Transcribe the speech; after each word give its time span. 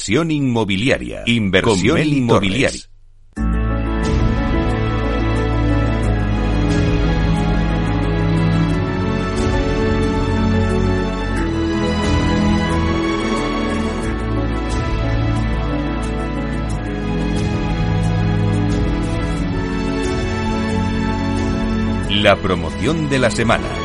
Inversión 0.00 0.30
inmobiliaria. 0.30 1.22
Inversión 1.26 1.98
inmobiliaria. 2.00 2.80
La 22.08 22.36
promoción 22.36 23.10
de 23.10 23.18
la 23.18 23.30
semana. 23.30 23.79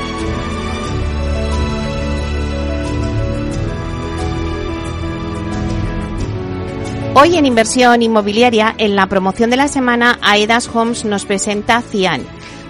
Hoy 7.18 7.38
en 7.38 7.46
Inversión 7.46 8.02
Inmobiliaria, 8.02 8.76
en 8.78 8.98
la 8.98 9.08
promoción 9.08 9.50
de 9.50 9.56
la 9.56 9.70
semana, 9.70 10.20
Aedas 10.22 10.68
Homes 10.68 11.06
nos 11.06 11.24
presenta 11.24 11.82
Cian. 11.82 12.26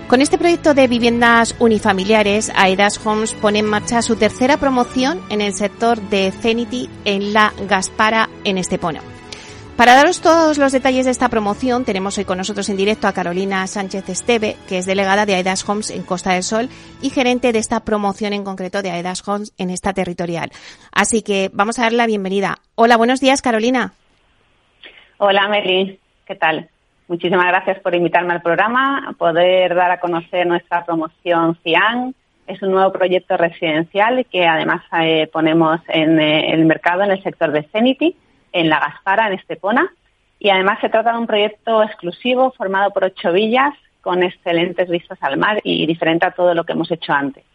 Con 0.07 0.21
este 0.21 0.37
proyecto 0.37 0.75
de 0.75 0.87
viviendas 0.87 1.55
unifamiliares, 1.57 2.51
Aedas 2.55 3.03
Homes 3.03 3.33
pone 3.33 3.57
en 3.57 3.65
marcha 3.65 4.03
su 4.03 4.17
tercera 4.17 4.57
promoción 4.57 5.19
en 5.29 5.41
el 5.41 5.55
sector 5.55 5.99
de 6.09 6.31
Zenity 6.31 6.91
en 7.05 7.33
la 7.33 7.55
Gaspara 7.67 8.29
en 8.43 8.59
Estepona. 8.59 9.01
Para 9.77 9.95
daros 9.95 10.21
todos 10.21 10.59
los 10.59 10.71
detalles 10.71 11.05
de 11.05 11.11
esta 11.11 11.29
promoción, 11.29 11.83
tenemos 11.83 12.15
hoy 12.19 12.25
con 12.25 12.37
nosotros 12.37 12.69
en 12.69 12.77
directo 12.77 13.07
a 13.07 13.13
Carolina 13.13 13.65
Sánchez 13.65 14.07
Esteve, 14.09 14.57
que 14.67 14.77
es 14.77 14.85
delegada 14.85 15.25
de 15.25 15.33
Aedas 15.33 15.67
Homes 15.67 15.89
en 15.89 16.03
Costa 16.03 16.33
del 16.33 16.43
Sol 16.43 16.69
y 17.01 17.09
gerente 17.09 17.51
de 17.51 17.57
esta 17.57 17.79
promoción 17.79 18.31
en 18.31 18.43
concreto 18.43 18.83
de 18.83 18.91
Aedas 18.91 19.27
Homes 19.27 19.53
en 19.57 19.71
esta 19.71 19.93
territorial. 19.93 20.51
Así 20.91 21.23
que 21.23 21.49
vamos 21.51 21.79
a 21.79 21.81
dar 21.81 21.93
la 21.93 22.05
bienvenida. 22.05 22.59
Hola, 22.75 22.95
buenos 22.95 23.19
días, 23.21 23.41
Carolina. 23.41 23.95
Hola, 25.17 25.47
Meli. 25.47 25.97
¿Qué 26.25 26.35
tal? 26.35 26.67
Muchísimas 27.07 27.47
gracias 27.47 27.79
por 27.79 27.95
invitarme 27.95 28.33
al 28.33 28.41
programa, 28.41 29.07
a 29.07 29.13
poder 29.13 29.73
dar 29.73 29.89
a 29.89 30.01
conocer 30.01 30.45
nuestra 30.45 30.83
promoción 30.83 31.57
CIAN. 31.63 32.13
Es 32.47 32.61
un 32.61 32.71
nuevo 32.71 32.91
proyecto 32.91 33.37
residencial 33.37 34.25
que 34.29 34.45
además 34.45 34.83
eh, 34.99 35.29
ponemos 35.31 35.79
en 35.87 36.19
eh, 36.19 36.51
el 36.51 36.65
mercado 36.65 37.03
en 37.03 37.11
el 37.11 37.23
sector 37.23 37.53
de 37.53 37.63
Zenity, 37.63 38.13
en 38.51 38.67
La 38.67 38.81
Gaspara, 38.81 39.27
en 39.27 39.35
Estepona. 39.35 39.89
Y 40.37 40.49
además 40.49 40.79
se 40.81 40.89
trata 40.89 41.13
de 41.13 41.19
un 41.19 41.27
proyecto 41.27 41.81
exclusivo 41.81 42.51
formado 42.51 42.91
por 42.91 43.05
ocho 43.05 43.31
villas 43.31 43.73
con 44.01 44.21
excelentes 44.21 44.89
vistas 44.89 45.17
al 45.21 45.37
mar 45.37 45.61
y 45.63 45.85
diferente 45.85 46.25
a 46.25 46.31
todo 46.31 46.53
lo 46.53 46.65
que 46.65 46.73
hemos 46.73 46.91
hecho 46.91 47.13
antes. 47.13 47.45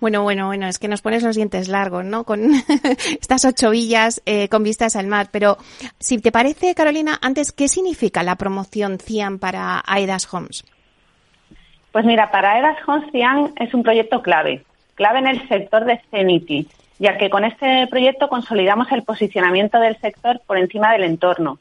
Bueno, 0.00 0.22
bueno, 0.22 0.46
bueno, 0.46 0.66
es 0.66 0.78
que 0.78 0.88
nos 0.88 1.02
pones 1.02 1.22
los 1.22 1.36
dientes 1.36 1.68
largos, 1.68 2.04
¿no? 2.04 2.24
Con 2.24 2.50
estas 3.20 3.44
ocho 3.44 3.70
villas 3.70 4.22
eh, 4.26 4.48
con 4.48 4.62
vistas 4.62 4.96
al 4.96 5.06
mar. 5.06 5.28
Pero 5.30 5.58
si 5.98 6.18
te 6.18 6.32
parece, 6.32 6.74
Carolina, 6.74 7.18
antes, 7.20 7.52
¿qué 7.52 7.68
significa 7.68 8.22
la 8.22 8.36
promoción 8.36 8.98
CIAN 8.98 9.38
para 9.38 9.82
AEDAS 9.86 10.32
Homes? 10.32 10.64
Pues 11.92 12.04
mira, 12.04 12.30
para 12.30 12.52
AEDAS 12.52 12.78
Homes 12.86 13.10
CIAN 13.10 13.52
es 13.56 13.74
un 13.74 13.82
proyecto 13.82 14.22
clave, 14.22 14.64
clave 14.94 15.18
en 15.18 15.26
el 15.26 15.48
sector 15.48 15.84
de 15.84 16.00
Zenity, 16.10 16.68
ya 16.98 17.18
que 17.18 17.30
con 17.30 17.44
este 17.44 17.86
proyecto 17.88 18.28
consolidamos 18.28 18.92
el 18.92 19.02
posicionamiento 19.02 19.80
del 19.80 19.98
sector 19.98 20.40
por 20.46 20.58
encima 20.58 20.92
del 20.92 21.04
entorno. 21.04 21.58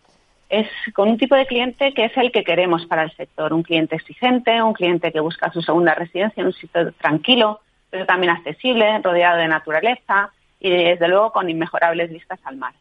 Es 0.49 0.67
con 0.93 1.09
un 1.09 1.17
tipo 1.17 1.35
de 1.35 1.45
cliente 1.45 1.93
que 1.93 2.05
es 2.05 2.17
el 2.17 2.31
que 2.31 2.43
queremos 2.43 2.85
para 2.85 3.03
el 3.03 3.11
sector, 3.15 3.53
un 3.53 3.63
cliente 3.63 3.95
exigente, 3.95 4.61
un 4.61 4.73
cliente 4.73 5.11
que 5.11 5.19
busca 5.19 5.51
su 5.51 5.61
segunda 5.61 5.95
residencia 5.95 6.41
en 6.41 6.47
un 6.47 6.53
sitio 6.53 6.91
tranquilo, 6.93 7.61
pero 7.89 8.05
también 8.05 8.31
accesible, 8.31 8.99
rodeado 8.99 9.37
de 9.37 9.47
naturaleza 9.47 10.31
y 10.59 10.69
desde 10.69 11.07
luego 11.07 11.31
con 11.31 11.49
inmejorables 11.49 12.11
vistas 12.11 12.39
al 12.43 12.57
mar. 12.57 12.73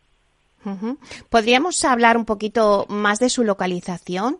¿Podríamos 1.30 1.82
hablar 1.84 2.16
un 2.16 2.24
poquito 2.24 2.84
más 2.88 3.20
de 3.20 3.30
su 3.30 3.44
localización? 3.44 4.38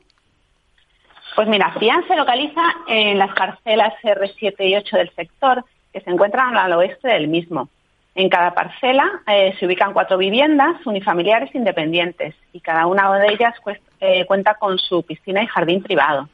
Pues 1.37 1.49
mira, 1.49 1.73
Fian 1.79 2.07
se 2.07 2.17
localiza 2.17 2.63
en 2.89 3.19
las 3.19 3.33
parcelas 3.35 3.95
R7 4.03 4.55
y 4.59 4.77
8 4.77 4.97
del 4.97 5.11
sector, 5.15 5.65
que 5.93 6.01
se 6.01 6.11
encuentran 6.11 6.57
al 6.57 6.73
oeste 6.73 7.09
del 7.09 7.29
mismo. 7.29 7.69
En 8.15 8.29
cada 8.29 8.53
parcela 8.53 9.23
eh, 9.29 9.55
se 9.59 9.67
ubican 9.67 9.93
cuatro 9.93 10.19
viviendas 10.19 10.85
unifamiliares 10.85 11.55
independientes 11.55 12.35
y 12.53 12.61
cada 12.61 12.87
una 12.87 13.17
de 13.17 13.29
ellas 13.29 13.55
eh, 14.01 14.27
cuenta 14.27 14.55
con 14.55 14.79
su 14.79 15.05
piscina 15.05 15.43
y 15.43 15.47
jardín 15.47 15.83
privado 15.83 16.29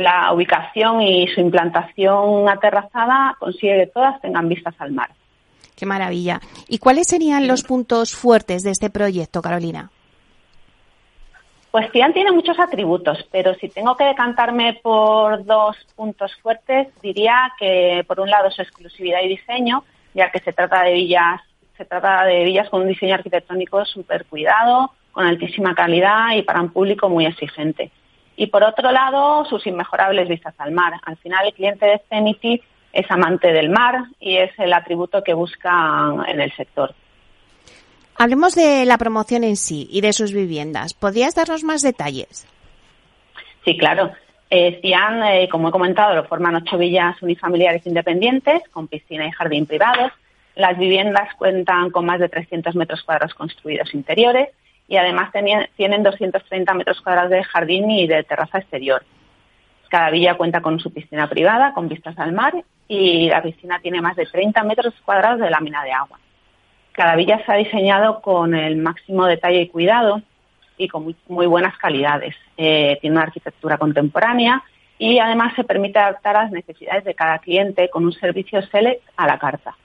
la 0.00 0.32
ubicación 0.32 1.02
y 1.02 1.28
su 1.28 1.40
implantación 1.40 2.48
aterrazada 2.48 3.36
consigue 3.38 3.78
que 3.78 3.86
todas 3.86 4.20
tengan 4.20 4.48
vistas 4.48 4.74
al 4.78 4.92
mar. 4.92 5.10
Qué 5.76 5.86
maravilla. 5.86 6.40
¿Y 6.68 6.78
cuáles 6.78 7.08
serían 7.08 7.46
los 7.46 7.62
puntos 7.62 8.14
fuertes 8.14 8.62
de 8.62 8.70
este 8.70 8.90
proyecto, 8.90 9.40
Carolina? 9.40 9.90
Pues 11.70 11.90
Cian 11.92 12.12
tiene 12.12 12.32
muchos 12.32 12.58
atributos, 12.58 13.26
pero 13.30 13.54
si 13.54 13.68
tengo 13.68 13.96
que 13.96 14.04
decantarme 14.04 14.80
por 14.82 15.44
dos 15.44 15.76
puntos 15.94 16.34
fuertes, 16.42 16.88
diría 17.00 17.52
que 17.58 18.04
por 18.08 18.18
un 18.18 18.28
lado 18.28 18.50
su 18.50 18.60
exclusividad 18.60 19.20
y 19.22 19.28
diseño, 19.28 19.84
ya 20.12 20.30
que 20.32 20.40
se 20.40 20.52
trata 20.52 20.82
de 20.82 20.94
villas, 20.94 21.40
se 21.76 21.84
trata 21.84 22.24
de 22.24 22.42
villas 22.44 22.68
con 22.68 22.82
un 22.82 22.88
diseño 22.88 23.14
arquitectónico 23.14 23.84
súper 23.84 24.26
cuidado, 24.26 24.90
con 25.12 25.24
altísima 25.26 25.74
calidad 25.74 26.34
y 26.36 26.42
para 26.42 26.60
un 26.60 26.70
público 26.70 27.08
muy 27.08 27.24
exigente. 27.24 27.90
Y 28.40 28.46
por 28.46 28.64
otro 28.64 28.90
lado, 28.90 29.44
sus 29.44 29.66
inmejorables 29.66 30.26
vistas 30.26 30.54
al 30.56 30.72
mar. 30.72 30.94
Al 31.04 31.18
final, 31.18 31.44
el 31.44 31.52
cliente 31.52 31.84
de 31.84 32.00
Zenity 32.08 32.62
es 32.90 33.04
amante 33.10 33.52
del 33.52 33.68
mar 33.68 34.04
y 34.18 34.38
es 34.38 34.50
el 34.58 34.72
atributo 34.72 35.22
que 35.22 35.34
busca 35.34 36.14
en 36.26 36.40
el 36.40 36.50
sector. 36.56 36.94
Hablemos 38.16 38.54
de 38.54 38.86
la 38.86 38.96
promoción 38.96 39.44
en 39.44 39.56
sí 39.56 39.86
y 39.90 40.00
de 40.00 40.14
sus 40.14 40.32
viviendas. 40.32 40.94
¿Podrías 40.94 41.34
darnos 41.34 41.64
más 41.64 41.82
detalles? 41.82 42.46
Sí, 43.66 43.76
claro. 43.76 44.10
Eh, 44.48 44.78
Cian, 44.80 45.22
eh, 45.22 45.46
como 45.50 45.68
he 45.68 45.72
comentado, 45.72 46.14
lo 46.14 46.24
forman 46.24 46.56
ocho 46.56 46.78
villas 46.78 47.20
unifamiliares 47.20 47.86
independientes 47.86 48.62
con 48.70 48.88
piscina 48.88 49.26
y 49.26 49.32
jardín 49.32 49.66
privados. 49.66 50.12
Las 50.56 50.78
viviendas 50.78 51.34
cuentan 51.36 51.90
con 51.90 52.06
más 52.06 52.18
de 52.18 52.30
300 52.30 52.74
metros 52.74 53.02
cuadrados 53.02 53.34
construidos 53.34 53.92
interiores 53.92 54.48
y 54.90 54.96
además 54.96 55.30
tienen 55.76 56.02
230 56.02 56.74
metros 56.74 57.00
cuadrados 57.00 57.30
de 57.30 57.44
jardín 57.44 57.88
y 57.92 58.08
de 58.08 58.24
terraza 58.24 58.58
exterior. 58.58 59.04
Cada 59.88 60.10
villa 60.10 60.36
cuenta 60.36 60.60
con 60.60 60.80
su 60.80 60.92
piscina 60.92 61.30
privada 61.30 61.72
con 61.72 61.88
vistas 61.88 62.18
al 62.18 62.32
mar 62.32 62.54
y 62.88 63.28
la 63.28 63.40
piscina 63.40 63.78
tiene 63.78 64.02
más 64.02 64.16
de 64.16 64.26
30 64.26 64.64
metros 64.64 64.92
cuadrados 65.04 65.38
de 65.38 65.48
lámina 65.48 65.84
de 65.84 65.92
agua. 65.92 66.18
Cada 66.90 67.14
villa 67.14 67.40
se 67.46 67.52
ha 67.52 67.54
diseñado 67.54 68.20
con 68.20 68.52
el 68.52 68.78
máximo 68.78 69.26
detalle 69.26 69.60
y 69.60 69.68
cuidado 69.68 70.22
y 70.76 70.88
con 70.88 71.14
muy, 71.28 71.46
buenas 71.46 71.78
calidades. 71.78 72.34
Eh, 72.56 72.98
tiene 73.00 73.14
una 73.14 73.26
arquitectura 73.26 73.78
contemporánea 73.78 74.64
y 74.98 75.20
además 75.20 75.54
se 75.54 75.62
permite 75.62 76.00
adaptar 76.00 76.36
a 76.36 76.42
las 76.42 76.50
necesidades 76.50 77.04
de 77.04 77.14
cada 77.14 77.38
cliente 77.38 77.88
con 77.90 78.04
un 78.04 78.12
servicio 78.12 78.60
select 78.62 79.02
a 79.16 79.28
la 79.28 79.38
carta. 79.38 79.76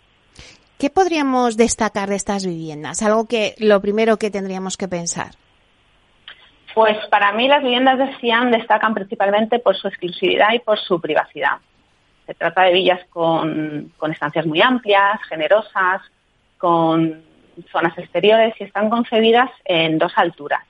¿Qué 0.78 0.90
podríamos 0.90 1.56
destacar 1.56 2.10
de 2.10 2.16
estas 2.16 2.46
viviendas? 2.46 3.02
Algo 3.02 3.28
que 3.28 3.56
lo 3.60 3.82
primero 3.82 4.18
que 4.18 4.30
tendríamos 4.30 4.76
que 4.76 4.88
pensar. 4.88 5.32
Pues 6.74 6.98
para 7.10 7.32
mí 7.32 7.48
las 7.48 7.64
viviendas 7.64 7.98
de 7.98 8.14
Cian 8.18 8.52
destacan 8.52 8.94
principalmente 8.94 9.60
por 9.60 9.78
su 9.78 9.88
exclusividad 9.88 10.52
y 10.54 10.60
por 10.60 10.78
su 10.78 11.00
privacidad. 11.00 11.60
Se 12.26 12.34
trata 12.34 12.64
de 12.64 12.74
villas 12.74 13.00
con, 13.10 13.94
estancias 14.12 14.46
muy 14.46 14.62
amplias, 14.62 15.22
generosas, 15.30 16.02
con 16.58 17.24
zonas 17.72 17.98
exteriores 17.98 18.54
y 18.60 18.66
están 18.66 18.90
concebidas 18.90 19.50
en 19.64 19.98
dos 19.98 20.12
alturas. 20.18 20.64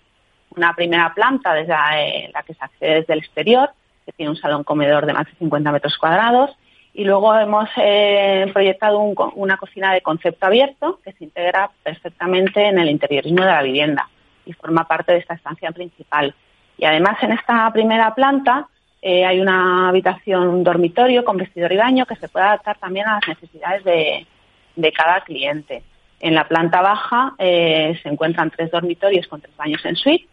Una 0.55 0.73
primera 0.75 1.11
planta 1.15 1.55
desde 1.55 1.69
la, 1.69 1.99
eh, 1.99 2.31
que 2.45 2.53
se 2.53 2.63
accede 2.63 2.95
desde 2.99 3.13
el 3.13 3.19
exterior, 3.19 3.71
que 4.05 4.11
tiene 4.11 4.29
un 4.29 4.37
salón 4.37 4.63
comedor 4.63 5.07
de 5.07 5.13
más 5.13 5.25
de 5.25 5.33
50 5.39 5.71
metros 5.71 5.97
cuadrados, 5.97 6.51
y 6.95 7.03
luego 7.03 7.37
hemos 7.37 7.69
eh, 7.75 8.49
proyectado 8.53 8.99
una 8.99 9.57
cocina 9.57 9.93
de 9.93 9.99
concepto 9.99 10.45
abierto 10.45 10.99
que 11.03 11.11
se 11.11 11.25
integra 11.25 11.69
perfectamente 11.83 12.65
en 12.65 12.79
el 12.79 12.89
interiorismo 12.89 13.41
de 13.41 13.51
la 13.51 13.61
vivienda 13.61 14.09
y 14.45 14.53
forma 14.53 14.87
parte 14.87 15.11
de 15.11 15.17
esta 15.17 15.33
estancia 15.33 15.71
principal. 15.71 16.33
Y 16.77 16.85
además 16.85 17.21
en 17.21 17.33
esta 17.33 17.69
primera 17.73 18.15
planta 18.15 18.69
eh, 19.01 19.25
hay 19.25 19.41
una 19.41 19.89
habitación, 19.89 20.47
un 20.47 20.63
dormitorio 20.63 21.25
con 21.25 21.35
vestidor 21.35 21.73
y 21.73 21.77
baño 21.77 22.05
que 22.05 22.15
se 22.15 22.29
puede 22.29 22.45
adaptar 22.45 22.77
también 22.77 23.07
a 23.09 23.15
las 23.15 23.27
necesidades 23.27 23.83
de, 23.83 24.91
cada 24.93 25.19
cliente. 25.21 25.83
En 26.21 26.33
la 26.33 26.47
planta 26.47 26.79
baja 26.79 27.33
eh, 27.37 27.99
se 28.01 28.07
encuentran 28.07 28.51
tres 28.51 28.71
dormitorios 28.71 29.27
con 29.27 29.41
tres 29.41 29.55
baños 29.57 29.83
en 29.83 29.97
suite. 29.97 30.29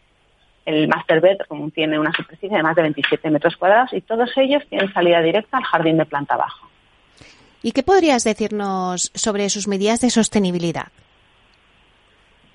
El 0.65 0.89
master 0.89 1.21
bedroom 1.21 1.71
tiene 1.71 1.99
una 1.99 2.13
superficie 2.13 2.57
de 2.57 2.63
más 2.63 2.77
de 2.77 2.83
27 2.83 3.31
metros 3.31 3.57
cuadrados 3.57 3.93
y 3.93 4.01
todos 4.01 4.31
ellos 4.37 4.63
tienen 4.69 4.93
salida 4.93 5.21
directa 5.21 5.59
al 5.59 5.65
jardín 5.65 5.99
de 5.99 6.05
planta 6.07 6.37
baja. 6.37 6.67
¿Y 7.63 7.73
qué 7.73 7.83
podrías 7.83 8.25
decirnos 8.25 9.11
sobre 9.15 9.49
sus 9.49 9.69
medidas 9.69 10.01
de 10.01 10.11
sostenibilidad? 10.11 10.89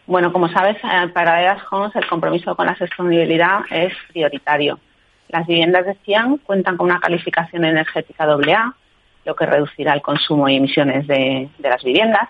Bueno, 0.05 0.31
como 0.31 0.49
sabes, 0.49 0.77
eh, 0.77 1.07
para 1.13 1.41
Eras 1.41 1.63
Homes 1.69 1.95
el 1.95 2.07
compromiso 2.07 2.55
con 2.55 2.65
la 2.65 2.77
sostenibilidad 2.77 3.59
es 3.69 3.93
prioritario. 4.09 4.79
Las 5.29 5.45
viviendas 5.45 5.85
de 5.85 5.95
Cian 6.05 6.37
cuentan 6.37 6.77
con 6.77 6.87
una 6.87 6.99
calificación 6.99 7.65
energética 7.65 8.23
AA, 8.23 8.73
lo 9.25 9.35
que 9.35 9.45
reducirá 9.45 9.93
el 9.93 10.01
consumo 10.01 10.47
y 10.47 10.55
emisiones 10.55 11.05
de, 11.07 11.49
las 11.59 11.83
viviendas. 11.83 12.29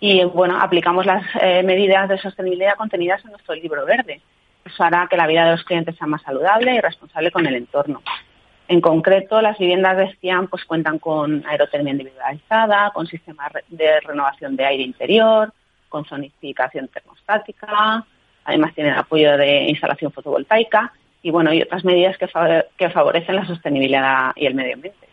Y 0.00 0.24
bueno, 0.24 0.58
aplicamos 0.58 1.04
las 1.04 1.22
eh, 1.40 1.62
medidas 1.62 2.08
de 2.08 2.18
sostenibilidad 2.18 2.76
contenidas 2.76 3.22
en 3.24 3.32
nuestro 3.32 3.54
libro 3.54 3.84
verde. 3.84 4.22
Eso 4.64 4.82
hará 4.82 5.06
que 5.08 5.16
la 5.16 5.26
vida 5.26 5.44
de 5.44 5.52
los 5.52 5.64
clientes 5.64 5.96
sea 5.96 6.06
más 6.06 6.22
saludable 6.22 6.74
y 6.74 6.80
responsable 6.80 7.30
con 7.30 7.46
el 7.46 7.54
entorno. 7.54 8.02
En 8.66 8.80
concreto, 8.80 9.42
las 9.42 9.58
viviendas 9.58 9.96
de 9.96 10.16
Cian 10.20 10.48
pues, 10.48 10.64
cuentan 10.64 10.98
con 10.98 11.44
aerotermia 11.46 11.92
individualizada, 11.92 12.90
con 12.94 13.06
sistemas 13.06 13.52
de 13.68 14.00
renovación 14.00 14.56
de 14.56 14.64
aire 14.64 14.82
interior, 14.82 15.52
con 15.88 16.04
zonificación 16.06 16.88
termostática, 16.88 18.04
además 18.44 18.74
tienen 18.74 18.94
apoyo 18.94 19.36
de 19.36 19.68
instalación 19.68 20.12
fotovoltaica 20.12 20.92
y 21.22 21.30
bueno, 21.30 21.52
y 21.52 21.62
otras 21.62 21.84
medidas 21.84 22.16
que, 22.18 22.28
que 22.76 22.90
favorecen 22.90 23.36
la 23.36 23.46
sostenibilidad 23.46 24.32
y 24.36 24.46
el 24.46 24.54
medio 24.54 24.74
ambiente. 24.74 25.08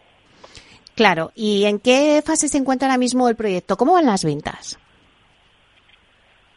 Claro, 0.95 1.31
¿y 1.35 1.65
en 1.65 1.79
qué 1.79 2.21
fase 2.25 2.47
se 2.47 2.57
encuentra 2.57 2.87
ahora 2.87 2.97
mismo 2.97 3.29
el 3.29 3.35
proyecto? 3.35 3.77
¿Cómo 3.77 3.93
van 3.93 4.05
las 4.05 4.25
ventas? 4.25 4.77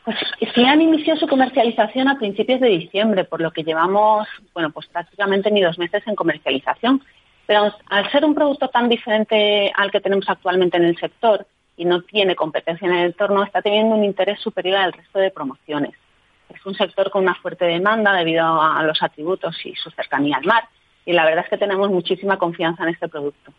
Pues 0.04 0.16
han 0.56 0.82
inició 0.82 1.16
su 1.16 1.26
comercialización 1.26 2.08
a 2.08 2.18
principios 2.18 2.60
de 2.60 2.68
diciembre, 2.68 3.24
por 3.24 3.40
lo 3.40 3.50
que 3.50 3.64
llevamos, 3.64 4.28
bueno, 4.52 4.70
pues 4.70 4.86
prácticamente 4.86 5.50
ni 5.50 5.62
dos 5.62 5.78
meses 5.78 6.02
en 6.06 6.14
comercialización. 6.14 7.02
Pero 7.46 7.74
al 7.88 8.10
ser 8.10 8.24
un 8.24 8.34
producto 8.34 8.68
tan 8.68 8.88
diferente 8.88 9.72
al 9.74 9.90
que 9.90 10.00
tenemos 10.00 10.28
actualmente 10.28 10.76
en 10.76 10.84
el 10.84 10.96
sector, 10.98 11.46
y 11.76 11.84
no 11.84 12.02
tiene 12.02 12.36
competencia 12.36 12.86
en 12.86 12.94
el 12.94 13.06
entorno, 13.06 13.42
está 13.42 13.60
teniendo 13.60 13.96
un 13.96 14.04
interés 14.04 14.40
superior 14.40 14.76
al 14.76 14.92
resto 14.92 15.18
de 15.18 15.30
promociones. 15.30 15.92
Es 16.48 16.64
un 16.66 16.74
sector 16.74 17.10
con 17.10 17.22
una 17.22 17.34
fuerte 17.34 17.64
demanda 17.64 18.12
debido 18.12 18.44
a 18.62 18.82
los 18.84 19.02
atributos 19.02 19.56
y 19.64 19.74
su 19.74 19.90
cercanía 19.90 20.36
al 20.36 20.44
mar 20.44 20.68
y 21.06 21.12
la 21.12 21.24
verdad 21.24 21.44
es 21.44 21.50
que 21.50 21.58
tenemos 21.58 21.90
muchísima 21.90 22.38
confianza 22.38 22.84
en 22.84 22.90
este 22.90 23.08
producto. 23.08 23.52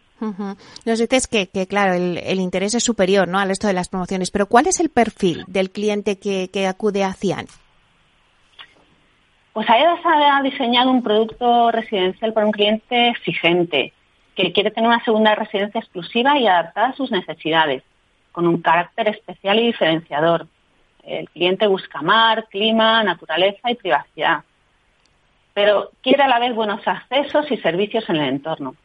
Nos 0.86 1.00
dices 1.00 1.28
que, 1.28 1.48
claro, 1.68 1.94
el, 1.94 2.40
interés 2.40 2.74
es 2.74 2.84
superior 2.84 3.28
¿no? 3.28 3.40
al 3.40 3.50
resto 3.50 3.68
de 3.68 3.74
las 3.74 3.90
promociones, 3.90 4.32
pero 4.32 4.48
¿cuál 4.48 4.68
es 4.68 4.80
el 4.80 4.90
perfil 4.90 5.44
del 5.48 5.72
cliente 5.72 6.18
que, 6.18 6.68
acude 6.68 7.04
a 7.04 7.14
Cian? 7.14 7.46
Pues 9.54 9.70
AEDAS 9.70 10.00
ha 10.04 10.42
diseñado 10.42 10.92
un 10.92 11.04
producto 11.04 11.72
residencial 11.72 12.34
para 12.34 12.46
un 12.46 12.52
cliente 12.52 13.10
exigente, 13.10 13.94
que 14.36 14.52
quiere 14.52 14.72
tener 14.72 14.90
una 14.90 15.04
segunda 15.04 15.34
residencia 15.36 15.80
exclusiva 15.80 16.38
y 16.38 16.48
adaptada 16.48 16.88
a 16.88 16.96
sus 16.96 17.12
necesidades 17.12 17.84
con 18.32 18.48
un 18.48 18.62
carácter 18.62 19.08
especial 19.08 19.60
y 19.60 19.68
diferenciador. 19.68 20.48
El 21.04 21.30
cliente 21.30 21.68
busca 21.68 22.02
mar, 22.02 22.48
clima, 22.50 23.02
naturaleza 23.04 23.72
y 23.72 23.76
privacidad, 23.76 24.44
pero 25.56 25.92
quiere 26.04 26.22
a 26.22 26.28
la 26.28 26.38
vez 26.38 26.54
buenos 26.54 26.86
accesos 26.86 27.50
y 27.50 27.58
servicios 27.58 28.08
en 28.10 28.18
el 28.18 28.30
entorno. 28.30 28.76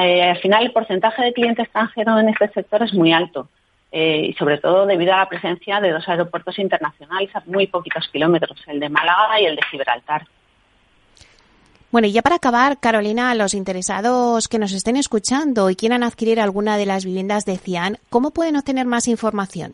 Eh, 0.00 0.22
al 0.22 0.38
final, 0.38 0.64
el 0.64 0.72
porcentaje 0.72 1.22
de 1.22 1.32
cliente 1.32 1.62
extranjero 1.62 2.18
en 2.18 2.28
este 2.28 2.48
sector 2.50 2.84
es 2.84 2.94
muy 2.94 3.12
alto. 3.12 3.48
Eh, 3.90 4.26
y 4.28 4.32
sobre 4.34 4.58
todo 4.58 4.86
debido 4.86 5.12
a 5.12 5.18
la 5.18 5.28
presencia 5.28 5.80
de 5.80 5.90
dos 5.90 6.08
aeropuertos 6.08 6.58
internacionales 6.58 7.34
a 7.34 7.42
muy 7.46 7.66
poquitos 7.66 8.06
kilómetros, 8.08 8.62
el 8.68 8.78
de 8.78 8.88
Málaga 8.88 9.40
y 9.40 9.46
el 9.46 9.56
de 9.56 9.62
Gibraltar. 9.70 10.26
Bueno, 11.90 12.06
y 12.06 12.12
ya 12.12 12.22
para 12.22 12.36
acabar, 12.36 12.78
Carolina, 12.78 13.30
a 13.30 13.34
los 13.34 13.54
interesados 13.54 14.46
que 14.46 14.58
nos 14.58 14.72
estén 14.72 14.96
escuchando 14.96 15.68
y 15.68 15.74
quieran 15.74 16.04
adquirir 16.04 16.38
alguna 16.38 16.76
de 16.76 16.86
las 16.86 17.06
viviendas 17.06 17.44
de 17.44 17.56
Cian, 17.56 17.96
¿cómo 18.08 18.30
pueden 18.30 18.56
obtener 18.56 18.86
más 18.86 19.08
información? 19.08 19.72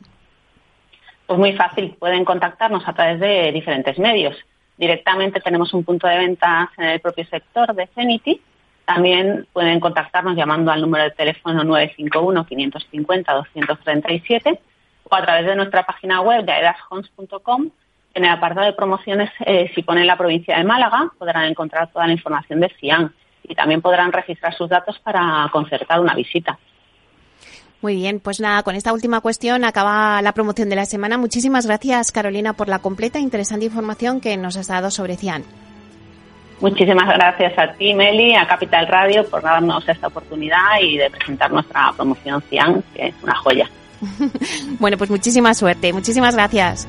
Pues 1.27 1.39
muy 1.39 1.53
fácil, 1.55 1.97
pueden 1.99 2.25
contactarnos 2.25 2.87
a 2.87 2.93
través 2.95 3.19
de 3.19 3.51
diferentes 3.53 3.99
medios. 3.99 4.37
Directamente 4.77 5.41
tenemos 5.41 5.73
un 5.73 5.85
punto 5.85 6.07
de 6.07 6.19
ventas 6.19 6.69
en 6.79 6.85
el 6.85 7.01
propio 7.01 7.25
sector 7.27 7.75
de 7.75 7.89
Zenity. 7.89 8.41
También 8.85 9.49
pueden 9.53 9.81
contactarnos 9.81 10.37
llamando 10.37 10.71
al 10.71 10.81
número 10.81 11.03
de 11.05 11.11
teléfono 11.13 11.65
951-550-237 11.65 14.59
o 15.09 15.15
a 15.15 15.23
través 15.23 15.47
de 15.47 15.57
nuestra 15.57 15.85
página 15.85 16.21
web 16.21 16.45
de 16.45 16.53
aedashomes.com 16.53 17.71
en 18.15 18.25
el 18.25 18.31
apartado 18.31 18.67
de 18.67 18.73
promociones, 18.73 19.31
eh, 19.45 19.71
si 19.75 19.83
ponen 19.83 20.07
la 20.07 20.17
provincia 20.17 20.57
de 20.57 20.63
Málaga, 20.63 21.11
podrán 21.19 21.47
encontrar 21.47 21.91
toda 21.91 22.07
la 22.07 22.13
información 22.13 22.61
de 22.61 22.73
CIAN 22.79 23.13
y 23.43 23.57
también 23.57 23.83
podrán 23.83 24.13
registrar 24.13 24.55
sus 24.55 24.69
datos 24.69 25.01
para 25.01 25.49
concertar 25.53 26.01
una 26.01 26.15
visita. 26.15 26.57
Muy 27.85 27.97
bien, 27.97 28.19
pues 28.19 28.41
nada, 28.41 28.63
con 28.63 28.77
esta 28.77 28.95
última 28.95 29.21
cuestión 29.21 29.63
acaba 29.63 30.23
la 30.23 30.33
promoción 30.33 30.71
de 30.71 30.75
la 30.75 30.87
semana. 30.87 31.19
Muchísimas 31.19 31.67
gracias, 31.67 32.13
Carolina, 32.13 32.55
por 32.55 32.67
la 32.67 32.79
completa 32.79 33.19
e 33.19 33.21
interesante 33.21 33.67
información 33.67 34.23
que 34.23 34.39
nos 34.39 34.57
has 34.57 34.69
dado 34.69 34.91
sobre 34.91 35.19
CIAN. 35.19 35.45
Muchísimas 36.63 37.07
gracias 37.07 37.53
a 37.59 37.75
ti, 37.75 37.93
Meli, 37.93 38.35
a 38.37 38.47
Capital 38.47 38.87
Radio, 38.87 39.29
por 39.29 39.43
darnos 39.43 39.87
esta 39.87 40.07
oportunidad 40.07 40.81
y 40.81 40.97
de 40.97 41.11
presentar 41.11 41.53
nuestra 41.53 41.93
promoción 41.95 42.41
CIAN, 42.49 42.83
que 42.95 43.09
es 43.09 43.15
una 43.23 43.35
joya. 43.35 43.69
bueno, 44.81 44.97
pues 44.97 45.11
muchísima 45.11 45.53
suerte. 45.53 45.93
Muchísimas 45.93 46.35
gracias. 46.35 46.89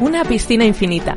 una 0.00 0.24
piscina 0.24 0.64
infinita, 0.64 1.16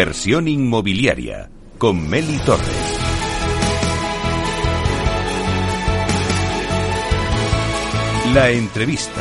Inversión 0.00 0.48
inmobiliaria 0.48 1.50
con 1.76 2.08
Meli 2.08 2.38
Torres. 2.38 2.64
La 8.32 8.48
entrevista. 8.48 9.20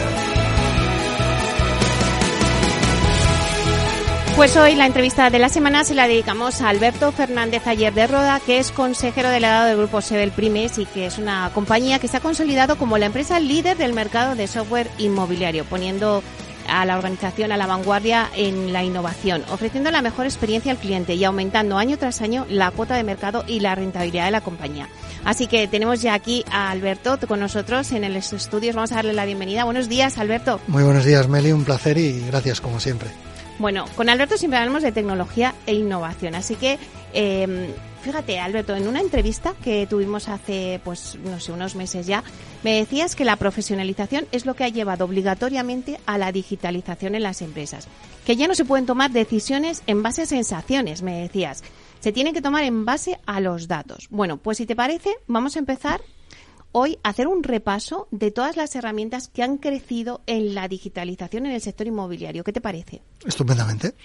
Pues 4.38 4.56
hoy 4.56 4.76
la 4.76 4.86
entrevista 4.86 5.30
de 5.30 5.40
la 5.40 5.50
semana 5.50 5.84
se 5.84 5.96
la 5.96 6.08
dedicamos 6.08 6.62
a 6.62 6.70
Alberto 6.70 7.12
Fernández 7.12 7.68
Ayer 7.68 7.94
de 7.94 8.08
Roda, 8.08 8.40
que 8.40 8.60
es 8.60 8.72
consejero 8.72 9.30
delegado 9.30 9.68
del 9.68 9.76
grupo 9.76 10.00
Sebel 10.00 10.32
Primes 10.32 10.78
y 10.78 10.86
que 10.86 11.08
es 11.08 11.18
una 11.18 11.52
compañía 11.54 12.00
que 12.00 12.08
se 12.08 12.16
ha 12.16 12.22
consolidado 12.22 12.78
como 12.78 12.98
la 12.98 13.08
empresa 13.08 13.38
líder 13.42 13.76
del 13.76 13.92
mercado 13.92 14.36
de 14.36 14.48
software 14.48 14.90
inmobiliario, 14.98 15.66
poniendo 15.66 16.24
a 16.70 16.86
la 16.86 16.98
organización 16.98 17.52
a 17.52 17.58
la 17.58 17.68
vanguardia 17.68 18.30
en 18.36 18.72
la 18.72 18.84
innovación, 18.84 19.44
ofreciendo 19.50 19.92
la 19.92 20.02
mejor 20.02 20.26
experiencia 20.26 20.72
al 20.72 20.78
cliente 20.78 21.16
y 21.16 21.24
aumentando 21.24 21.78
año 21.78 21.98
tras 21.98 22.22
año 22.22 22.46
la 22.50 22.72
cuota 22.72 22.96
de 22.96 23.04
mercado 23.04 23.44
y 23.48 23.60
la 23.60 23.76
rentabilidad 23.76 24.26
de 24.26 24.32
la 24.32 24.42
compañía. 24.42 24.88
Así 25.26 25.48
que 25.48 25.68
tenemos 25.68 26.02
ya 26.02 26.14
aquí 26.14 26.46
a 26.52 26.70
Alberto 26.70 27.18
con 27.28 27.40
nosotros 27.40 27.92
en 27.92 28.04
el 28.04 28.16
estudios. 28.16 28.76
Vamos 28.76 28.92
a 28.92 28.96
darle 28.96 29.14
la 29.14 29.26
bienvenida. 29.26 29.64
Buenos 29.64 29.90
días, 29.90 30.18
Alberto. 30.18 30.60
Muy 30.68 30.84
buenos 30.84 31.06
días, 31.06 31.28
Meli. 31.28 31.52
Un 31.52 31.66
placer 31.66 31.98
y 31.98 32.26
gracias 32.28 32.62
como 32.62 32.80
siempre. 32.80 33.10
Bueno, 33.58 33.86
con 33.96 34.10
Alberto 34.10 34.38
siempre 34.38 34.60
hablamos 34.60 34.84
de 34.84 34.92
tecnología 34.92 35.54
e 35.66 35.74
innovación, 35.74 36.34
así 36.36 36.56
que 36.56 36.80
eh, 37.14 37.74
Fíjate, 38.02 38.40
Alberto, 38.40 38.76
en 38.76 38.88
una 38.88 39.02
entrevista 39.02 39.54
que 39.62 39.86
tuvimos 39.86 40.30
hace, 40.30 40.80
pues, 40.86 41.18
no 41.24 41.40
sé, 41.40 41.52
unos 41.52 41.76
meses 41.76 42.08
ya, 42.08 42.24
me 42.64 42.76
decías 42.76 43.16
que 43.16 43.26
la 43.26 43.36
profesionalización 43.36 44.26
es 44.32 44.46
lo 44.46 44.54
que 44.54 44.64
ha 44.64 44.70
llevado 44.70 45.04
obligatoriamente 45.04 46.00
a 46.06 46.18
la 46.18 46.32
digitalización 46.32 47.16
en 47.16 47.24
las 47.24 47.42
empresas. 47.42 47.88
Que 48.26 48.38
ya 48.38 48.48
no 48.48 48.56
se 48.56 48.64
pueden 48.64 48.86
tomar 48.86 49.12
decisiones 49.12 49.84
en 49.86 50.02
base 50.02 50.22
a 50.22 50.26
sensaciones, 50.28 51.02
me 51.02 51.20
decías. 51.22 51.64
Se 52.00 52.14
tienen 52.14 52.34
que 52.34 52.42
tomar 52.42 52.64
en 52.64 52.86
base 52.86 53.20
a 53.26 53.42
los 53.42 53.68
datos. 53.68 54.08
Bueno, 54.10 54.38
pues 54.38 54.58
si 54.58 54.66
te 54.66 54.78
parece, 54.78 55.10
vamos 55.28 55.58
a 55.58 55.60
empezar 55.60 56.00
hoy 56.72 57.00
hacer 57.04 57.28
un 57.28 57.44
repaso 57.44 58.08
de 58.12 58.32
todas 58.32 58.56
las 58.58 58.76
herramientas 58.76 59.28
que 59.28 59.44
han 59.44 59.58
crecido 59.58 60.22
en 60.28 60.54
la 60.54 60.68
digitalización 60.68 61.46
en 61.46 61.54
el 61.54 61.62
sector 61.62 61.88
inmobiliario. 61.88 62.44
¿Qué 62.44 62.54
te 62.54 62.62
parece? 62.62 63.02
Estupendamente. 63.26 63.96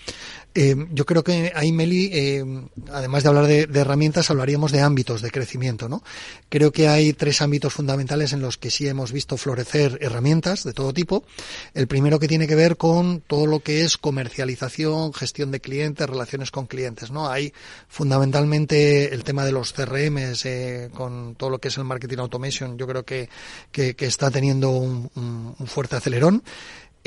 Eh, 0.55 0.75
yo 0.93 1.05
creo 1.05 1.23
que 1.23 1.53
ahí, 1.55 1.73
Meli, 1.73 2.11
eh, 2.13 2.45
además 2.93 3.23
de 3.23 3.29
hablar 3.29 3.47
de, 3.47 3.81
herramientas, 3.81 4.31
hablaríamos 4.31 4.73
de 4.73 4.81
ámbitos 4.81 5.21
de 5.21 5.31
crecimiento, 5.31 5.89
¿no? 5.89 6.03
Creo 6.49 6.73
que 6.73 6.89
hay 6.89 7.13
tres 7.13 7.43
ámbitos 7.43 7.73
fundamentales 7.73 8.33
en 8.33 8.41
los 8.41 8.57
que 8.57 8.71
sí 8.71 8.87
hemos 8.87 9.13
visto 9.13 9.37
florecer 9.37 9.99
herramientas 10.01 10.65
de 10.65 10.73
todo 10.73 10.93
tipo. 10.93 11.25
El 11.75 11.87
primero 11.87 12.19
que 12.19 12.29
tiene 12.29 12.47
que 12.47 12.55
ver 12.55 12.77
con 12.77 13.21
todo 13.21 13.47
lo 13.47 13.61
que 13.61 13.83
es 13.83 13.97
comercialización, 13.99 15.13
gestión 15.13 15.51
de 15.51 15.61
clientes, 15.61 16.09
relaciones 16.09 16.51
con 16.51 16.67
clientes, 16.67 17.11
¿no? 17.11 17.29
Hay 17.29 17.53
fundamentalmente 17.89 19.13
el 19.13 19.25
tema 19.25 19.45
de 19.45 19.53
los 19.53 19.73
CRMs, 19.73 20.47
eh, 20.47 20.91
con 20.95 21.35
todo 21.35 21.51
lo 21.51 21.59
que 21.59 21.69
es 21.69 21.79
el 21.79 21.85
marketing 21.85 22.19
automation, 22.19 22.54
yo 22.61 22.87
creo 22.87 23.05
que, 23.05 23.29
que, 23.71 23.95
está 23.99 24.31
teniendo 24.31 24.71
un, 24.71 25.55
fuerte 25.67 25.97
acelerón. 25.97 26.43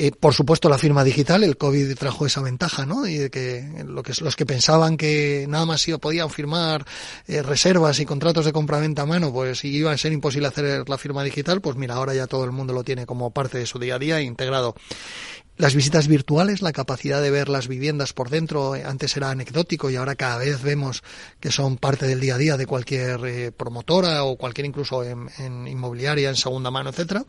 Eh, 0.00 0.12
por 0.12 0.32
supuesto, 0.32 0.68
la 0.68 0.78
firma 0.78 1.02
digital, 1.02 1.42
el 1.42 1.56
COVID 1.56 1.96
trajo 1.96 2.24
esa 2.24 2.40
ventaja, 2.40 2.86
¿no? 2.86 3.04
Y 3.08 3.16
de 3.16 3.30
que, 3.30 3.84
lo 3.84 4.04
que 4.04 4.12
los 4.20 4.36
que 4.36 4.46
pensaban 4.46 4.96
que 4.96 5.46
nada 5.48 5.66
más 5.66 5.84
podían 6.00 6.30
firmar 6.30 6.86
eh, 7.26 7.42
reservas 7.42 7.98
y 7.98 8.06
contratos 8.06 8.44
de 8.44 8.52
compra-venta 8.52 9.02
a 9.02 9.06
mano, 9.06 9.32
pues 9.32 9.64
iba 9.64 9.90
a 9.90 9.98
ser 9.98 10.12
imposible 10.12 10.46
hacer 10.46 10.88
la 10.88 10.98
firma 10.98 11.24
digital, 11.24 11.60
pues 11.60 11.74
mira, 11.74 11.96
ahora 11.96 12.14
ya 12.14 12.28
todo 12.28 12.44
el 12.44 12.52
mundo 12.52 12.72
lo 12.72 12.84
tiene 12.84 13.06
como 13.06 13.32
parte 13.32 13.58
de 13.58 13.66
su 13.66 13.80
día 13.80 13.96
a 13.96 13.98
día 13.98 14.20
integrado. 14.20 14.76
Las 15.58 15.74
visitas 15.74 16.08
virtuales, 16.08 16.62
la 16.62 16.72
capacidad 16.72 17.20
de 17.20 17.30
ver 17.30 17.48
las 17.48 17.68
viviendas 17.68 18.12
por 18.12 18.30
dentro, 18.30 18.74
eh, 18.74 18.84
antes 18.84 19.16
era 19.16 19.30
anecdótico 19.30 19.90
y 19.90 19.96
ahora 19.96 20.14
cada 20.14 20.38
vez 20.38 20.62
vemos 20.62 21.02
que 21.40 21.52
son 21.52 21.76
parte 21.76 22.06
del 22.06 22.20
día 22.20 22.36
a 22.36 22.38
día 22.38 22.56
de 22.56 22.66
cualquier 22.66 23.52
promotora 23.52 24.24
o 24.24 24.36
cualquier 24.36 24.66
incluso 24.66 25.04
en, 25.04 25.28
en 25.38 25.68
inmobiliaria, 25.68 26.30
en 26.30 26.36
segunda 26.36 26.70
mano, 26.70 26.90
etcétera. 26.90 27.24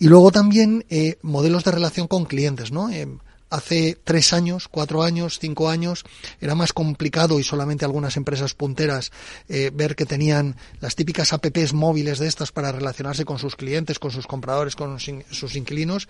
Y 0.00 0.08
luego 0.08 0.32
también 0.32 0.86
eh, 0.88 1.18
modelos 1.20 1.62
de 1.62 1.72
relación 1.72 2.08
con 2.08 2.24
clientes, 2.24 2.72
¿no? 2.72 2.88
Eh, 2.88 3.06
hace 3.50 3.98
tres 4.02 4.32
años, 4.32 4.68
cuatro 4.68 5.02
años, 5.02 5.38
cinco 5.40 5.68
años, 5.68 6.04
era 6.40 6.54
más 6.54 6.72
complicado 6.72 7.38
y 7.38 7.44
solamente 7.44 7.84
algunas 7.84 8.16
empresas 8.16 8.54
punteras 8.54 9.10
eh, 9.48 9.70
ver 9.74 9.96
que 9.96 10.06
tenían 10.06 10.56
las 10.80 10.94
típicas 10.94 11.32
apps 11.32 11.72
móviles 11.72 12.18
de 12.18 12.28
estas 12.28 12.52
para 12.52 12.72
relacionarse 12.72 13.24
con 13.24 13.38
sus 13.38 13.56
clientes, 13.56 13.98
con 13.98 14.10
sus 14.10 14.26
compradores, 14.26 14.76
con 14.76 14.98
sus 15.00 15.56
inquilinos. 15.56 16.08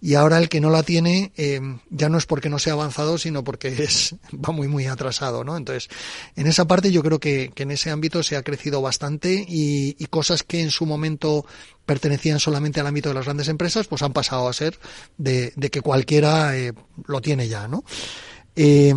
Y 0.00 0.14
ahora 0.14 0.38
el 0.38 0.48
que 0.48 0.60
no 0.60 0.70
la 0.70 0.82
tiene 0.82 1.32
eh, 1.36 1.60
ya 1.90 2.08
no 2.08 2.18
es 2.18 2.26
porque 2.26 2.48
no 2.48 2.58
sea 2.58 2.72
avanzado, 2.72 3.18
sino 3.18 3.44
porque 3.44 3.68
es 3.68 4.16
va 4.32 4.52
muy 4.52 4.68
muy 4.68 4.86
atrasado, 4.86 5.44
¿no? 5.44 5.56
Entonces, 5.56 5.88
en 6.36 6.46
esa 6.46 6.66
parte 6.66 6.90
yo 6.90 7.02
creo 7.02 7.20
que, 7.20 7.52
que 7.54 7.62
en 7.62 7.70
ese 7.70 7.90
ámbito 7.90 8.22
se 8.22 8.36
ha 8.36 8.42
crecido 8.42 8.82
bastante 8.82 9.44
y, 9.48 9.96
y 9.98 10.06
cosas 10.06 10.42
que 10.42 10.60
en 10.60 10.70
su 10.70 10.86
momento 10.86 11.46
pertenecían 11.90 12.38
solamente 12.38 12.78
al 12.78 12.86
ámbito 12.86 13.08
de 13.08 13.16
las 13.16 13.24
grandes 13.24 13.48
empresas, 13.48 13.88
pues 13.88 14.02
han 14.02 14.12
pasado 14.12 14.46
a 14.46 14.52
ser 14.52 14.78
de, 15.18 15.52
que 15.72 15.80
cualquiera 15.80 16.56
eh, 16.56 16.72
lo 17.08 17.20
tiene 17.20 17.48
ya, 17.48 17.66
¿no? 17.66 17.82
Eh, 18.54 18.94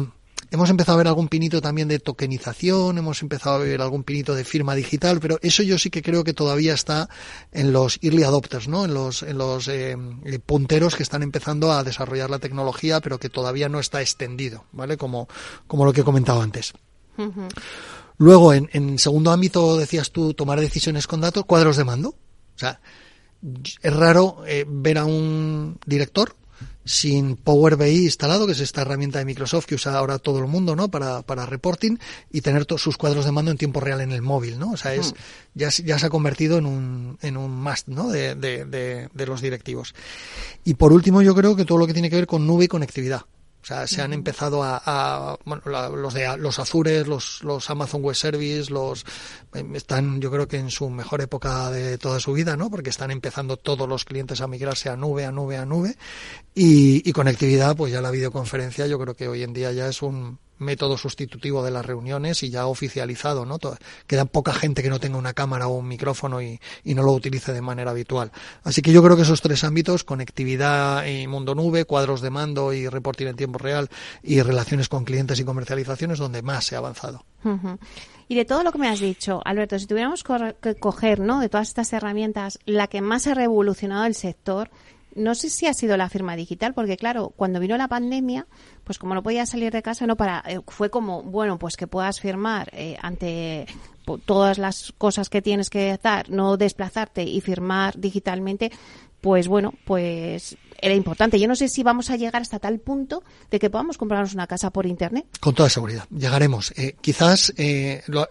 hemos 0.52 0.70
empezado 0.70 0.94
a 0.94 0.98
ver 1.00 1.08
algún 1.08 1.28
pinito 1.28 1.60
también 1.60 1.88
de 1.88 1.98
tokenización, 1.98 3.00
hemos 3.00 3.24
empezado 3.24 3.56
a 3.56 3.58
ver 3.58 3.82
algún 3.82 4.04
pinito 4.04 4.36
de 4.36 4.44
firma 4.44 4.76
digital, 4.76 5.20
pero 5.20 5.40
eso 5.42 5.64
yo 5.64 5.80
sí 5.80 5.90
que 5.90 6.04
creo 6.04 6.24
que 6.24 6.36
todavía 6.36 6.76
está 6.76 7.10
en 7.52 7.74
los 7.74 7.98
early 8.04 8.22
adopters, 8.22 8.68
¿no? 8.68 8.86
En 8.86 8.94
los, 8.94 9.24
en 9.24 9.40
los 9.40 9.68
eh, 9.70 9.98
punteros 10.46 10.96
que 10.96 11.02
están 11.02 11.24
empezando 11.24 11.72
a 11.72 11.84
desarrollar 11.84 12.30
la 12.30 12.38
tecnología, 12.38 13.02
pero 13.02 13.18
que 13.18 13.30
todavía 13.30 13.70
no 13.70 13.80
está 13.80 14.02
extendido, 14.02 14.66
¿vale? 14.72 14.98
Como, 14.98 15.28
como 15.66 15.84
lo 15.86 15.94
que 15.94 16.02
he 16.02 16.04
comentado 16.04 16.44
antes. 16.44 16.74
Luego, 18.20 18.54
en, 18.54 18.70
en 18.72 19.00
segundo 19.00 19.32
ámbito, 19.32 19.78
decías 19.78 20.12
tú, 20.12 20.36
tomar 20.36 20.60
decisiones 20.60 21.08
con 21.08 21.22
datos, 21.22 21.46
cuadros 21.46 21.76
de 21.76 21.86
mando. 21.86 22.14
O 22.56 22.60
sea, 22.60 22.80
es 23.82 23.94
raro 23.94 24.44
eh, 24.48 24.66
ver 24.68 24.98
a 24.98 25.06
un 25.06 25.78
director 25.86 26.36
sin 26.86 27.36
Power 27.38 27.78
BI 27.78 28.06
instalado, 28.06 28.46
que 28.46 28.52
es 28.52 28.60
esta 28.60 28.82
herramienta 28.82 29.20
de 29.20 29.26
Microsoft 29.26 29.66
que 29.66 29.76
usa 29.76 29.98
ahora 29.98 30.20
todo 30.20 30.40
el 30.40 30.48
mundo, 30.48 30.76
¿no? 30.76 30.90
Para, 30.90 31.22
para 31.22 31.46
reporting 31.46 31.98
y 32.32 32.42
tener 32.42 32.66
todos 32.66 32.82
sus 32.82 32.98
cuadros 32.98 33.26
de 33.26 33.32
mando 33.32 33.52
en 33.52 33.58
tiempo 33.58 33.80
real 33.80 34.02
en 34.02 34.12
el 34.12 34.22
móvil, 34.22 34.60
¿no? 34.60 34.72
O 34.72 34.78
sea, 34.78 34.94
es, 34.94 35.14
ya, 35.54 35.70
ya 35.70 35.98
se 36.00 36.06
ha 36.06 36.10
convertido 36.10 36.58
en 36.58 36.66
un, 36.66 37.18
en 37.22 37.38
un 37.38 37.56
must, 37.62 37.88
¿no? 37.88 38.10
De, 38.10 38.36
de, 38.36 38.66
de, 38.66 39.10
de 39.14 39.26
los 39.26 39.42
directivos. 39.42 39.96
Y 40.66 40.74
por 40.74 40.92
último, 40.92 41.22
yo 41.22 41.36
creo 41.36 41.56
que 41.56 41.66
todo 41.66 41.78
lo 41.78 41.88
que 41.88 41.94
tiene 41.94 42.10
que 42.10 42.18
ver 42.18 42.28
con 42.28 42.46
nube 42.46 42.66
y 42.66 42.68
conectividad. 42.68 43.22
O 43.64 43.66
sea, 43.66 43.88
se 43.88 44.02
han 44.02 44.12
empezado 44.12 44.62
a, 44.62 45.40
bueno, 45.46 45.62
los 45.96 46.14
de 46.14 46.36
los 46.38 46.60
Azures, 46.60 47.08
los, 47.08 47.42
los 47.46 47.70
Amazon 47.70 48.02
Web 48.02 48.16
Service, 48.16 48.70
los 48.70 49.06
em, 49.54 49.74
están, 49.78 50.20
yo 50.20 50.30
creo 50.30 50.50
que 50.50 50.58
en 50.58 50.70
su 50.70 50.90
mejor 50.90 51.22
época 51.22 51.72
de 51.72 51.98
toda 51.98 52.20
su 52.20 52.34
vida, 52.34 52.58
¿no? 52.58 52.70
Porque 52.70 52.90
están 52.90 53.10
empezando 53.10 53.56
todos 53.56 53.88
los 53.88 54.04
clientes 54.04 54.42
a 54.42 54.48
migrarse 54.48 54.90
a 54.90 54.98
nube, 54.98 55.24
a 55.24 55.32
nube, 55.32 55.56
a 55.56 55.66
nube. 55.66 55.96
Y, 56.54 57.10
y 57.10 57.14
conectividad, 57.14 57.78
pues 57.78 57.94
ya 57.94 58.02
la 58.02 58.12
videoconferencia, 58.12 58.86
yo 58.86 59.00
creo 59.00 59.16
que 59.16 59.30
hoy 59.30 59.44
en 59.44 59.54
día 59.54 59.72
ya 59.72 59.88
es 59.88 60.02
un 60.02 60.40
método 60.64 60.98
sustitutivo 60.98 61.64
de 61.64 61.72
las 61.72 61.86
reuniones 61.86 62.44
y 62.44 62.50
ya 62.50 62.66
oficializado, 62.68 63.46
¿no? 63.46 63.60
Queda 64.08 64.26
poca 64.26 64.54
gente 64.54 64.82
que 64.82 64.90
no 64.90 65.00
tenga 65.00 65.18
una 65.18 65.34
cámara 65.34 65.68
o 65.68 65.78
un 65.78 65.88
micrófono 65.88 66.42
y, 66.42 66.60
y, 66.84 66.94
no 66.94 67.04
lo 67.04 67.12
utilice 67.14 67.54
de 67.54 67.62
manera 67.62 67.92
habitual. 67.92 68.32
Así 68.64 68.82
que 68.82 68.92
yo 68.92 69.04
creo 69.04 69.16
que 69.16 69.24
esos 69.24 69.42
tres 69.42 69.64
ámbitos, 69.64 70.04
conectividad 70.04 71.06
y 71.06 71.28
mundo 71.28 71.56
nube, 71.56 71.86
cuadros 71.86 72.22
de 72.22 72.30
mando 72.30 72.74
y 72.74 72.88
reporting 72.88 73.28
en 73.28 73.36
tiempo 73.36 73.60
real 73.60 73.90
y 74.22 74.42
relaciones 74.42 74.90
con 74.90 75.06
clientes 75.06 75.40
y 75.40 75.44
comercialización 75.44 76.12
es 76.12 76.20
donde 76.20 76.42
más 76.42 76.66
se 76.66 76.76
ha 76.76 76.80
avanzado. 76.80 77.26
Y 78.28 78.36
de 78.36 78.46
todo 78.46 78.64
lo 78.64 78.72
que 78.72 78.78
me 78.78 78.90
has 78.90 79.00
dicho, 79.00 79.42
Alberto, 79.44 79.78
si 79.78 79.86
tuviéramos 79.86 80.24
que 80.24 80.76
coger, 80.76 81.20
¿no? 81.20 81.40
De 81.40 81.50
todas 81.50 81.68
estas 81.68 81.92
herramientas, 81.94 82.60
la 82.66 82.88
que 82.88 83.02
más 83.02 83.28
ha 83.28 83.34
revolucionado 83.34 84.06
el 84.06 84.16
sector, 84.16 84.70
no 85.16 85.36
sé 85.36 85.50
si 85.50 85.68
ha 85.68 85.74
sido 85.74 85.98
la 85.98 86.10
firma 86.10 86.36
digital, 86.36 86.74
porque 86.74 86.98
claro, 86.98 87.34
cuando 87.36 87.60
vino 87.60 87.78
la 87.78 87.88
pandemia, 87.88 88.48
pues 88.84 88.98
como 88.98 89.14
no 89.14 89.24
podías 89.24 89.50
salir 89.50 89.72
de 89.72 89.82
casa, 89.82 90.08
no 90.08 90.16
para, 90.16 90.44
eh, 90.48 90.60
fue 90.68 90.90
como, 90.90 91.24
bueno, 91.24 91.58
pues 91.60 91.78
que 91.78 91.88
puedas 91.88 92.20
firmar 92.20 92.70
eh, 92.74 92.98
ante 93.02 93.68
todas 94.26 94.58
las 94.58 94.94
cosas 94.98 95.30
que 95.30 95.42
tienes 95.42 95.70
que 95.70 95.98
dar, 96.02 96.30
no 96.30 96.58
desplazarte 96.58 97.24
y 97.24 97.42
firmar 97.42 97.98
digitalmente, 97.98 98.72
pues 99.22 99.48
bueno, 99.48 99.74
pues 99.86 100.58
era 100.84 100.96
importante. 100.96 101.40
Yo 101.40 101.48
no 101.48 101.56
sé 101.56 101.70
si 101.70 101.82
vamos 101.82 102.10
a 102.10 102.18
llegar 102.18 102.42
hasta 102.42 102.60
tal 102.60 102.80
punto 102.80 103.24
de 103.50 103.58
que 103.58 103.70
podamos 103.70 103.98
comprarnos 103.98 104.34
una 104.34 104.48
casa 104.48 104.70
por 104.70 104.86
Internet. 104.86 105.26
Con 105.40 105.56
toda 105.56 105.70
seguridad, 105.70 106.06
llegaremos. 106.10 106.74
Eh, 106.76 106.96
quizás 107.00 107.54
eh, 107.58 108.04
lo, 108.08 108.28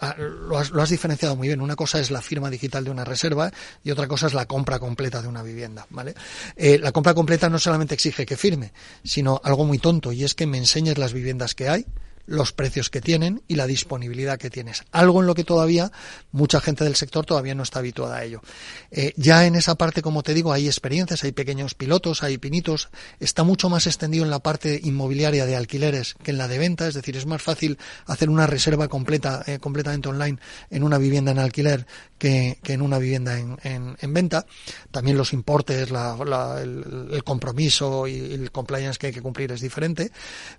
has, 0.58 0.90
diferenciado 0.90 1.34
muy 1.34 1.48
bien. 1.48 1.62
Una 1.62 1.76
cosa 1.76 1.98
es 1.98 2.10
la 2.10 2.20
firma 2.20 2.50
digital 2.50 2.84
de 2.84 2.90
una 2.90 3.04
reserva 3.04 3.50
y 3.82 3.90
otra 3.90 4.06
cosa 4.06 4.26
es 4.26 4.34
la 4.34 4.44
compra 4.44 4.78
completa 4.78 5.22
de 5.22 5.28
una 5.28 5.42
vivienda. 5.42 5.86
¿vale? 5.88 6.14
Eh, 6.54 6.78
la 6.78 6.92
compra 6.92 7.14
completa 7.14 7.48
no 7.48 7.58
solamente 7.58 7.94
exige 7.94 8.26
que 8.26 8.36
firme, 8.36 8.72
sino 9.02 9.40
algo 9.42 9.64
muy 9.64 9.78
tonto 9.78 10.12
y 10.12 10.24
es 10.24 10.34
que 10.34 10.46
me 10.46 10.58
enseñes 10.58 10.98
las 10.98 11.14
viviendas 11.14 11.54
que 11.54 11.70
hay, 11.70 11.86
los 12.26 12.52
precios 12.52 12.90
que 12.90 13.00
tienen 13.00 13.42
y 13.48 13.56
la 13.56 13.66
disponibilidad 13.66 14.38
que 14.38 14.50
tienes. 14.50 14.84
Algo 14.92 15.20
en 15.20 15.26
lo 15.26 15.34
que 15.34 15.44
todavía 15.44 15.90
mucha 16.30 16.60
gente 16.60 16.84
del 16.84 16.96
sector 16.96 17.26
todavía 17.26 17.54
no 17.54 17.62
está 17.62 17.80
habituada 17.80 18.16
a 18.16 18.24
ello. 18.24 18.42
Eh, 18.90 19.12
ya 19.16 19.46
en 19.46 19.54
esa 19.54 19.74
parte, 19.74 20.02
como 20.02 20.22
te 20.22 20.34
digo, 20.34 20.52
hay 20.52 20.66
experiencias, 20.66 21.24
hay 21.24 21.32
pequeños 21.32 21.74
pilotos, 21.74 22.22
hay 22.22 22.38
pinitos. 22.38 22.90
Está 23.20 23.42
mucho 23.42 23.68
más 23.68 23.86
extendido 23.86 24.24
en 24.24 24.30
la 24.30 24.40
parte 24.40 24.80
inmobiliaria 24.82 25.46
de 25.46 25.56
alquileres 25.56 26.14
que 26.22 26.30
en 26.30 26.38
la 26.38 26.48
de 26.48 26.58
venta. 26.58 26.88
Es 26.88 26.94
decir, 26.94 27.16
es 27.16 27.26
más 27.26 27.42
fácil 27.42 27.78
hacer 28.06 28.30
una 28.30 28.46
reserva 28.46 28.88
completa, 28.88 29.42
eh, 29.46 29.58
completamente 29.58 30.08
online 30.08 30.38
en 30.70 30.82
una 30.82 30.98
vivienda 30.98 31.32
en 31.32 31.38
alquiler 31.38 31.86
que, 32.18 32.58
en 32.64 32.82
una 32.82 32.98
vivienda 32.98 33.36
en, 33.38 34.14
venta. 34.14 34.46
También 34.90 35.16
los 35.16 35.32
importes, 35.32 35.90
el, 35.90 37.24
compromiso 37.24 38.06
y 38.06 38.34
el 38.34 38.52
compliance 38.52 38.98
que 38.98 39.08
hay 39.08 39.12
que 39.12 39.22
cumplir 39.22 39.50
es 39.52 39.60
diferente. 39.60 40.12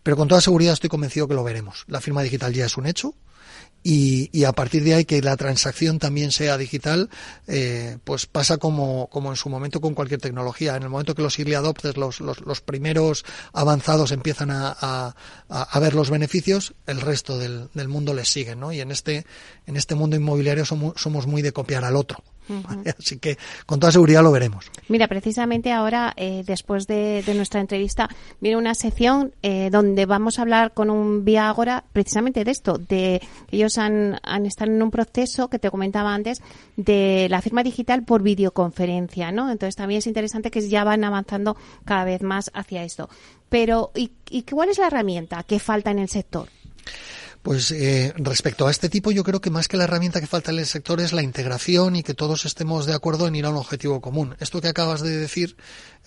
Pero 0.04 0.18
con 0.18 0.28
toda 0.28 0.42
seguridad 0.42 0.74
estoy 0.74 0.90
convencido 0.90 1.28
que 1.28 1.36
lo 1.36 1.44
La 1.88 2.02
firma 2.02 2.24
digital 2.24 2.54
ya 2.54 2.66
es 2.66 2.78
un 2.78 2.86
hecho. 2.86 3.16
Y, 3.86 4.46
a 4.46 4.54
partir 4.54 4.84
de 4.86 4.94
ahí 4.94 5.06
que 5.06 5.22
la 5.22 5.36
transacción 5.36 6.00
también 6.00 6.32
sea 6.32 6.58
digital, 6.58 7.10
eh, 7.48 7.98
pues 8.06 8.26
pasa 8.26 8.58
como, 8.58 9.10
como 9.10 9.30
en 9.30 9.36
su 9.36 9.50
momento 9.50 9.82
con 9.82 9.94
cualquier 9.94 10.22
tecnología. 10.22 10.78
En 10.78 10.84
el 10.84 10.90
momento 10.90 11.14
que 11.16 11.22
los 11.22 11.38
early 11.38 11.56
adopters, 11.56 11.98
los, 11.98 12.22
los, 12.22 12.62
primeros 12.62 13.26
avanzados 13.52 14.14
empiezan 14.14 14.52
a, 14.52 15.16
a, 15.50 15.80
ver 15.82 15.96
los 15.96 16.10
beneficios, 16.10 16.74
el 16.88 17.02
resto 17.02 17.38
del, 17.38 17.68
del 17.74 17.90
mundo 17.90 18.14
les 18.14 18.30
sigue, 18.30 18.56
¿no? 18.56 18.72
Y 18.72 18.80
en 18.80 18.90
este, 18.90 19.26
en 19.68 19.76
este 19.76 19.96
mundo 19.96 20.16
inmobiliario 20.16 20.64
somos, 20.64 20.94
somos 20.96 21.28
muy 21.28 21.42
de 21.42 21.52
copiar 21.52 21.84
al 21.84 21.98
otro. 21.98 22.24
Así 22.98 23.20
que 23.20 23.38
con 23.66 23.80
toda 23.80 23.92
seguridad 23.92 24.24
lo 24.24 24.32
veremos. 24.32 24.70
Mira, 24.88 25.08
precisamente 25.08 25.72
ahora, 25.72 26.14
eh, 26.18 26.44
después 26.46 26.88
de, 26.88 27.24
nuestra 27.36 27.62
entrevista, 27.62 28.10
viene 28.40 28.58
una 28.58 28.76
sección 28.76 29.34
eh, 29.42 29.70
donde 29.72 30.06
vamos 30.06 30.40
a 30.40 30.44
hablar 30.44 30.74
con 30.74 30.90
un 30.90 31.26
Viagora 31.26 31.84
precisamente 31.94 32.44
de 32.44 32.52
esto, 32.52 32.78
de 32.78 33.22
ellos 33.52 33.78
han, 33.78 34.20
han 34.24 34.46
estado 34.46 34.72
en 34.72 34.82
un 34.82 34.92
proceso 34.92 35.50
que 35.50 35.60
te 35.60 35.72
comentaba 35.72 36.14
antes 36.14 36.42
de 36.76 37.28
la 37.30 37.42
firma 37.42 37.64
digital 37.64 38.04
por 38.04 38.22
videoconferencia, 38.22 39.32
¿no? 39.32 39.50
Entonces 39.50 39.76
también 39.76 40.00
es 40.00 40.08
interesante 40.08 40.52
que 40.52 40.68
ya 40.68 40.84
van 40.84 41.04
avanzando 41.04 41.56
cada 41.86 42.04
vez 42.04 42.22
más 42.22 42.52
hacia 42.54 42.84
esto. 42.84 43.10
Pero, 43.50 43.92
¿y, 43.96 44.12
y 44.30 44.44
cuál 44.44 44.70
es 44.70 44.80
la 44.80 44.88
herramienta 44.88 45.44
que 45.44 45.60
falta 45.60 45.92
en 45.92 46.00
el 46.00 46.10
sector? 46.10 46.50
Pues 47.44 47.72
eh, 47.72 48.14
respecto 48.16 48.68
a 48.68 48.72
este 48.72 48.88
tipo, 48.88 49.12
yo 49.12 49.26
creo 49.26 49.42
que 49.42 49.50
más 49.50 49.68
que 49.68 49.76
la 49.76 49.84
herramienta 49.84 50.22
que 50.22 50.28
falta 50.28 50.52
en 50.52 50.60
el 50.60 50.66
sector 50.66 51.02
es 51.02 51.12
la 51.12 51.22
integración 51.22 51.98
y 51.98 52.02
que 52.02 52.14
todos 52.14 52.46
estemos 52.46 52.86
de 52.86 52.94
acuerdo 52.94 53.28
en 53.28 53.36
ir 53.36 53.46
a 53.46 53.50
un 53.50 53.58
objetivo 53.58 54.00
común. 54.00 54.38
Esto 54.40 54.62
que 54.62 54.70
acabas 54.70 55.02
de 55.02 55.18
decir, 55.18 55.58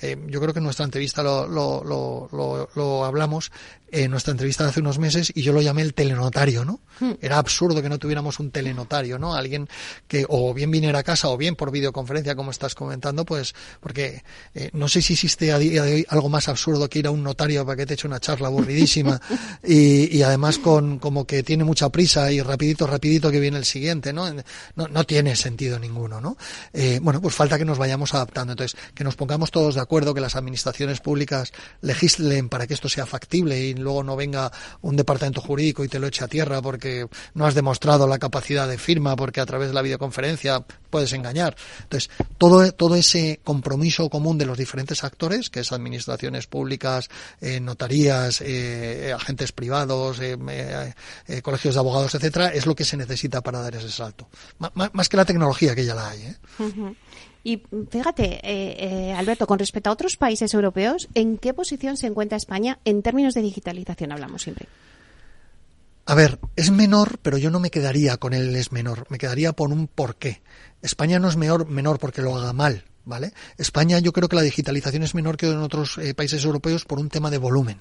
eh, 0.01 0.17
yo 0.29 0.41
creo 0.41 0.55
que 0.55 0.61
en 0.61 0.65
nuestra 0.65 0.87
entrevista 0.87 1.23
lo, 1.23 1.47
lo, 1.47 1.85
lo, 1.85 2.71
lo, 2.75 3.05
hablamos, 3.05 3.53
en 4.05 4.11
nuestra 4.11 4.33
entrevista 4.33 4.65
de 4.65 4.71
hace 4.71 4.81
unos 4.81 4.99
meses, 4.99 5.33
y 5.35 5.43
yo 5.43 5.53
lo 5.53 5.63
llamé 5.63 5.83
el 5.83 5.95
telenotario, 5.95 6.65
¿no? 6.65 6.81
Hmm. 7.01 7.13
Era 7.21 7.39
absurdo 7.39 7.81
que 7.83 7.89
no 7.89 7.99
tuviéramos 7.99 8.39
un 8.41 8.51
telenotario, 8.51 9.19
¿no? 9.19 9.35
Alguien 9.35 9.69
que 10.07 10.27
o 10.29 10.53
bien 10.53 10.71
viniera 10.71 10.99
a 10.99 11.03
casa 11.03 11.29
o 11.29 11.37
bien 11.37 11.57
por 11.57 11.71
videoconferencia, 11.71 12.35
como 12.35 12.51
estás 12.51 12.75
comentando, 12.75 13.25
pues, 13.25 13.55
porque 13.81 14.23
eh, 14.55 14.71
no 14.73 14.89
sé 14.89 15.03
si 15.03 15.15
existe 15.15 15.53
a 15.53 15.59
día 15.59 15.83
de 15.83 15.95
hoy 15.95 16.07
algo 16.09 16.29
más 16.29 16.49
absurdo 16.49 16.89
que 16.89 16.99
ir 16.99 17.07
a 17.07 17.11
un 17.11 17.23
notario 17.23 17.65
para 17.65 17.77
que 17.77 17.87
te 17.87 17.95
eche 17.95 18.07
una 18.07 18.21
charla 18.21 18.49
aburridísima 18.49 19.21
y, 19.65 20.17
y 20.17 20.23
además 20.23 20.59
con 20.59 20.99
como 20.99 21.27
que 21.27 21.43
tiene 21.43 21.65
mucha 21.65 21.89
prisa 21.89 22.31
y 22.33 22.41
rapidito, 22.41 22.87
rapidito 22.87 23.31
que 23.31 23.41
viene 23.41 23.59
el 23.59 23.65
siguiente, 23.65 24.13
¿no? 24.13 24.33
No, 24.75 24.89
no 24.89 25.05
tiene 25.05 25.37
sentido 25.37 25.79
ninguno, 25.79 26.21
¿no? 26.21 26.37
Eh, 26.73 26.99
bueno, 27.03 27.21
pues 27.21 27.35
falta 27.35 27.59
que 27.59 27.65
nos 27.65 27.79
vayamos 27.79 28.15
adaptando. 28.15 28.53
Entonces, 28.53 28.79
que 28.95 29.05
nos 29.05 29.17
pongamos 29.17 29.51
todos 29.51 29.75
de 29.75 29.81
acuerdo, 29.81 30.15
que 30.15 30.21
las 30.21 30.37
administraciones 30.37 31.01
públicas 31.01 31.53
legislen 31.81 32.49
para 32.49 32.67
que 32.67 32.75
esto 32.75 32.89
sea 32.89 33.07
factible 33.07 33.59
y 33.61 33.75
luego 33.87 34.03
no 34.03 34.17
venga 34.17 34.51
un 34.83 34.97
departamento 34.97 35.41
jurídico 35.41 35.85
y 35.85 35.89
te 35.89 36.01
lo 36.01 36.09
eche 36.09 36.25
a 36.25 36.29
tierra 36.29 36.61
porque 36.61 37.07
no 37.35 37.47
has 37.47 37.55
demostrado 37.55 38.09
la 38.09 38.19
capacidad 38.19 38.67
de 38.67 38.79
firma, 38.79 39.15
porque 39.15 39.41
a 39.41 39.47
través 39.47 39.69
de 39.69 39.75
la 39.75 39.83
videoconferencia 39.83 40.65
puedes 40.91 41.13
engañar. 41.13 41.57
Entonces, 41.85 42.11
todo, 42.37 42.73
todo 42.73 42.97
ese 42.97 43.41
compromiso 43.45 44.11
común 44.11 44.39
de 44.39 44.47
los 44.47 44.59
diferentes 44.59 45.05
actores, 45.05 45.51
que 45.51 45.61
es 45.61 45.73
administraciones 45.73 46.49
públicas, 46.49 47.09
eh, 47.41 47.61
notarías, 47.61 48.41
eh, 48.41 49.13
agentes 49.15 49.53
privados, 49.53 50.19
eh, 50.21 50.37
eh, 51.29 51.43
colegios 51.43 51.75
de 51.75 51.81
abogados, 51.81 52.15
etcétera, 52.15 52.49
es 52.49 52.67
lo 52.67 52.75
que 52.75 52.85
se 52.85 52.97
necesita 52.97 53.41
para 53.41 53.61
dar 53.61 53.77
ese 53.77 53.91
salto. 53.91 54.29
más 54.59 55.09
que 55.09 55.17
la 55.17 55.25
tecnología, 55.25 55.75
que 55.75 55.85
ya 55.85 55.95
la 55.95 56.09
hay. 56.09 56.23
¿eh? 56.23 56.37
Y 57.47 57.63
fíjate, 57.89 58.41
eh, 58.43 59.13
Alberto, 59.13 59.47
con 59.47 59.61
respecto 59.61 59.89
a 59.89 59.93
otros 59.93 60.17
países 60.17 60.53
europeos, 60.53 61.09
¿en 61.15 61.39
qué 61.39 61.55
posición 61.55 61.97
se 61.97 62.09
encuentra 62.09 62.37
España 62.37 62.81
en 62.85 63.03
términos 63.03 63.35
de 63.35 63.43
digitalización? 63.43 64.11
Hablamos 64.11 64.43
siempre. 64.43 64.67
A 66.07 66.17
ver, 66.17 66.41
es 66.57 66.73
menor, 66.73 67.19
pero 67.23 67.39
yo 67.39 67.53
no 67.53 67.61
me 67.61 67.71
quedaría 67.71 68.17
con 68.17 68.35
él 68.35 68.57
es 68.57 68.73
menor, 68.73 69.07
me 69.11 69.19
quedaría 69.19 69.53
por 69.53 69.71
un 69.71 69.87
porqué. 69.87 70.43
España 70.83 71.21
no 71.21 71.29
es 71.29 71.37
menor, 71.37 71.69
menor 71.69 72.01
porque 72.01 72.21
lo 72.21 72.37
haga 72.37 72.53
mal, 72.53 72.83
¿vale? 73.07 73.33
España 73.57 73.99
yo 74.01 74.13
creo 74.13 74.29
que 74.29 74.37
la 74.37 74.43
digitalización 74.43 75.03
es 75.03 75.15
menor 75.15 75.39
que 75.39 75.51
en 75.51 75.59
otros 75.59 75.99
países 76.15 76.45
europeos 76.45 76.85
por 76.85 76.99
un 76.99 77.09
tema 77.09 77.31
de 77.31 77.39
volumen. 77.39 77.81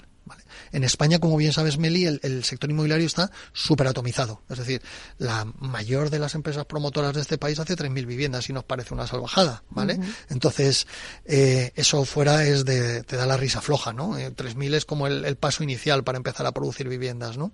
En 0.72 0.84
España, 0.84 1.18
como 1.18 1.36
bien 1.36 1.52
sabes, 1.52 1.78
Meli, 1.78 2.04
el, 2.04 2.44
sector 2.44 2.70
inmobiliario 2.70 3.06
está 3.06 3.30
súper 3.52 3.86
atomizado. 3.86 4.42
Es 4.48 4.58
decir, 4.58 4.82
la 5.18 5.44
mayor 5.58 6.10
de 6.10 6.18
las 6.18 6.34
empresas 6.34 6.64
promotoras 6.66 7.14
de 7.14 7.20
este 7.20 7.38
país 7.38 7.58
hace 7.58 7.76
3.000 7.76 8.06
viviendas 8.06 8.48
y 8.48 8.52
nos 8.52 8.64
parece 8.64 8.92
una 8.92 9.06
salvajada, 9.06 9.62
¿vale? 9.70 9.98
Entonces, 10.28 10.86
eh, 11.24 11.72
eso 11.76 12.04
fuera 12.04 12.44
es 12.44 12.64
de, 12.64 13.02
te 13.04 13.16
da 13.16 13.26
la 13.26 13.36
risa 13.36 13.60
floja, 13.60 13.92
¿no? 13.92 14.18
3.000 14.18 14.74
eh, 14.74 14.76
es 14.76 14.84
como 14.84 15.06
el, 15.06 15.24
el 15.24 15.36
paso 15.36 15.62
inicial 15.62 16.04
para 16.04 16.18
empezar 16.18 16.46
a 16.46 16.52
producir 16.52 16.88
viviendas, 16.88 17.38
¿no? 17.38 17.52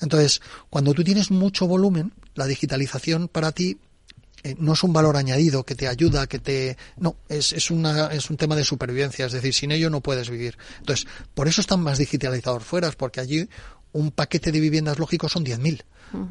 Entonces, 0.00 0.40
cuando 0.70 0.94
tú 0.94 1.04
tienes 1.04 1.30
mucho 1.30 1.66
volumen, 1.66 2.12
la 2.34 2.46
digitalización 2.46 3.28
para 3.28 3.52
ti 3.52 3.78
eh, 4.44 4.54
no 4.58 4.74
es 4.74 4.82
un 4.82 4.92
valor 4.92 5.16
añadido 5.16 5.64
que 5.64 5.74
te 5.74 5.88
ayuda, 5.88 6.26
que 6.26 6.38
te... 6.38 6.76
No, 6.98 7.16
es, 7.28 7.52
es, 7.54 7.70
una, 7.70 8.08
es 8.08 8.28
un 8.28 8.36
tema 8.36 8.54
de 8.54 8.64
supervivencia, 8.64 9.24
es 9.24 9.32
decir, 9.32 9.54
sin 9.54 9.72
ello 9.72 9.88
no 9.88 10.02
puedes 10.02 10.28
vivir. 10.28 10.58
Entonces, 10.80 11.06
por 11.32 11.48
eso 11.48 11.62
están 11.62 11.80
más 11.80 11.96
digitalizados 11.96 12.62
fuera, 12.62 12.90
porque 12.92 13.20
allí 13.20 13.48
un 13.92 14.10
paquete 14.10 14.52
de 14.52 14.60
viviendas 14.60 14.98
lógicos 14.98 15.32
son 15.32 15.46
10.000. 15.46 15.82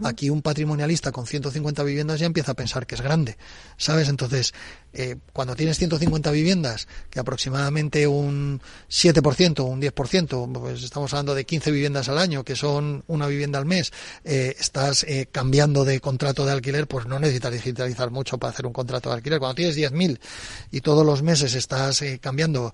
Aquí 0.03 0.29
un 0.29 0.41
patrimonialista 0.41 1.11
con 1.11 1.25
150 1.25 1.83
viviendas 1.83 2.19
ya 2.19 2.25
empieza 2.25 2.51
a 2.51 2.55
pensar 2.55 2.85
que 2.85 2.95
es 2.95 3.01
grande, 3.01 3.37
¿sabes? 3.77 4.09
Entonces, 4.09 4.53
eh, 4.93 5.17
cuando 5.33 5.55
tienes 5.55 5.77
150 5.77 6.31
viviendas, 6.31 6.87
que 7.09 7.19
aproximadamente 7.19 8.07
un 8.07 8.61
7%, 8.89 9.65
un 9.65 9.81
10%, 9.81 10.59
pues 10.59 10.83
estamos 10.83 11.13
hablando 11.13 11.35
de 11.35 11.45
15 11.45 11.71
viviendas 11.71 12.09
al 12.09 12.17
año, 12.17 12.43
que 12.43 12.55
son 12.55 13.03
una 13.07 13.27
vivienda 13.27 13.59
al 13.59 13.65
mes, 13.65 13.91
eh, 14.23 14.55
estás 14.59 15.03
eh, 15.03 15.27
cambiando 15.31 15.83
de 15.85 15.99
contrato 15.99 16.45
de 16.45 16.51
alquiler, 16.51 16.87
pues 16.87 17.05
no 17.05 17.19
necesitas 17.19 17.53
digitalizar 17.53 18.11
mucho 18.11 18.37
para 18.37 18.51
hacer 18.51 18.65
un 18.65 18.73
contrato 18.73 19.09
de 19.09 19.15
alquiler. 19.15 19.39
Cuando 19.39 19.55
tienes 19.55 19.75
10.000 19.75 20.19
y 20.71 20.81
todos 20.81 21.05
los 21.05 21.23
meses 21.23 21.55
estás 21.55 22.03
cambiando 22.21 22.73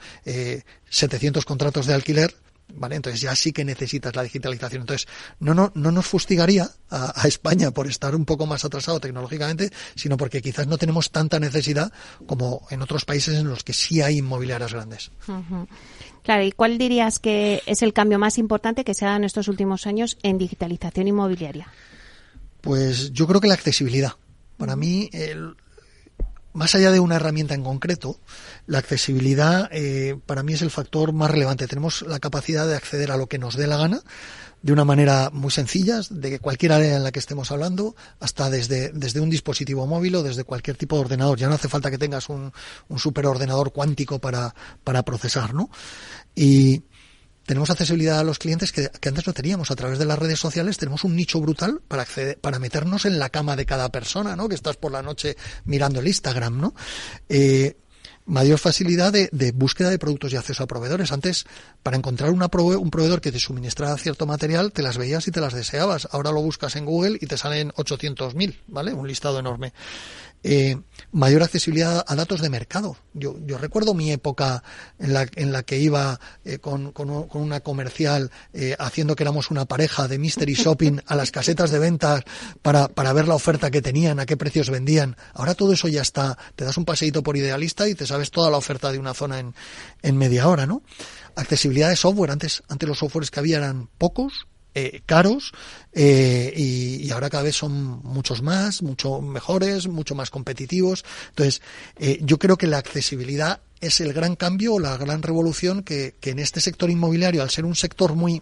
700 0.90 1.46
contratos 1.46 1.86
de 1.86 1.94
alquiler, 1.94 2.34
¿vale? 2.76 2.96
Entonces 2.96 3.22
ya 3.22 3.36
sí 3.36 3.52
que 3.52 3.66
necesitas 3.66 4.16
la 4.16 4.24
digitalización. 4.24 4.82
Entonces, 4.82 5.08
no, 5.40 5.54
no, 5.54 5.72
no 5.76 5.92
nos 5.92 6.06
fustigaría 6.06 6.70
a, 6.90 7.28
España 7.28 7.72
por 7.72 7.88
estar 7.88 8.16
un 8.16 8.26
poco 8.26 8.46
más 8.46 8.66
atrasado 8.66 9.00
tecnológicamente, 9.00 9.72
sino 9.96 10.18
porque 10.18 10.42
quizás 10.42 10.68
no 10.68 10.78
tenemos 10.78 11.12
tanta 11.12 11.40
necesidad 11.40 11.92
como 12.26 12.66
en 12.70 12.82
otros 12.82 13.06
países 13.06 13.36
en 13.36 13.48
los 13.48 13.64
que 13.64 13.74
sí 13.74 14.02
hay 14.02 14.18
inmobiliarias 14.18 14.74
grandes. 14.74 15.12
Claro, 16.24 16.44
¿y 16.44 16.52
cuál 16.52 16.78
dirías 16.78 17.20
que 17.20 17.62
es 17.66 17.82
el 17.82 17.94
cambio 17.94 18.20
más 18.20 18.38
importante 18.38 18.84
que 18.84 18.94
se 18.94 19.06
ha 19.06 19.10
dado 19.10 19.18
en 19.20 19.24
estos 19.26 19.48
últimos 19.48 19.88
años 19.88 20.18
en 20.24 20.38
digitalización 20.38 21.08
inmobiliaria? 21.08 21.68
Pues 22.62 23.14
yo 23.14 23.28
creo 23.28 23.42
que 23.42 23.48
la 23.48 23.54
accesibilidad. 23.54 24.14
Para 24.58 24.76
mí, 24.76 25.10
el, 25.14 25.56
más 26.60 26.76
allá 26.76 26.92
de 26.92 27.00
una 27.00 27.16
herramienta 27.16 27.54
en 27.54 27.64
concreto, 27.64 28.20
la 28.68 28.80
accesibilidad 28.80 29.70
eh, 29.72 30.20
para 30.26 30.44
mí 30.44 30.52
es 30.52 30.62
el 30.62 30.70
factor 30.70 31.14
más 31.14 31.32
relevante. 31.32 31.68
Tenemos 31.68 32.02
la 32.02 32.20
capacidad 32.20 32.68
de 32.68 32.76
acceder 32.76 33.12
a 33.12 33.18
lo 33.18 33.28
que 33.28 33.38
nos 33.38 33.56
dé 33.56 33.66
la 33.66 33.78
gana 33.78 34.02
de 34.62 34.74
una 34.74 34.84
manera 34.84 35.30
muy 35.32 35.52
sencilla, 35.52 36.02
de 36.10 36.38
cualquier 36.40 36.74
área 36.74 36.98
en 36.98 37.04
la 37.06 37.14
que 37.14 37.20
estemos 37.20 37.50
hablando, 37.52 37.96
hasta 38.20 38.50
desde, 38.50 38.92
desde 38.92 39.22
un 39.22 39.30
dispositivo 39.30 39.88
móvil 39.88 40.16
o 40.16 40.24
desde 40.24 40.44
cualquier 40.44 40.76
tipo 40.76 40.98
de 40.98 41.04
ordenador. 41.04 41.40
Ya 41.40 41.48
no 41.48 41.56
hace 41.56 41.70
falta 41.70 41.90
que 41.90 41.98
tengas 41.98 42.28
un, 42.28 42.52
un 42.90 43.00
superordenador 43.00 43.72
cuántico 43.72 44.20
para, 44.20 44.54
para 44.84 45.04
procesar, 45.04 45.54
¿no? 45.54 45.70
Y, 46.36 46.84
tenemos 47.50 47.72
accesibilidad 47.72 48.20
a 48.20 48.24
los 48.24 48.38
clientes 48.38 48.72
que, 48.72 48.92
antes 49.08 49.26
no 49.26 49.34
teníamos. 49.34 49.72
A 49.72 49.76
través 49.76 49.98
de 49.98 50.06
las 50.06 50.20
redes 50.20 50.40
sociales 50.40 50.78
tenemos 50.78 51.04
un 51.04 51.16
nicho 51.16 51.42
brutal 51.42 51.82
para 51.88 52.04
acceder, 52.04 52.38
para 52.38 52.60
meternos 52.60 53.06
en 53.06 53.18
la 53.18 53.32
cama 53.32 53.56
de 53.56 53.66
cada 53.66 53.90
persona, 53.90 54.36
¿no? 54.36 54.48
Que 54.48 54.54
estás 54.54 54.78
por 54.78 54.92
la 54.92 55.02
noche 55.02 55.36
mirando 55.66 56.00
el 56.00 56.08
Instagram, 56.08 56.62
¿no? 56.62 56.76
Eh, 57.28 57.76
mayor 58.28 58.60
facilidad 58.60 59.12
de, 59.12 59.52
búsqueda 59.52 59.90
de 59.90 59.98
productos 59.98 60.32
y 60.32 60.36
acceso 60.36 60.62
a 60.62 60.68
proveedores. 60.68 61.12
Antes, 61.12 61.48
para 61.82 61.98
encontrar 61.98 62.30
una 62.30 62.52
un 62.54 62.92
proveedor 62.92 63.20
que 63.20 63.32
te 63.32 63.40
suministrara 63.40 63.98
cierto 63.98 64.28
material, 64.28 64.72
te 64.72 64.84
las 64.84 65.00
veías 65.00 65.28
y 65.28 65.32
te 65.32 65.42
las 65.42 65.56
deseabas. 65.56 66.08
Ahora 66.12 66.32
lo 66.32 66.44
buscas 66.44 66.76
en 66.76 66.86
Google 66.86 67.18
y 67.20 67.26
te 67.26 67.36
salen 67.36 67.72
800.000, 67.72 68.60
¿vale? 68.68 68.94
Un 68.94 69.08
listado 69.08 69.40
enorme 69.40 69.74
eh, 70.44 70.78
mayor 71.12 71.44
accesibilidad 71.44 72.04
a 72.08 72.16
datos 72.16 72.42
de 72.42 72.50
mercado. 72.50 72.98
Yo, 73.14 73.36
yo 73.46 73.58
recuerdo 73.58 73.94
mi 73.94 74.12
época 74.12 74.64
en 74.98 75.14
la, 75.14 75.28
en 75.36 75.52
la 75.52 75.64
que 75.64 75.80
iba 75.80 76.20
eh, 76.46 76.60
con, 76.60 76.92
con, 76.92 77.10
una 77.10 77.60
comercial 77.60 78.32
eh, 78.54 78.76
haciendo 78.80 79.16
que 79.16 79.24
éramos 79.24 79.52
una 79.52 79.66
pareja 79.66 80.08
de 80.08 80.18
mystery 80.18 80.54
shopping 80.54 81.00
a 81.06 81.16
las 81.16 81.32
casetas 81.32 81.72
de 81.72 81.80
ventas 81.80 82.24
para, 82.62 82.88
para 82.88 83.14
ver 83.14 83.28
la 83.28 83.36
oferta 83.36 83.72
que 83.72 83.82
tenían, 83.82 84.20
a 84.20 84.26
qué 84.26 84.38
precios 84.38 84.70
vendían. 84.70 85.18
Ahora 85.34 85.56
todo 85.56 85.74
eso 85.74 85.88
ya 85.88 86.02
está. 86.02 86.38
Te 86.56 86.64
das 86.66 86.78
un 86.78 86.86
paseíto 86.86 87.24
por 87.24 87.36
idealista 87.36 87.88
y 87.88 87.96
te 87.96 88.08
sabes 88.08 88.32
toda 88.32 88.50
la 88.50 88.58
oferta 88.58 88.92
de 88.92 89.00
una 89.00 89.14
zona 89.14 89.40
en, 89.40 89.54
en 90.02 90.18
media 90.18 90.48
hora, 90.48 90.66
¿no? 90.66 90.84
Accesibilidad 91.36 91.90
de 91.90 91.96
software. 91.96 92.32
Antes 92.32 92.62
los 92.82 93.00
softwares 93.00 93.32
que 93.32 93.40
había 93.40 93.58
eran 93.58 93.90
pocos 93.98 94.48
eh, 94.80 95.02
caros 95.06 95.52
eh, 95.92 96.54
y, 96.56 97.10
ahora 97.12 97.30
cada 97.30 97.44
vez 97.44 97.56
son 97.56 98.02
muchos 98.04 98.42
más, 98.42 98.82
mucho 98.82 99.22
mejores, 99.22 99.88
mucho 99.88 100.16
más 100.16 100.30
competitivos. 100.30 101.04
Entonces, 101.30 101.62
eh, 101.98 102.20
yo 102.22 102.40
creo 102.40 102.58
que 102.58 102.68
la 102.68 102.78
accesibilidad 102.78 103.60
es 103.82 104.00
el 104.00 104.14
gran 104.14 104.36
cambio 104.36 104.76
o 104.76 104.80
la 104.80 104.96
gran 104.98 105.22
revolución 105.22 105.84
que, 105.84 106.16
que 106.20 106.30
en 106.30 106.40
este 106.40 106.62
sector 106.62 106.90
inmobiliario, 106.90 107.42
al 107.42 107.50
ser 107.50 107.66
un 107.66 107.76
sector 107.76 108.14
muy 108.16 108.42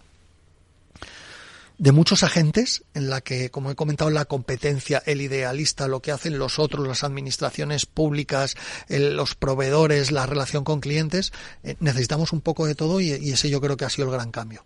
de 1.78 1.92
muchos 1.92 2.22
agentes 2.22 2.84
en 2.94 3.08
la 3.08 3.20
que, 3.20 3.50
como 3.50 3.70
he 3.70 3.74
comentado, 3.74 4.10
la 4.10 4.24
competencia, 4.24 5.02
el 5.06 5.20
idealista, 5.20 5.88
lo 5.88 6.00
que 6.00 6.12
hacen 6.12 6.38
los 6.38 6.58
otros, 6.58 6.86
las 6.86 7.04
administraciones 7.04 7.86
públicas, 7.86 8.56
los 8.88 9.34
proveedores, 9.36 10.10
la 10.10 10.26
relación 10.26 10.64
con 10.64 10.80
clientes, 10.80 11.32
necesitamos 11.78 12.32
un 12.32 12.40
poco 12.40 12.66
de 12.66 12.74
todo 12.74 13.00
y, 13.00 13.12
ese 13.12 13.48
yo 13.48 13.60
creo 13.60 13.76
que 13.76 13.84
ha 13.84 13.90
sido 13.90 14.08
el 14.08 14.14
gran 14.14 14.32
cambio. 14.32 14.64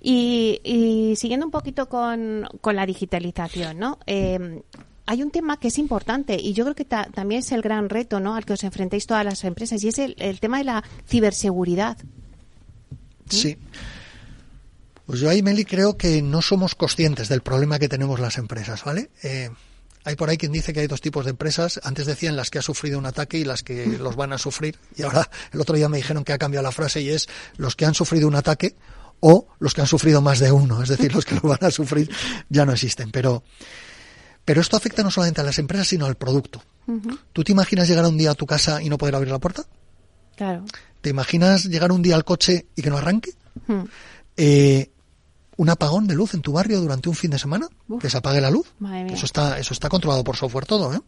Y, 0.00 1.14
siguiendo 1.16 1.46
un 1.46 1.52
poquito 1.52 1.88
con, 1.88 2.46
la 2.64 2.86
digitalización, 2.86 3.78
¿no? 3.78 3.98
Eh, 4.06 4.62
hay 5.08 5.22
un 5.22 5.30
tema 5.30 5.58
que 5.58 5.68
es 5.68 5.78
importante 5.78 6.36
y 6.38 6.52
yo 6.52 6.64
creo 6.64 6.76
que 6.76 6.84
también 6.84 7.38
es 7.38 7.50
el 7.52 7.62
gran 7.62 7.88
reto 7.88 8.20
¿no? 8.20 8.34
al 8.34 8.44
que 8.44 8.52
os 8.52 8.62
enfrentáis 8.62 9.06
todas 9.06 9.24
las 9.24 9.42
empresas 9.42 9.82
y 9.82 9.88
es 9.88 9.98
el, 9.98 10.38
tema 10.38 10.58
de 10.58 10.64
la 10.64 10.84
ciberseguridad. 11.08 11.96
Sí. 13.30 13.56
Pues 15.06 15.20
yo 15.20 15.30
ahí, 15.30 15.42
Meli, 15.42 15.64
creo 15.64 15.96
que 15.96 16.20
no 16.20 16.42
somos 16.42 16.74
conscientes 16.74 17.30
del 17.30 17.40
problema 17.40 17.78
que 17.78 17.88
tenemos 17.88 18.20
las 18.20 18.36
empresas, 18.36 18.84
¿vale? 18.84 19.08
Eh, 19.22 19.48
hay 20.04 20.14
por 20.14 20.28
ahí 20.28 20.36
quien 20.36 20.52
dice 20.52 20.74
que 20.74 20.80
hay 20.80 20.86
dos 20.86 21.00
tipos 21.00 21.24
de 21.24 21.30
empresas. 21.30 21.80
Antes 21.84 22.04
decían 22.04 22.36
las 22.36 22.50
que 22.50 22.58
ha 22.58 22.62
sufrido 22.62 22.98
un 22.98 23.06
ataque 23.06 23.38
y 23.38 23.44
las 23.44 23.62
que 23.62 23.86
los 23.98 24.14
van 24.14 24.34
a 24.34 24.38
sufrir. 24.38 24.76
Y 24.94 25.04
ahora 25.04 25.30
el 25.54 25.60
otro 25.62 25.74
día 25.74 25.88
me 25.88 25.96
dijeron 25.96 26.22
que 26.22 26.34
ha 26.34 26.38
cambiado 26.38 26.64
la 26.64 26.72
frase 26.72 27.00
y 27.00 27.08
es 27.08 27.30
los 27.56 27.76
que 27.76 27.86
han 27.86 27.94
sufrido 27.94 28.28
un 28.28 28.34
ataque 28.34 28.74
o 29.20 29.48
los 29.58 29.74
que 29.74 29.80
han 29.80 29.86
sufrido 29.86 30.20
más 30.20 30.38
de 30.38 30.52
uno. 30.52 30.82
Es 30.82 30.88
decir, 30.88 31.14
los 31.14 31.24
que 31.24 31.34
lo 31.34 31.42
van 31.42 31.58
a 31.62 31.70
sufrir 31.70 32.10
ya 32.48 32.64
no 32.64 32.72
existen. 32.72 33.10
Pero 33.10 33.42
pero 34.44 34.62
esto 34.62 34.78
afecta 34.78 35.02
no 35.02 35.10
solamente 35.10 35.42
a 35.42 35.44
las 35.44 35.58
empresas, 35.58 35.88
sino 35.88 36.06
al 36.06 36.14
producto. 36.14 36.62
¿Tú 37.34 37.44
te 37.44 37.52
imaginas 37.52 37.86
llegar 37.86 38.06
un 38.06 38.16
día 38.16 38.30
a 38.30 38.34
tu 38.34 38.46
casa 38.46 38.80
y 38.82 38.88
no 38.88 38.96
poder 38.96 39.14
abrir 39.14 39.30
la 39.30 39.38
puerta? 39.38 39.64
Claro. 40.36 40.64
¿Te 41.02 41.10
imaginas 41.10 41.66
llegar 41.66 41.92
un 41.92 42.00
día 42.00 42.16
al 42.16 42.24
coche 42.24 42.64
y 42.74 42.80
que 42.80 42.88
no 42.88 42.96
arranque? 42.96 43.32
eh, 44.38 44.90
¿Un 45.58 45.68
apagón 45.68 46.06
de 46.06 46.14
luz 46.14 46.32
en 46.32 46.40
tu 46.40 46.52
barrio 46.52 46.80
durante 46.80 47.10
un 47.10 47.14
fin 47.14 47.30
de 47.30 47.38
semana? 47.38 47.68
Que 48.00 48.08
se 48.08 48.16
apague 48.16 48.40
la 48.40 48.50
luz. 48.50 48.72
Eso 49.12 49.26
está, 49.26 49.58
eso 49.58 49.74
está 49.74 49.90
controlado 49.90 50.24
por 50.24 50.36
software 50.36 50.64
todo. 50.64 50.94
¿eh? 50.94 51.00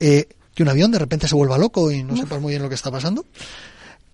¿eh? 0.00 0.28
que 0.52 0.62
un 0.64 0.68
avión 0.68 0.90
de 0.90 0.98
repente 0.98 1.28
se 1.28 1.34
vuelva 1.36 1.58
loco 1.58 1.92
y 1.92 2.02
no 2.02 2.16
sepas 2.16 2.40
muy 2.40 2.50
bien 2.52 2.62
lo 2.62 2.68
que 2.68 2.74
está 2.74 2.90
pasando 2.90 3.24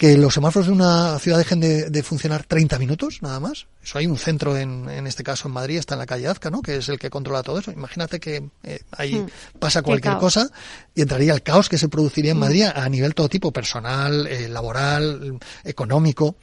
que 0.01 0.17
los 0.17 0.33
semáforos 0.33 0.67
de 0.69 0.73
una 0.73 1.19
ciudad 1.19 1.37
dejen 1.37 1.61
de, 1.61 2.03
funcionar 2.03 2.45
30 2.45 2.79
minutos, 2.79 3.19
nada 3.21 3.39
más. 3.39 3.67
Eso 3.83 3.99
hay 3.99 4.07
un 4.07 4.17
centro, 4.17 4.57
en, 4.57 4.89
en 4.89 5.07
este 5.07 5.23
caso 5.23 5.47
en 5.47 5.53
Madrid, 5.53 5.77
está 5.77 5.95
en 5.95 5.99
la 5.99 6.07
calle 6.07 6.27
Azca, 6.27 6.49
¿no? 6.49 6.63
Que 6.63 6.77
es 6.77 6.89
el 6.89 6.99
que 6.99 7.11
controla 7.11 7.43
todo 7.43 7.59
eso. 7.59 7.71
Imagínate 7.71 8.19
que 8.19 8.49
eh, 8.63 8.81
ahí 8.93 9.17
hmm. 9.17 9.59
pasa 9.59 9.83
cualquier 9.83 10.17
cosa 10.17 10.49
y 10.95 11.03
entraría 11.03 11.35
el 11.35 11.43
caos 11.43 11.69
que 11.69 11.77
se 11.77 11.91
produciría 11.91 12.31
en 12.31 12.39
hmm. 12.39 12.41
Madrid 12.41 12.65
a 12.75 12.89
nivel 12.89 13.15
todo 13.15 13.29
tipo, 13.29 13.53
personal, 13.53 14.27
eh, 14.27 14.49
laboral, 14.49 15.39
económico. 15.65 16.37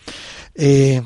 Eh, 0.53 1.01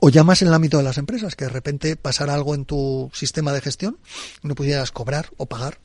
o 0.00 0.08
ya 0.08 0.24
más 0.24 0.42
en 0.42 0.48
el 0.48 0.54
ámbito 0.54 0.78
de 0.78 0.82
las 0.82 0.98
empresas, 0.98 1.36
que 1.36 1.44
de 1.44 1.50
repente 1.50 1.94
pasara 1.94 2.34
algo 2.34 2.56
en 2.56 2.64
tu 2.64 3.08
sistema 3.14 3.52
de 3.52 3.60
gestión 3.60 3.98
y 4.42 4.48
no 4.48 4.56
pudieras 4.56 4.90
cobrar 4.90 5.30
o 5.36 5.46
pagar 5.46 5.78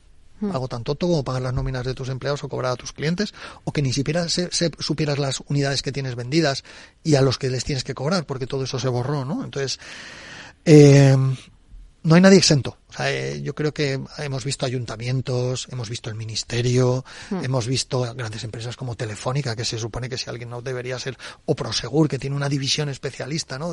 algo 0.50 0.68
tan 0.68 0.84
tonto 0.84 1.06
como 1.06 1.24
pagar 1.24 1.42
las 1.42 1.54
nóminas 1.54 1.84
de 1.84 1.94
tus 1.94 2.08
empleados 2.08 2.42
o 2.44 2.48
cobrar 2.48 2.72
a 2.72 2.76
tus 2.76 2.92
clientes, 2.92 3.34
o 3.64 3.72
que 3.72 3.82
ni 3.82 3.92
siquiera 3.92 4.28
se, 4.28 4.50
supieras 4.78 5.18
las 5.18 5.42
unidades 5.48 5.82
que 5.82 5.92
tienes 5.92 6.14
vendidas 6.14 6.64
y 7.04 7.14
a 7.14 7.22
los 7.22 7.38
que 7.38 7.50
les 7.50 7.64
tienes 7.64 7.84
que 7.84 7.94
cobrar, 7.94 8.26
porque 8.26 8.46
todo 8.46 8.64
eso 8.64 8.78
se 8.78 8.88
borró, 8.88 9.24
¿no? 9.24 9.44
Entonces, 9.44 9.78
eh, 10.64 11.16
no 12.02 12.14
hay 12.14 12.20
nadie 12.20 12.38
exento. 12.38 12.76
Eh, 12.98 13.40
yo 13.42 13.54
creo 13.54 13.72
que 13.72 14.00
hemos 14.18 14.44
visto 14.44 14.66
ayuntamientos, 14.66 15.68
hemos 15.70 15.88
visto 15.88 16.10
el 16.10 16.16
ministerio, 16.16 17.04
hmm. 17.30 17.44
hemos 17.44 17.66
visto 17.66 18.00
grandes 18.14 18.44
empresas 18.44 18.76
como 18.76 18.96
Telefónica, 18.96 19.56
que 19.56 19.64
se 19.64 19.78
supone 19.78 20.08
que 20.08 20.18
si 20.18 20.28
alguien 20.28 20.50
no 20.50 20.62
debería 20.62 20.98
ser, 20.98 21.16
o 21.46 21.54
Prosegur, 21.54 22.08
que 22.08 22.18
tiene 22.18 22.36
una 22.36 22.48
división 22.48 22.88
especialista, 22.88 23.58
¿no? 23.58 23.72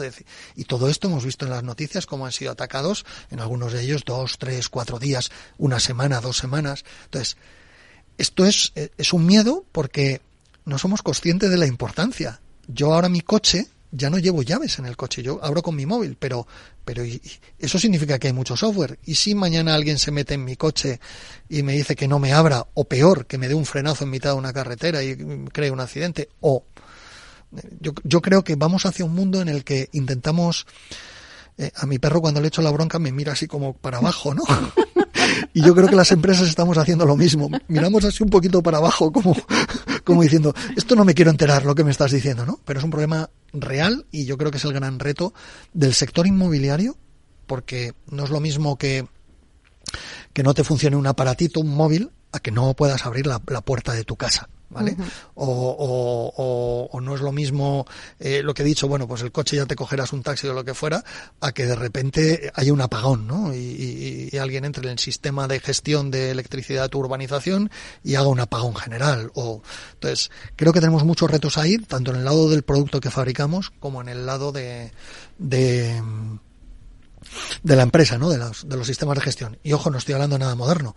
y 0.55 0.63
todo 0.65 0.89
esto 0.89 1.07
hemos 1.07 1.25
visto 1.25 1.45
en 1.45 1.51
las 1.51 1.63
noticias 1.63 2.05
cómo 2.05 2.25
han 2.25 2.31
sido 2.31 2.51
atacados, 2.51 3.05
en 3.31 3.39
algunos 3.39 3.73
de 3.73 3.81
ellos 3.81 4.03
dos, 4.05 4.37
tres, 4.37 4.69
cuatro 4.69 4.99
días, 4.99 5.31
una 5.57 5.79
semana, 5.79 6.21
dos 6.21 6.37
semanas. 6.37 6.85
Entonces, 7.05 7.37
esto 8.17 8.45
es, 8.45 8.71
eh, 8.75 8.89
es 8.97 9.13
un 9.13 9.25
miedo 9.25 9.65
porque 9.71 10.21
no 10.65 10.77
somos 10.77 11.01
conscientes 11.01 11.49
de 11.49 11.57
la 11.57 11.65
importancia. 11.65 12.41
Yo 12.67 12.93
ahora 12.93 13.09
mi 13.09 13.21
coche, 13.21 13.67
ya 13.91 14.09
no 14.09 14.19
llevo 14.19 14.43
llaves 14.43 14.77
en 14.77 14.85
el 14.85 14.95
coche, 14.95 15.23
yo 15.23 15.39
abro 15.43 15.63
con 15.63 15.75
mi 15.75 15.85
móvil, 15.85 16.15
pero, 16.19 16.45
pero 16.89 17.03
eso 17.59 17.77
significa 17.77 18.17
que 18.17 18.29
hay 18.29 18.33
mucho 18.33 18.57
software. 18.57 18.97
Y 19.05 19.13
si 19.13 19.35
mañana 19.35 19.75
alguien 19.75 19.99
se 19.99 20.09
mete 20.09 20.33
en 20.33 20.43
mi 20.43 20.55
coche 20.55 20.99
y 21.47 21.61
me 21.61 21.73
dice 21.73 21.95
que 21.95 22.07
no 22.07 22.17
me 22.17 22.33
abra, 22.33 22.65
o 22.73 22.85
peor, 22.85 23.27
que 23.27 23.37
me 23.37 23.47
dé 23.47 23.53
un 23.53 23.67
frenazo 23.67 24.05
en 24.05 24.09
mitad 24.09 24.31
de 24.31 24.37
una 24.37 24.53
carretera 24.53 25.03
y 25.03 25.15
cree 25.53 25.69
un 25.69 25.81
accidente, 25.81 26.29
o 26.41 26.63
yo, 27.79 27.91
yo 28.03 28.21
creo 28.23 28.43
que 28.43 28.55
vamos 28.55 28.87
hacia 28.87 29.05
un 29.05 29.13
mundo 29.13 29.39
en 29.39 29.49
el 29.49 29.63
que 29.63 29.89
intentamos 29.91 30.65
eh, 31.59 31.71
a 31.75 31.85
mi 31.85 31.99
perro 31.99 32.21
cuando 32.21 32.41
le 32.41 32.47
echo 32.47 32.63
la 32.63 32.71
bronca 32.71 32.97
me 32.97 33.11
mira 33.11 33.33
así 33.33 33.45
como 33.45 33.73
para 33.73 33.99
abajo, 33.99 34.33
¿no? 34.33 34.41
y 35.53 35.61
yo 35.61 35.75
creo 35.75 35.87
que 35.87 35.95
las 35.95 36.11
empresas 36.11 36.47
estamos 36.47 36.77
haciendo 36.77 37.05
lo 37.05 37.15
mismo. 37.15 37.49
Miramos 37.67 38.05
así 38.05 38.23
un 38.23 38.29
poquito 38.29 38.61
para 38.61 38.77
abajo 38.77 39.11
como, 39.11 39.35
como 40.03 40.23
diciendo, 40.23 40.53
esto 40.75 40.95
no 40.95 41.05
me 41.05 41.13
quiero 41.13 41.31
enterar 41.31 41.65
lo 41.65 41.75
que 41.75 41.83
me 41.83 41.91
estás 41.91 42.11
diciendo, 42.11 42.45
¿no? 42.45 42.59
Pero 42.65 42.79
es 42.79 42.85
un 42.85 42.91
problema 42.91 43.29
real 43.53 44.05
y 44.11 44.25
yo 44.25 44.37
creo 44.37 44.51
que 44.51 44.57
es 44.57 44.65
el 44.65 44.73
gran 44.73 44.99
reto 44.99 45.33
del 45.73 45.93
sector 45.93 46.27
inmobiliario, 46.27 46.97
porque 47.47 47.93
no 48.09 48.23
es 48.23 48.29
lo 48.29 48.39
mismo 48.39 48.77
que, 48.77 49.07
que 50.33 50.43
no 50.43 50.53
te 50.53 50.63
funcione 50.63 50.95
un 50.95 51.07
aparatito, 51.07 51.59
un 51.59 51.73
móvil, 51.75 52.11
a 52.31 52.39
que 52.39 52.51
no 52.51 52.73
puedas 52.73 53.05
abrir 53.05 53.27
la, 53.27 53.39
puerta 53.39 53.93
de 53.93 54.03
tu 54.03 54.15
casa. 54.15 54.49
¿Vale? 54.69 54.95
o, 55.33 56.89
o, 56.91 57.01
no 57.01 57.15
es 57.15 57.21
lo 57.21 57.31
mismo 57.31 57.87
eh, 58.19 58.43
lo 58.43 58.53
que 58.53 58.61
he 58.61 58.65
dicho, 58.65 58.87
bueno, 58.87 59.07
pues 59.07 59.21
el 59.23 59.31
coche 59.31 59.55
ya 59.55 59.65
te 59.65 59.75
cogerás 59.75 60.13
un 60.13 60.21
taxi 60.21 60.47
o 60.47 60.53
lo 60.53 60.63
que 60.63 60.75
fuera, 60.75 61.03
a 61.39 61.51
que 61.51 61.65
de 61.65 61.75
repente 61.75 62.51
haya 62.53 62.71
un 62.71 62.81
apagón, 62.81 63.25
¿no? 63.25 63.53
Y, 63.53 64.29
y, 64.31 64.37
alguien 64.37 64.65
entre 64.65 64.83
en 64.85 64.91
el 64.91 64.99
sistema 64.99 65.47
de 65.47 65.59
gestión 65.59 66.11
de 66.11 66.31
electricidad 66.31 66.83
de 66.83 66.89
tu 66.89 66.99
urbanización 66.99 67.71
y 68.03 68.15
haga 68.15 68.27
un 68.27 68.39
apagón 68.39 68.75
general. 68.75 69.31
O, 69.33 69.61
entonces, 69.93 70.29
creo 70.55 70.71
que 70.71 70.79
tenemos 70.79 71.03
muchos 71.03 71.29
retos 71.31 71.57
ahí, 71.57 71.77
tanto 71.79 72.11
en 72.11 72.17
el 72.17 72.25
lado 72.25 72.49
del 72.49 72.63
producto 72.63 72.99
que 72.99 73.09
fabricamos 73.09 73.71
como 73.79 74.01
en 74.01 74.09
el 74.09 74.25
lado 74.25 74.51
de, 74.51 74.91
de 75.37 76.01
de 77.63 77.75
la 77.75 77.83
empresa, 77.83 78.17
¿no? 78.17 78.29
De 78.29 78.37
los, 78.37 78.67
de 78.67 78.77
los 78.77 78.87
sistemas 78.87 79.15
de 79.15 79.23
gestión. 79.23 79.57
Y 79.63 79.73
ojo, 79.73 79.89
no 79.89 79.97
estoy 79.97 80.13
hablando 80.13 80.35
de 80.35 80.39
nada 80.39 80.55
moderno. 80.55 80.95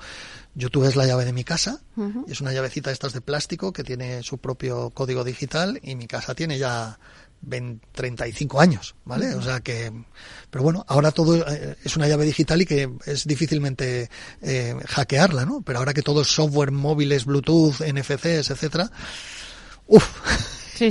Yo 0.54 0.68
tú 0.68 0.80
ves 0.80 0.96
la 0.96 1.06
llave 1.06 1.24
de 1.24 1.32
mi 1.32 1.44
casa, 1.44 1.80
y 2.26 2.32
es 2.32 2.40
una 2.42 2.52
llavecita 2.52 2.90
de 2.90 2.94
estas 2.94 3.14
de 3.14 3.22
plástico 3.22 3.72
que 3.72 3.84
tiene 3.84 4.22
su 4.22 4.38
propio 4.38 4.90
código 4.90 5.24
digital 5.24 5.80
y 5.82 5.94
mi 5.96 6.06
casa 6.06 6.34
tiene 6.34 6.58
ya 6.58 6.98
20, 7.42 7.86
35 7.92 8.60
años, 8.60 8.94
¿vale? 9.04 9.34
O 9.34 9.42
sea 9.42 9.60
que, 9.60 9.92
pero 10.50 10.62
bueno, 10.62 10.84
ahora 10.88 11.10
todo 11.10 11.36
eh, 11.48 11.76
es 11.82 11.96
una 11.96 12.06
llave 12.06 12.24
digital 12.24 12.60
y 12.60 12.66
que 12.66 12.90
es 13.06 13.26
difícilmente 13.26 14.10
eh, 14.42 14.76
hackearla, 14.86 15.46
¿no? 15.46 15.62
Pero 15.62 15.78
ahora 15.78 15.94
que 15.94 16.02
todo 16.02 16.22
es 16.22 16.28
software, 16.28 16.70
móviles, 16.70 17.24
Bluetooth, 17.24 17.80
NFCs, 17.80 18.50
etcétera, 18.50 18.90
uff, 19.86 20.06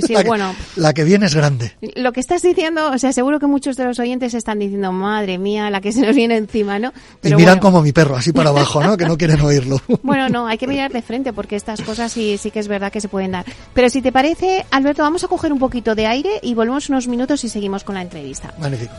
sí, 0.00 0.12
la 0.14 0.22
bueno. 0.22 0.54
Que, 0.74 0.80
la 0.80 0.94
que 0.94 1.04
viene 1.04 1.26
es 1.26 1.34
grande. 1.34 1.72
Lo 1.96 2.12
que 2.12 2.20
estás 2.20 2.42
diciendo, 2.42 2.90
o 2.90 2.98
sea, 2.98 3.12
seguro 3.12 3.38
que 3.38 3.46
muchos 3.46 3.76
de 3.76 3.84
los 3.84 3.98
oyentes 3.98 4.34
están 4.34 4.58
diciendo, 4.58 4.92
madre 4.92 5.38
mía, 5.38 5.68
la 5.70 5.80
que 5.80 5.92
se 5.92 6.00
nos 6.00 6.14
viene 6.16 6.36
encima, 6.36 6.78
¿no? 6.78 6.92
y 7.22 7.34
miran 7.34 7.58
como 7.58 7.82
mi 7.82 7.92
perro, 7.92 8.16
así 8.16 8.32
para 8.32 8.50
abajo, 8.50 8.82
¿no? 8.82 8.96
Que 8.96 9.04
no 9.04 9.16
quieren 9.16 9.40
oírlo. 9.40 9.80
Bueno, 10.02 10.28
no, 10.28 10.46
hay 10.46 10.58
que 10.58 10.66
mirar 10.66 10.92
de 10.92 11.00
frente 11.00 11.32
porque 11.32 11.54
estas 11.54 11.80
cosas 11.80 12.12
sí, 12.12 12.36
sí 12.36 12.50
que 12.50 12.58
es 12.58 12.68
verdad 12.68 12.90
que 12.90 13.00
se 13.00 13.08
pueden 13.08 13.32
dar. 13.32 13.44
Pero 13.72 13.88
si 13.88 14.02
te 14.02 14.10
parece, 14.10 14.66
Alberto, 14.70 15.02
vamos 15.02 15.22
a 15.22 15.28
coger 15.28 15.52
un 15.52 15.58
poquito 15.58 15.94
de 15.94 16.06
aire 16.06 16.40
y 16.42 16.54
volvemos 16.54 16.88
unos 16.88 17.06
minutos 17.08 17.44
y 17.44 17.48
seguimos 17.48 17.84
con 17.84 17.94
la 17.94 18.02
entrevista. 18.02 18.52
Magnífico. 18.58 18.92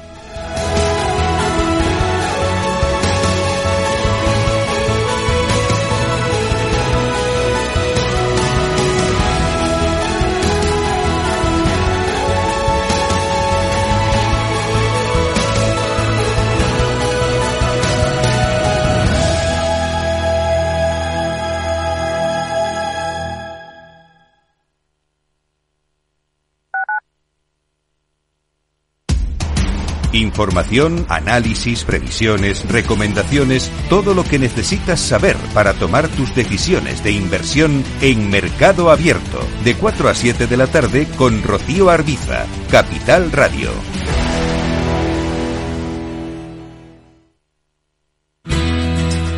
Información, 30.14 31.08
análisis, 31.10 31.84
previsiones, 31.84 32.70
recomendaciones, 32.70 33.72
todo 33.90 34.14
lo 34.14 34.24
que 34.24 34.38
necesitas 34.38 35.00
saber 35.00 35.36
para 35.56 35.74
tomar 35.74 36.08
tus 36.08 36.34
decisiones 36.36 37.04
de 37.04 37.12
inversión 37.12 37.84
en 38.00 38.30
Mercado 38.30 38.92
Abierto, 38.92 39.40
de 39.64 39.76
4 39.76 40.10
a 40.10 40.14
7 40.14 40.46
de 40.46 40.58
la 40.58 40.68
tarde 40.68 41.08
con 41.18 41.42
Rocío 41.42 41.90
Arbiza, 41.90 42.46
Capital 42.70 43.32
Radio. 43.32 43.72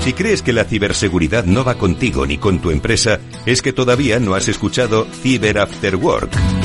Si 0.02 0.14
crees 0.14 0.44
que 0.44 0.54
la 0.54 0.66
ciberseguridad 0.66 1.46
no 1.46 1.64
va 1.64 1.76
contigo 1.80 2.28
ni 2.28 2.38
con 2.38 2.60
tu 2.60 2.70
empresa, 2.70 3.20
es 3.48 3.64
que 3.64 3.74
todavía 3.74 4.20
no 4.20 4.36
has 4.36 4.50
escuchado 4.50 5.08
Cyber 5.24 5.58
After 5.58 5.96
Work 5.96 6.65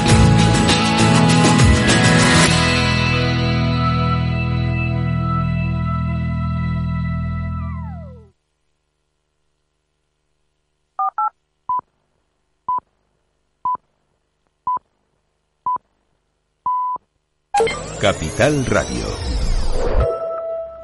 Capital 18.01 18.65
Radio. 18.65 19.05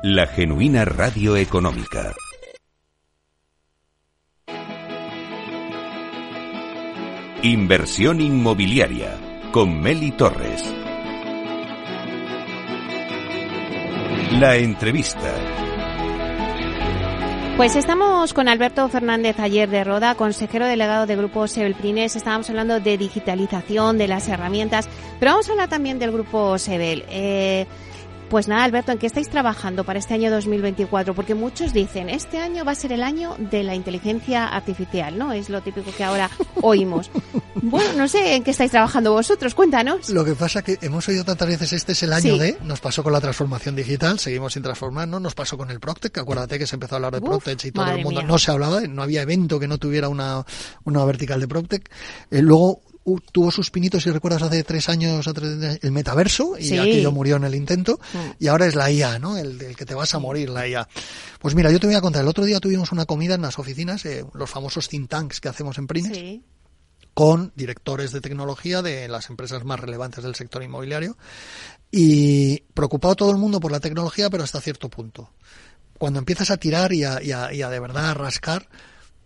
La 0.03 0.27
genuina 0.27 0.86
radio 0.86 1.36
económica. 1.36 2.13
Inversión 7.41 8.21
inmobiliaria 8.21 9.17
con 9.51 9.82
Meli 9.82 10.12
Torres. 10.12 10.63
La 14.34 14.56
entrevista. 14.58 15.76
Pues 17.58 17.76
estamos 17.76 18.36
con 18.36 18.48
Alberto 18.48 18.88
Fernández 18.88 19.39
ayer 19.39 19.67
de 19.67 19.84
Roda, 19.84 20.13
consejero 20.13 20.67
delegado 20.67 21.08
de 21.08 21.15
Grupo 21.15 21.48
Sebel 21.48 21.76
Estábamos 22.15 22.48
hablando 22.52 22.80
de 22.80 23.00
digitalización, 23.00 23.98
de 23.98 24.08
las 24.08 24.28
herramientas, 24.28 24.88
pero 25.20 25.32
vamos 25.32 25.50
a 25.50 25.54
hablar 25.54 25.67
también 25.67 25.98
del 25.98 26.12
Grupo 26.12 26.60
Sebel. 26.60 27.04
Eh, 27.10 27.65
pues 28.29 28.47
nada, 28.47 28.63
Alberto, 28.63 28.91
¿en 28.91 28.97
qué 28.97 29.07
estáis 29.07 29.29
trabajando 29.29 29.83
para 29.83 29.99
este 29.99 30.13
año 30.13 30.29
2024? 30.31 31.13
Porque 31.13 31.35
muchos 31.35 31.73
dicen, 31.73 32.09
este 32.09 32.39
año 32.39 32.65
va 32.65 32.73
a 32.73 32.75
ser 32.75 32.91
el 32.91 33.03
año 33.03 33.35
de 33.37 33.63
la 33.63 33.75
inteligencia 33.75 34.47
artificial, 34.47 35.17
¿no? 35.17 35.31
Es 35.31 35.49
lo 35.49 35.61
típico 35.61 35.91
que 35.91 36.03
ahora 36.03 36.29
oímos. 36.61 37.09
Bueno, 37.55 37.93
no 37.93 38.07
sé 38.07 38.35
en 38.35 38.43
qué 38.43 38.51
estáis 38.51 38.71
trabajando 38.71 39.11
vosotros, 39.13 39.55
cuéntanos. 39.55 40.09
Lo 40.09 40.23
que 40.23 40.35
pasa 40.35 40.61
que 40.61 40.77
hemos 40.81 41.07
oído 41.07 41.23
tantas 41.23 41.47
veces 41.47 41.73
este 41.73 41.93
es 41.93 42.03
el 42.03 42.13
año 42.13 42.37
de, 42.37 42.57
nos 42.63 42.79
pasó 42.79 43.03
con 43.03 43.13
la 43.13 43.21
transformación 43.21 43.75
digital, 43.75 44.19
seguimos 44.19 44.53
sin 44.53 44.63
transformarnos, 44.63 45.21
nos 45.21 45.33
pasó 45.33 45.57
con 45.57 45.71
el 45.71 45.79
Proctec, 45.79 46.17
acuérdate 46.17 46.59
que 46.59 46.67
se 46.67 46.75
empezó 46.75 46.95
a 46.95 46.97
hablar 46.97 47.13
de 47.13 47.21
Proctec 47.21 47.63
y 47.65 47.71
todo 47.71 47.89
el 47.91 48.03
mundo 48.03 48.21
no 48.23 48.37
se 48.37 48.51
hablaba, 48.51 48.81
no 48.81 49.01
había 49.01 49.21
evento 49.21 49.59
que 49.59 49.67
no 49.67 49.77
tuviera 49.77 50.09
una, 50.09 50.45
una 50.83 51.03
vertical 51.05 51.39
de 51.39 51.47
Proctec. 51.47 51.89
Eh, 52.31 52.41
luego 52.41 52.81
tuvo 53.32 53.52
sus 53.52 53.72
pinitos, 53.72 54.04
si 54.04 54.12
recuerdas, 54.12 54.41
hace 54.41 54.63
tres 54.63 54.89
años 54.89 55.26
el 55.82 55.91
metaverso 55.91 56.58
y 56.60 56.78
aquello 56.78 57.12
murió 57.12 57.38
en 57.38 57.46
el 57.46 57.56
intento 57.56 58.00
mm. 58.13 58.43
y 58.43 58.48
ahora 58.48 58.65
es 58.65 58.76
la 58.76 58.91
IA, 58.91 59.20
¿no? 59.20 59.38
El, 59.38 59.76
que 59.76 59.86
te 59.86 59.96
vas 59.96 60.13
a 60.13 60.20
morir, 60.20 60.50
la 60.50 60.67
IA. 60.67 60.88
Pues 61.39 61.56
mira, 61.56 61.72
yo 61.72 61.80
te 61.80 61.88
voy 61.88 61.96
a 61.96 62.02
contar, 62.02 62.24
el 62.24 62.28
otro 62.28 62.43
día 62.43 62.60
tuvimos 62.60 62.91
una 62.91 63.06
comida 63.06 63.36
en 63.36 63.41
las 63.41 63.60
oficinas, 63.60 64.06
eh, 64.06 64.26
los 64.34 64.50
famosos 64.50 64.89
think 64.89 65.10
tanks 65.10 65.39
que 65.39 65.48
hacemos 65.48 65.78
en 65.78 65.88
Prines. 65.88 66.41
con 67.13 67.54
directores 67.56 68.12
de 68.12 68.22
tecnología 68.22 68.82
de 68.82 69.08
las 69.08 69.30
empresas 69.30 69.63
más 69.63 69.80
relevantes 69.80 70.24
del 70.24 70.36
sector 70.36 70.62
inmobiliario 70.62 71.17
y 71.91 72.60
preocupado 72.74 73.15
todo 73.15 73.32
el 73.32 73.38
mundo 73.38 73.60
por 73.60 73.72
la 73.72 73.80
tecnología, 73.80 74.30
pero 74.30 74.43
hasta 74.43 74.62
cierto 74.62 74.89
punto. 74.89 75.32
Cuando 75.98 76.20
empiezas 76.20 76.52
a 76.52 76.58
tirar 76.58 76.93
y 76.93 77.06
a, 77.06 77.24
y 77.24 77.32
a, 77.32 77.54
y 77.54 77.62
a 77.62 77.70
de 77.70 77.80
verdad 77.80 78.12
a 78.12 78.13
rascar, 78.13 78.67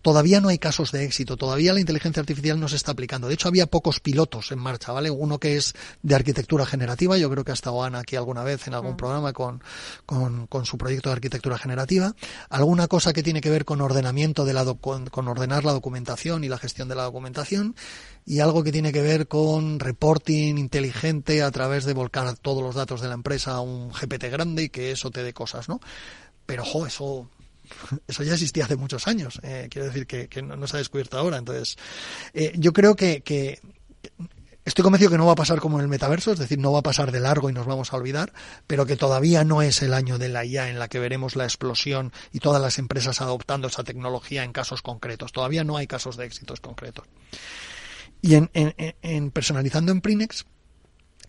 todavía 0.02 0.40
no 0.40 0.48
hay 0.48 0.58
casos 0.58 0.92
de 0.92 1.04
éxito, 1.04 1.36
todavía 1.36 1.72
la 1.72 1.80
inteligencia 1.80 2.20
artificial 2.20 2.60
no 2.60 2.68
se 2.68 2.76
está 2.76 2.92
aplicando. 2.92 3.28
De 3.28 3.34
hecho, 3.34 3.48
había 3.48 3.66
pocos 3.66 4.00
pilotos 4.00 4.52
en 4.52 4.58
marcha, 4.58 4.92
¿vale? 4.92 5.10
Uno 5.10 5.38
que 5.38 5.56
es 5.56 5.74
de 6.02 6.14
arquitectura 6.14 6.66
generativa, 6.66 7.16
yo 7.16 7.30
creo 7.30 7.44
que 7.44 7.52
ha 7.52 7.54
estado 7.54 7.82
Ana 7.82 8.00
aquí 8.00 8.16
alguna 8.16 8.42
vez 8.42 8.66
en 8.66 8.74
algún 8.74 8.94
mm. 8.94 8.96
programa 8.96 9.32
con, 9.32 9.62
con, 10.04 10.66
su 10.66 10.76
proyecto 10.76 11.08
de 11.08 11.14
arquitectura 11.14 11.56
generativa. 11.56 12.14
Alguna 12.50 12.88
cosa 12.88 13.12
que 13.12 13.22
tiene 13.22 13.40
que 13.40 13.50
ver 13.50 13.64
con 13.64 13.80
ordenamiento 13.80 14.44
de 14.44 14.52
la, 14.52 14.64
con, 14.74 15.06
con 15.06 15.28
ordenar 15.28 15.64
la 15.64 15.72
documentación 15.72 16.44
y 16.44 16.48
la 16.48 16.58
gestión 16.58 16.88
de 16.88 16.96
la 16.96 17.04
documentación. 17.04 17.76
Y 18.24 18.40
algo 18.40 18.62
que 18.62 18.70
tiene 18.70 18.92
que 18.92 19.02
ver 19.02 19.26
con 19.26 19.80
reporting 19.80 20.56
inteligente 20.56 21.42
a 21.42 21.50
través 21.50 21.84
de 21.84 21.92
volcar 21.92 22.36
todos 22.36 22.62
los 22.62 22.74
datos 22.74 23.00
de 23.00 23.08
la 23.08 23.14
empresa 23.14 23.52
a 23.52 23.60
un 23.60 23.90
GPT 23.90 24.24
grande 24.30 24.64
y 24.64 24.68
que 24.68 24.92
eso 24.92 25.10
te 25.10 25.22
dé 25.22 25.32
cosas, 25.32 25.68
¿no? 25.68 25.80
Pero, 26.46 26.64
jo, 26.64 26.86
eso 26.86 27.28
eso 28.06 28.22
ya 28.22 28.34
existía 28.34 28.64
hace 28.64 28.76
muchos 28.76 29.06
años. 29.06 29.40
Eh, 29.42 29.68
quiero 29.70 29.88
decir 29.88 30.06
que, 30.06 30.42
no, 30.42 30.66
se 30.66 30.76
ha 30.76 30.78
descubierto 30.78 31.18
ahora. 31.18 31.38
Entonces, 31.38 31.76
eh, 32.34 32.52
yo 32.56 32.72
creo 32.72 32.94
que, 32.96 33.60
estoy 34.64 34.82
convencido 34.82 35.10
que 35.10 35.18
no 35.18 35.26
va 35.26 35.32
a 35.32 35.36
pasar 35.36 35.60
como 35.60 35.78
en 35.78 35.82
el 35.82 35.88
metaverso, 35.88 36.32
es 36.32 36.38
decir, 36.38 36.58
no 36.58 36.72
va 36.72 36.80
a 36.80 36.82
pasar 36.82 37.12
de 37.12 37.20
largo 37.20 37.50
y 37.50 37.52
nos 37.52 37.66
vamos 37.66 37.92
a 37.92 37.96
olvidar, 37.96 38.32
pero 38.66 38.86
que 38.86 38.96
todavía 38.96 39.44
no 39.44 39.62
es 39.62 39.82
el 39.82 39.94
año 39.94 40.18
de 40.18 40.28
la 40.28 40.44
IA 40.44 40.70
en 40.70 40.78
la 40.78 40.88
que 40.88 40.98
veremos 40.98 41.36
la 41.36 41.44
explosión 41.44 42.12
y 42.32 42.38
todas 42.38 42.62
las 42.62 42.78
empresas 42.78 43.20
adoptando 43.20 43.68
esa 43.68 43.84
tecnología 43.84 44.44
en 44.44 44.52
casos 44.52 44.82
concretos. 44.82 45.32
Todavía 45.32 45.64
no 45.64 45.76
hay 45.76 45.86
casos 45.86 46.16
de 46.16 46.26
éxitos 46.26 46.60
concretos. 46.60 47.06
Y 48.20 48.36
en, 48.36 48.50
en 48.54 49.30
personalizando 49.32 49.90
en 49.90 50.00
Prinex, 50.00 50.46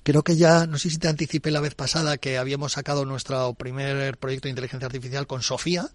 Creo 0.03 0.21
que 0.21 0.35
ya, 0.35 0.67
no 0.67 0.77
sé 0.77 0.89
si 0.89 0.97
te 0.97 1.07
anticipé 1.07 1.49
la 1.49 1.61
vez 1.61 1.75
pasada 1.75 2.17
que 2.17 2.37
habíamos 2.37 2.73
sacado 2.73 3.05
nuestro 3.05 3.53
primer 3.53 4.17
proyecto 4.17 4.47
de 4.47 4.49
inteligencia 4.49 4.85
artificial 4.85 5.27
con 5.27 5.41
Sofía, 5.41 5.85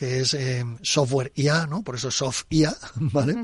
que 0.00 0.20
es 0.20 0.32
eh, 0.32 0.64
software 0.80 1.30
IA, 1.34 1.66
¿no? 1.66 1.82
Por 1.82 1.96
eso 1.96 2.10
soft 2.10 2.44
IA, 2.48 2.74
¿vale? 2.94 3.42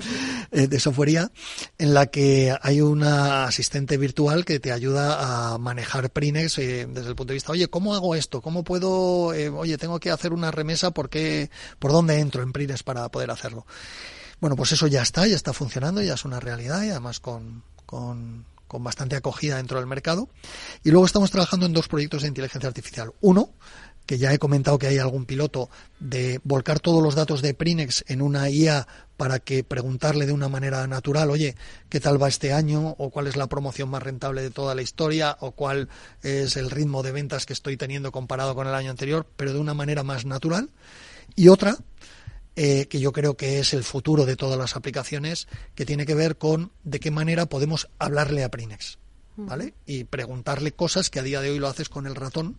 Eh, 0.51 0.69
de 0.69 0.81
software 0.81 1.11
IA, 1.11 1.31
en 1.77 1.93
la 1.93 2.07
que 2.07 2.57
hay 2.63 2.81
una 2.81 3.45
asistente 3.45 3.99
virtual 3.99 4.47
que 4.47 4.59
te 4.59 4.73
ayuda 4.73 5.53
a 5.53 5.59
manejar 5.59 6.09
Prinex 6.09 6.57
eh, 6.57 6.87
desde 6.89 7.11
el 7.11 7.15
punto 7.15 7.33
de 7.33 7.35
vista, 7.35 7.53
oye, 7.53 7.69
¿cómo 7.69 7.95
hago 7.95 8.15
esto? 8.15 8.41
¿Cómo 8.41 8.65
puedo, 8.65 9.27
oye, 9.27 9.77
tengo 9.77 10.01
que 10.01 10.11
hacer 10.11 10.33
una 10.33 10.51
remesa, 10.51 10.93
¿por 10.93 11.11
qué, 11.11 11.51
por 11.79 11.93
dónde 11.93 12.21
entro 12.21 12.43
en 12.43 12.53
Prinex 12.53 12.83
para 12.83 13.07
poder 13.11 13.31
hacerlo? 13.31 13.67
Bueno, 14.41 14.57
pues 14.57 14.73
eso 14.73 14.87
ya 14.87 15.03
está, 15.03 15.27
ya 15.27 15.37
está 15.37 15.53
funcionando, 15.53 16.01
ya 16.01 16.15
es 16.15 16.25
una 16.25 16.41
realidad 16.41 16.83
y 16.85 16.89
además 16.89 17.21
con, 17.21 17.65
con 17.85 18.47
con 18.67 18.83
bastante 18.83 19.15
acogida 19.15 19.59
dentro 19.59 19.79
del 19.79 19.87
mercado. 19.87 20.29
Y 20.83 20.91
luego 20.91 21.07
estamos 21.07 21.31
trabajando 21.31 21.67
en 21.67 21.73
dos 21.73 21.87
proyectos 21.87 22.23
de 22.23 22.29
inteligencia 22.29 22.67
artificial. 22.67 23.13
Uno, 23.21 23.51
que 24.07 24.19
ya 24.19 24.33
he 24.33 24.39
comentado 24.39 24.79
que 24.79 24.87
hay 24.87 24.99
algún 24.99 25.27
piloto, 25.27 25.69
de 25.99 26.41
volcar 26.45 26.81
todos 26.81 27.03
los 27.03 27.15
datos 27.15 27.43
de 27.43 27.55
Prinex 27.55 28.05
en 28.09 28.23
una 28.23 28.49
IA 28.49 28.87
para 29.17 29.39
que 29.41 29.65
preguntarle 29.65 30.27
de 30.27 30.33
una 30.33 30.49
manera 30.49 30.87
natural, 30.87 31.31
oye, 31.31 31.57
¿qué 31.89 32.01
tal 32.01 32.23
va 32.23 32.29
este 32.29 32.53
año? 32.53 32.95
¿O 32.99 33.11
cuál 33.11 33.27
es 33.27 33.37
la 33.37 33.49
promoción 33.49 33.89
más 33.89 34.03
rentable 34.03 34.43
de 34.43 34.51
toda 34.51 34.75
la 34.75 34.83
historia? 34.83 35.37
¿O 35.41 35.53
cuál 35.53 35.89
es 36.23 36.57
el 36.57 36.71
ritmo 36.71 37.03
de 37.03 37.13
ventas 37.13 37.47
que 37.47 37.53
estoy 37.53 37.77
teniendo 37.77 38.13
comparado 38.13 38.55
con 38.55 38.67
el 38.67 38.75
año 38.75 38.91
anterior? 38.91 39.27
Pero 39.37 39.53
de 39.53 39.59
una 39.59 39.75
manera 39.75 40.03
más 40.03 40.25
natural. 40.25 40.71
Y 41.35 41.49
otra, 41.49 41.77
eh, 42.55 42.87
que 42.89 43.01
yo 43.01 43.13
creo 43.13 43.37
que 43.37 43.59
es 43.59 43.75
el 43.75 43.85
futuro 43.85 44.27
de 44.27 44.37
todas 44.37 44.59
las 44.59 44.77
aplicaciones, 44.77 45.49
que 45.75 45.87
tiene 45.87 46.07
que 46.07 46.15
ver 46.15 46.37
con 46.37 46.73
de 46.85 47.01
qué 47.01 47.11
manera 47.11 47.47
podemos 47.47 47.89
hablarle 47.99 48.45
a 48.45 48.51
Prinex. 48.51 48.99
¿Vale? 49.37 49.75
Y 49.87 50.05
preguntarle 50.05 50.73
cosas 50.73 51.11
que 51.11 51.21
a 51.21 51.23
día 51.23 51.41
de 51.41 51.51
hoy 51.51 51.59
lo 51.59 51.69
haces 51.69 51.89
con 51.89 52.07
el 52.07 52.15
ratón 52.15 52.57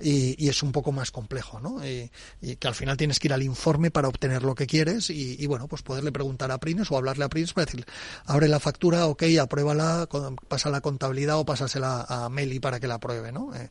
y, 0.00 0.48
es 0.48 0.62
un 0.62 0.72
poco 0.72 0.92
más 0.92 1.10
complejo, 1.10 1.60
¿no? 1.60 1.84
Y, 1.86 2.10
que 2.56 2.68
al 2.68 2.74
final 2.74 2.96
tienes 2.96 3.18
que 3.18 3.28
ir 3.28 3.32
al 3.32 3.42
informe 3.42 3.90
para 3.90 4.08
obtener 4.08 4.42
lo 4.42 4.54
que 4.54 4.66
quieres 4.66 5.10
y, 5.10 5.44
bueno, 5.46 5.68
pues 5.68 5.82
poderle 5.82 6.12
preguntar 6.12 6.50
a 6.50 6.58
Prines 6.58 6.90
o 6.90 6.96
hablarle 6.96 7.24
a 7.24 7.28
Prines 7.28 7.52
para 7.52 7.66
decir, 7.66 7.84
abre 8.24 8.48
la 8.48 8.60
factura, 8.60 9.06
ok, 9.06 9.24
apruébala, 9.40 10.08
pasa 10.48 10.70
la 10.70 10.80
contabilidad 10.80 11.38
o 11.38 11.44
pásasela 11.44 12.06
a 12.08 12.28
Meli 12.28 12.60
para 12.60 12.80
que 12.80 12.86
la 12.86 12.94
apruebe, 12.94 13.32
¿no? 13.32 13.54
Eh, 13.54 13.68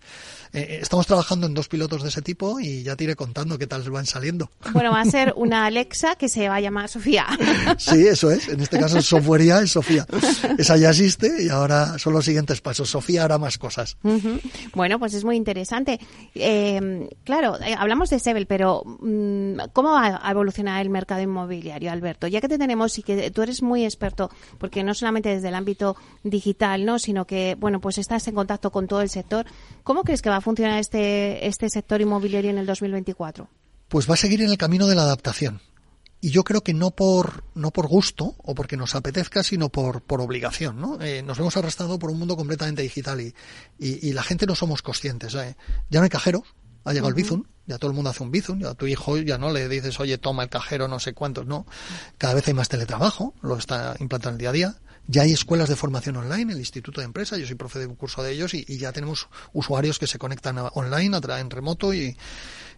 eh, 0.54 0.80
estamos 0.82 1.08
trabajando 1.08 1.48
en 1.48 1.54
dos 1.54 1.68
pilotos 1.68 2.04
de 2.04 2.10
ese 2.10 2.22
tipo 2.22 2.60
y 2.60 2.84
ya 2.84 2.96
te 2.96 3.06
iré 3.06 3.16
contando 3.16 3.58
qué 3.58 3.68
tal 3.68 3.90
van 3.90 4.06
saliendo. 4.06 4.50
Bueno, 4.74 4.92
va 4.92 5.02
a 5.02 5.06
ser 5.06 5.34
una 5.36 5.66
Alexa 5.66 6.16
que 6.16 6.30
se 6.30 6.48
va 6.50 6.56
a 6.56 6.62
llamar 6.62 6.90
Sofía. 6.90 7.26
Sí, 7.78 8.08
eso 8.08 8.32
es. 8.32 8.48
En 8.48 8.62
este 8.62 8.80
caso, 8.80 9.02
software 9.02 9.42
es 9.42 9.72
Sofía. 9.72 10.06
Esa 10.58 10.78
ya 10.78 10.90
existe 10.90 11.44
y 11.44 11.50
ahora 11.50 11.98
son 12.00 12.14
los 12.14 12.26
siguientes 12.26 12.45
pasos. 12.62 12.90
Sofía 12.90 13.24
hará 13.24 13.38
más 13.38 13.58
cosas. 13.58 13.98
Bueno, 14.74 15.00
pues 15.00 15.14
es 15.14 15.24
muy 15.24 15.36
interesante. 15.36 16.00
Eh, 16.34 17.10
claro, 17.24 17.60
eh, 17.62 17.76
hablamos 17.78 18.10
de 18.10 18.20
Sebel, 18.20 18.48
pero 18.48 18.84
mm, 18.86 19.72
¿cómo 19.74 19.92
va 19.92 20.20
a 20.22 20.32
evolucionar 20.32 20.82
el 20.82 20.90
mercado 20.90 21.22
inmobiliario, 21.22 21.92
Alberto? 21.92 22.28
Ya 22.28 22.42
que 22.42 22.48
te 22.48 22.58
tenemos 22.58 22.98
y 23.00 23.04
que 23.04 23.32
tú 23.32 23.42
eres 23.42 23.62
muy 23.62 23.84
experto, 23.84 24.30
porque 24.58 24.84
no 24.84 24.94
solamente 24.94 25.30
desde 25.30 25.50
el 25.50 25.56
ámbito 25.56 25.96
digital, 26.24 26.86
¿no? 26.86 27.00
sino 27.00 27.26
que, 27.26 27.56
bueno, 27.60 27.80
pues 27.80 27.98
estás 27.98 28.28
en 28.28 28.36
contacto 28.36 28.72
con 28.72 28.88
todo 28.88 29.02
el 29.02 29.10
sector. 29.10 29.46
¿Cómo 29.84 30.04
crees 30.04 30.22
que 30.22 30.30
va 30.30 30.38
a 30.38 30.42
funcionar 30.42 30.80
este, 30.80 31.48
este 31.48 31.70
sector 31.70 32.02
inmobiliario 32.02 32.50
en 32.50 32.58
el 32.58 32.66
2024? 32.66 33.48
Pues 33.88 34.10
va 34.10 34.16
a 34.16 34.18
seguir 34.18 34.42
en 34.42 34.50
el 34.50 34.58
camino 34.58 34.88
de 34.88 34.96
la 34.96 35.04
adaptación 35.04 35.62
y 36.26 36.32
yo 36.32 36.44
creo 36.44 36.64
que 36.64 36.74
no 36.74 36.90
por 36.90 37.44
no 37.54 37.70
por 37.70 37.86
gusto 37.86 38.34
o 38.40 38.56
porque 38.56 38.78
nos 38.78 38.96
apetezca 38.96 39.44
sino 39.44 39.70
por 39.70 40.02
por 40.02 40.22
obligación 40.22 40.82
no 40.82 41.00
eh, 41.00 41.22
nos 41.22 41.38
hemos 41.38 41.56
arrastrado 41.56 42.00
por 42.00 42.10
un 42.10 42.18
mundo 42.18 42.36
completamente 42.36 42.82
digital 42.82 43.22
y, 43.22 43.36
y, 43.78 44.12
la 44.12 44.24
gente 44.24 44.48
no 44.48 44.56
somos 44.56 44.82
conscientes 44.82 45.36
¿eh? 45.36 45.56
ya 45.92 46.00
no 46.00 46.06
hay 46.06 46.10
cajero 46.10 46.44
ha 46.84 46.94
llegado 46.94 47.10
el 47.10 47.16
Bizum, 47.16 47.44
ya 47.66 47.78
todo 47.80 47.90
el 47.90 47.96
mundo 47.96 48.12
hace 48.12 48.24
un 48.24 48.32
Bizum, 48.32 48.60
ya 48.60 48.70
a 48.70 48.74
tu 48.76 48.86
hijo 48.86 49.18
ya 49.18 49.40
no 49.40 49.52
le 49.52 49.68
dices, 49.68 50.00
oye, 50.00 50.20
toma 50.20 50.44
el 50.44 50.50
cajero, 50.50 50.88
no 50.88 51.00
sé 51.00 51.14
cuántos, 51.14 51.48
no. 51.48 51.66
Cada 52.20 52.36
vez 52.36 52.48
hay 52.48 52.54
más 52.54 52.70
teletrabajo, 52.70 53.34
lo 53.42 53.58
está 53.58 53.96
implantando 54.00 54.36
el 54.36 54.38
día 54.38 54.50
a 54.50 54.54
día. 54.54 54.76
Ya 55.08 55.22
hay 55.22 55.34
escuelas 55.34 55.70
de 55.70 55.76
formación 55.76 56.16
online, 56.18 56.54
el 56.54 56.60
Instituto 56.60 57.02
de 57.02 57.06
Empresa, 57.06 57.38
yo 57.38 57.46
soy 57.46 57.56
profe 57.56 57.80
de 57.80 57.86
un 57.86 57.96
curso 57.96 58.24
de 58.24 58.32
ellos 58.32 58.54
y, 58.54 58.66
ya 58.78 58.92
tenemos 58.92 59.28
usuarios 59.54 60.00
que 60.00 60.08
se 60.08 60.18
conectan 60.18 60.58
online, 60.74 61.18
en 61.40 61.50
remoto 61.50 61.94
y 61.94 62.18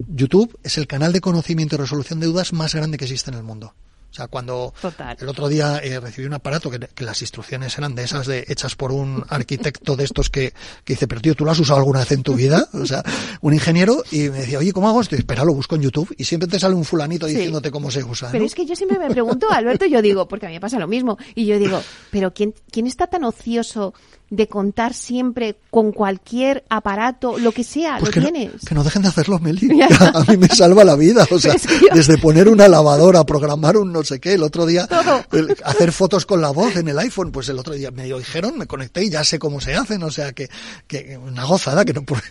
YouTube 0.07 0.59
es 0.63 0.77
el 0.77 0.87
canal 0.87 1.13
de 1.13 1.21
conocimiento 1.21 1.75
y 1.75 1.79
resolución 1.79 2.19
de 2.19 2.27
dudas 2.27 2.53
más 2.53 2.75
grande 2.75 2.97
que 2.97 3.05
existe 3.05 3.31
en 3.31 3.37
el 3.37 3.43
mundo. 3.43 3.73
O 4.17 4.19
sea, 4.19 4.27
cuando 4.27 4.73
el 5.19 5.29
otro 5.29 5.47
día 5.47 5.77
eh, 5.77 5.99
recibí 5.99 6.25
un 6.25 6.33
aparato 6.33 6.71
que, 6.71 6.79
las 7.03 7.21
instrucciones 7.21 7.77
eran 7.77 7.93
de 7.93 8.03
esas 8.03 8.25
de 8.25 8.45
hechas 8.47 8.75
por 8.75 8.91
un 8.91 9.23
arquitecto 9.29 9.95
de 9.95 10.05
estos 10.05 10.31
que, 10.31 10.53
que 10.83 10.93
dice, 10.93 11.07
pero 11.07 11.21
tío, 11.21 11.35
¿tú 11.35 11.45
lo 11.45 11.51
has 11.51 11.59
usado 11.59 11.77
alguna 11.77 11.99
vez 11.99 12.11
en 12.13 12.23
tu 12.23 12.33
vida? 12.33 12.67
O 12.73 12.85
sea, 12.87 13.03
un 13.41 13.53
ingeniero 13.53 14.03
y 14.11 14.29
me 14.29 14.39
decía, 14.39 14.57
oye, 14.57 14.73
¿cómo 14.73 14.89
hago 14.89 15.01
esto? 15.01 15.15
Y 15.15 15.19
espera, 15.19 15.45
lo 15.45 15.53
busco 15.53 15.75
en 15.75 15.83
YouTube 15.83 16.15
y 16.17 16.23
siempre 16.23 16.49
te 16.49 16.59
sale 16.59 16.73
un 16.73 16.83
fulanito 16.83 17.27
diciéndote 17.27 17.69
cómo 17.69 17.91
se 17.91 18.03
usa. 18.03 18.29
Pero 18.31 18.43
es 18.43 18.55
que 18.55 18.65
yo 18.65 18.75
siempre 18.75 18.97
me 18.97 19.07
pregunto, 19.07 19.51
Alberto, 19.51 19.85
yo 19.85 20.01
digo, 20.01 20.27
porque 20.27 20.47
a 20.47 20.49
mí 20.49 20.55
me 20.55 20.61
pasa 20.61 20.79
lo 20.79 20.87
mismo, 20.87 21.19
y 21.35 21.45
yo 21.45 21.59
digo, 21.59 21.79
pero 22.09 22.33
¿quién, 22.33 22.55
quién 22.71 22.87
está 22.87 23.05
tan 23.05 23.23
ocioso 23.23 23.93
de 24.29 24.47
contar 24.47 24.93
siempre 24.93 25.55
con 25.71 25.91
cualquier 25.93 26.65
aparato, 26.69 27.37
lo 27.37 27.51
que 27.53 27.63
sea, 27.63 27.97
Pues 27.99 28.09
lo 28.09 28.13
que, 28.13 28.19
no, 28.19 28.31
tienes. 28.33 28.61
que 28.67 28.75
no 28.75 28.83
dejen 28.83 29.01
de 29.03 29.07
hacerlo, 29.07 29.39
Meli. 29.39 29.81
A 30.13 30.23
mí 30.29 30.37
me 30.37 30.47
salva 30.49 30.83
la 30.83 30.95
vida. 30.95 31.25
O 31.31 31.39
sea, 31.39 31.53
que 31.55 31.87
desde 31.93 32.17
poner 32.17 32.49
una 32.49 32.67
lavadora, 32.67 33.23
programar 33.25 33.77
un 33.77 33.93
no 33.93 34.03
sé 34.03 34.19
qué, 34.19 34.33
el 34.33 34.43
otro 34.43 34.65
día, 34.65 34.87
el- 35.31 35.55
hacer 35.63 35.91
fotos 35.91 36.25
con 36.25 36.41
la 36.41 36.49
voz 36.49 36.75
en 36.75 36.87
el 36.89 36.99
iPhone, 36.99 37.31
pues 37.31 37.47
el 37.49 37.57
otro 37.59 37.73
día 37.73 37.89
me 37.91 38.03
dijeron, 38.03 38.57
me 38.57 38.67
conecté 38.67 39.03
y 39.05 39.09
ya 39.09 39.23
sé 39.23 39.39
cómo 39.39 39.61
se 39.61 39.75
hacen. 39.75 40.03
O 40.03 40.11
sea, 40.11 40.33
que, 40.33 40.49
que 40.87 41.17
una 41.17 41.45
gozada, 41.45 41.85
que 41.85 41.93
no 41.93 42.01
por- 42.05 42.21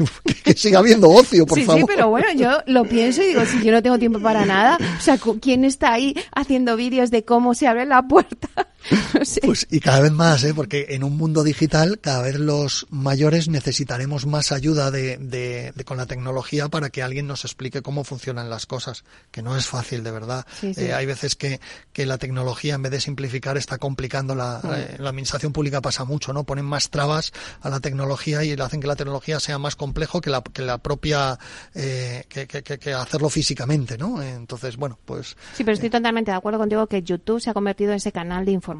que 0.44 0.52
siga 0.54 0.80
habiendo 0.80 1.08
ocio, 1.08 1.46
por 1.46 1.58
sí, 1.58 1.64
favor. 1.64 1.80
sí, 1.80 1.86
pero 1.88 2.08
bueno, 2.10 2.26
yo 2.36 2.50
lo 2.66 2.84
pienso 2.84 3.22
y 3.22 3.28
digo, 3.28 3.40
si 3.46 3.64
yo 3.64 3.72
no 3.72 3.82
tengo 3.82 3.98
tiempo 3.98 4.20
para 4.20 4.44
nada, 4.44 4.78
o 4.98 5.00
sea, 5.00 5.18
¿quién 5.40 5.64
está 5.64 5.92
ahí 5.94 6.14
haciendo 6.34 6.76
vídeos 6.76 7.10
de 7.10 7.24
cómo 7.24 7.54
se 7.54 7.66
abre 7.66 7.86
la 7.86 8.02
puerta? 8.02 8.48
Pues 9.42 9.66
y 9.70 9.80
cada 9.80 10.00
vez 10.00 10.12
más, 10.12 10.44
¿eh? 10.44 10.52
porque 10.54 10.86
en 10.90 11.04
un 11.04 11.16
mundo 11.16 11.42
digital 11.42 11.98
cada 12.00 12.22
vez 12.22 12.36
los 12.38 12.86
mayores 12.90 13.48
necesitaremos 13.48 14.26
más 14.26 14.52
ayuda 14.52 14.90
de, 14.90 15.16
de- 15.18 15.72
de- 15.74 15.84
con 15.84 15.96
la 15.96 16.06
tecnología 16.06 16.68
para 16.68 16.90
que 16.90 17.02
alguien 17.02 17.26
nos 17.26 17.44
explique 17.44 17.82
cómo 17.82 18.04
funcionan 18.04 18.48
las 18.50 18.66
cosas, 18.66 19.04
que 19.30 19.42
no 19.42 19.56
es 19.56 19.66
fácil 19.66 20.02
de 20.04 20.10
verdad. 20.10 20.46
Sí, 20.60 20.74
sí. 20.74 20.82
Eh, 20.82 20.94
hay 20.94 21.06
veces 21.06 21.36
que, 21.36 21.60
que 21.92 22.06
la 22.06 22.18
tecnología 22.18 22.74
en 22.74 22.82
vez 22.82 22.92
de 22.92 23.00
simplificar 23.00 23.56
está 23.56 23.78
complicando 23.78 24.34
la, 24.34 24.60
eh, 24.64 24.96
la 24.98 25.08
administración 25.10 25.52
pública 25.52 25.80
pasa 25.80 26.04
mucho, 26.04 26.32
¿no? 26.32 26.44
Ponen 26.44 26.64
más 26.64 26.90
trabas 26.90 27.32
a 27.62 27.68
la 27.70 27.80
tecnología 27.80 28.44
y 28.44 28.52
hacen 28.52 28.80
que 28.80 28.86
la 28.86 28.96
tecnología 28.96 29.40
sea 29.40 29.58
más 29.58 29.76
complejo 29.76 30.20
que 30.20 30.30
la, 30.30 30.42
que 30.42 30.62
la 30.62 30.78
propia 30.78 31.38
eh, 31.74 32.24
que- 32.28 32.46
que 32.46 32.92
hacerlo 32.94 33.28
físicamente, 33.30 33.98
¿no? 33.98 34.22
Entonces, 34.22 34.76
bueno, 34.76 34.98
pues 35.04 35.36
Sí, 35.54 35.64
pero 35.64 35.72
estoy 35.74 35.90
totalmente 35.90 36.30
de 36.30 36.36
acuerdo 36.36 36.58
contigo 36.58 36.86
que 36.86 37.02
YouTube 37.02 37.40
se 37.40 37.50
ha 37.50 37.54
convertido 37.54 37.90
en 37.92 37.96
ese 37.96 38.12
canal 38.12 38.44
de 38.44 38.52
información. 38.52 38.75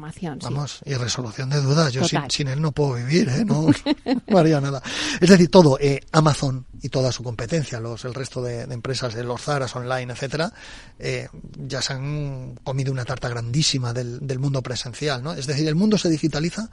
Vamos, 0.53 0.79
y 0.85 0.93
resolución 0.95 1.49
de 1.49 1.61
dudas. 1.61 1.91
Yo 1.93 2.01
sin, 2.07 2.19
sin 2.31 2.47
él 2.47 2.61
no 2.61 2.71
puedo 2.71 2.93
vivir, 2.93 3.27
¿eh? 3.29 3.43
No, 3.45 3.67
no 4.27 4.37
haría 4.37 4.61
nada. 4.61 4.81
Es 5.19 5.29
decir, 5.29 5.49
todo, 5.49 5.77
eh, 5.79 5.99
Amazon 6.11 6.65
y 6.81 6.89
toda 6.89 7.11
su 7.11 7.23
competencia, 7.23 7.79
los, 7.79 8.05
el 8.05 8.13
resto 8.13 8.41
de, 8.41 8.67
de 8.67 8.73
empresas 8.73 9.13
de 9.15 9.23
los 9.23 9.41
Zaras 9.41 9.75
online, 9.75 10.13
etcétera, 10.13 10.53
eh, 10.99 11.27
ya 11.67 11.81
se 11.81 11.93
han 11.93 12.55
comido 12.63 12.91
una 12.91 13.03
tarta 13.03 13.29
grandísima 13.29 13.93
del, 13.93 14.19
del 14.25 14.37
mundo 14.39 14.61
presencial, 14.61 15.23
¿no? 15.23 15.33
Es 15.33 15.47
decir, 15.47 15.67
el 15.67 15.75
mundo 15.75 15.97
se 15.97 16.09
digitaliza 16.09 16.69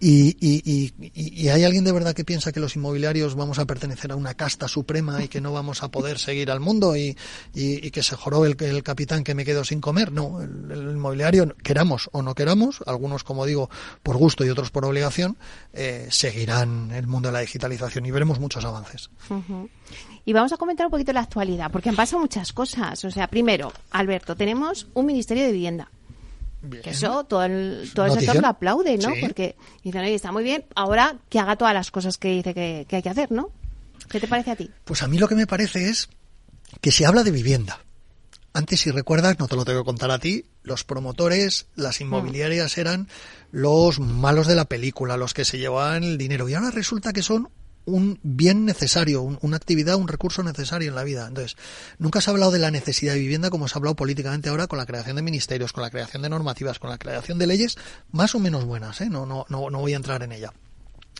y, 0.00 0.36
y, 0.40 0.62
y, 0.64 0.94
y- 1.14 1.42
y 1.42 1.48
hay 1.48 1.64
alguien 1.64 1.84
de 1.84 1.92
verdad 1.92 2.14
que 2.14 2.24
piensa 2.24 2.52
que 2.52 2.60
los 2.60 2.76
inmobiliarios 2.76 3.34
vamos 3.34 3.58
a 3.58 3.66
pertenecer 3.66 4.12
a 4.12 4.16
una 4.16 4.34
casta 4.34 4.68
suprema 4.68 5.22
y 5.22 5.28
que 5.28 5.40
no 5.40 5.52
vamos 5.52 5.82
a 5.82 5.90
poder 5.90 6.18
seguir 6.18 6.50
al 6.50 6.60
mundo 6.60 6.96
y, 6.96 7.16
que 7.52 8.02
se 8.02 8.16
joró 8.16 8.46
el, 8.46 8.56
el 8.60 8.82
capitán 8.82 9.22
que 9.24 9.34
me 9.34 9.44
quedo 9.44 9.64
sin 9.64 9.80
comer. 9.80 10.12
No, 10.12 10.40
el, 10.40 10.70
el 10.70 10.82
inmobiliario, 10.96 11.54
queramos 11.62 12.08
o 12.12 12.22
no 12.22 12.34
queramos, 12.34 12.61
algunos, 12.86 13.24
como 13.24 13.46
digo, 13.46 13.70
por 14.02 14.16
gusto 14.16 14.44
y 14.44 14.50
otros 14.50 14.70
por 14.70 14.84
obligación, 14.84 15.36
eh, 15.72 16.08
seguirán 16.10 16.90
el 16.92 17.06
mundo 17.06 17.28
de 17.28 17.32
la 17.32 17.40
digitalización 17.40 18.06
y 18.06 18.10
veremos 18.10 18.38
muchos 18.38 18.64
avances. 18.64 19.10
Y 20.24 20.32
vamos 20.32 20.52
a 20.52 20.56
comentar 20.56 20.86
un 20.86 20.90
poquito 20.90 21.12
la 21.12 21.20
actualidad, 21.20 21.70
porque 21.70 21.88
han 21.88 21.96
pasado 21.96 22.20
muchas 22.20 22.52
cosas. 22.52 23.04
O 23.04 23.10
sea, 23.10 23.26
primero, 23.26 23.72
Alberto, 23.90 24.36
tenemos 24.36 24.86
un 24.94 25.06
Ministerio 25.06 25.44
de 25.44 25.52
Vivienda. 25.52 25.90
Que 26.82 26.90
eso 26.90 27.24
todo 27.24 27.42
el, 27.42 27.90
todo 27.92 28.06
el 28.06 28.12
sector 28.12 28.40
lo 28.40 28.46
aplaude, 28.46 28.96
¿no? 28.96 29.12
Sí. 29.14 29.20
Porque 29.20 29.56
dicen, 29.82 30.02
oye, 30.02 30.14
está 30.14 30.30
muy 30.30 30.44
bien, 30.44 30.64
ahora 30.76 31.16
que 31.28 31.40
haga 31.40 31.56
todas 31.56 31.74
las 31.74 31.90
cosas 31.90 32.18
que 32.18 32.28
dice 32.28 32.54
que, 32.54 32.86
que 32.88 32.96
hay 32.96 33.02
que 33.02 33.08
hacer, 33.08 33.32
¿no? 33.32 33.50
¿Qué 34.08 34.20
te 34.20 34.28
parece 34.28 34.52
a 34.52 34.56
ti? 34.56 34.70
Pues 34.84 35.02
a 35.02 35.08
mí 35.08 35.18
lo 35.18 35.26
que 35.26 35.34
me 35.34 35.46
parece 35.46 35.88
es 35.88 36.08
que 36.80 36.92
se 36.92 37.04
habla 37.04 37.24
de 37.24 37.32
vivienda. 37.32 37.80
Antes, 38.54 38.80
si 38.80 38.90
recuerdas, 38.90 39.38
no 39.38 39.48
te 39.48 39.56
lo 39.56 39.64
tengo 39.64 39.80
que 39.80 39.86
contar 39.86 40.10
a 40.10 40.18
ti, 40.18 40.44
los 40.62 40.84
promotores, 40.84 41.66
las 41.74 42.00
inmobiliarias 42.02 42.76
eran 42.76 43.08
los 43.50 43.98
malos 43.98 44.46
de 44.46 44.54
la 44.54 44.66
película, 44.66 45.16
los 45.16 45.32
que 45.32 45.44
se 45.46 45.58
llevaban 45.58 46.04
el 46.04 46.18
dinero. 46.18 46.48
Y 46.48 46.54
ahora 46.54 46.70
resulta 46.70 47.12
que 47.14 47.22
son 47.22 47.48
un 47.84 48.20
bien 48.22 48.64
necesario, 48.64 49.22
un- 49.22 49.38
una 49.40 49.56
actividad, 49.56 49.96
un 49.96 50.06
recurso 50.06 50.42
necesario 50.42 50.88
en 50.90 50.94
la 50.94 51.02
vida. 51.02 51.26
Entonces, 51.26 51.56
nunca 51.98 52.20
se 52.20 52.30
ha 52.30 52.32
hablado 52.32 52.52
de 52.52 52.58
la 52.60 52.70
necesidad 52.70 53.14
de 53.14 53.18
vivienda 53.20 53.50
como 53.50 53.66
se 53.68 53.74
ha 53.74 53.78
hablado 53.78 53.96
políticamente 53.96 54.50
ahora 54.50 54.66
con 54.68 54.78
la 54.78 54.86
creación 54.86 55.16
de 55.16 55.22
ministerios, 55.22 55.72
con 55.72 55.82
la 55.82 55.90
creación 55.90 56.22
de 56.22 56.28
normativas, 56.28 56.78
con 56.78 56.90
la 56.90 56.98
creación 56.98 57.38
de 57.38 57.46
leyes 57.48 57.76
más 58.12 58.34
o 58.34 58.38
menos 58.38 58.64
buenas. 58.66 59.00
¿eh? 59.00 59.08
No, 59.10 59.26
no, 59.26 59.46
no, 59.48 59.70
no 59.70 59.80
voy 59.80 59.94
a 59.94 59.96
entrar 59.96 60.22
en 60.22 60.30
ella 60.32 60.52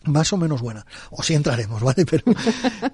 más 0.04 0.32
o 0.32 0.36
menos 0.36 0.60
buena. 0.60 0.84
O 1.10 1.22
sí 1.22 1.34
entraremos, 1.34 1.82
¿vale? 1.82 2.04
Pero, 2.06 2.24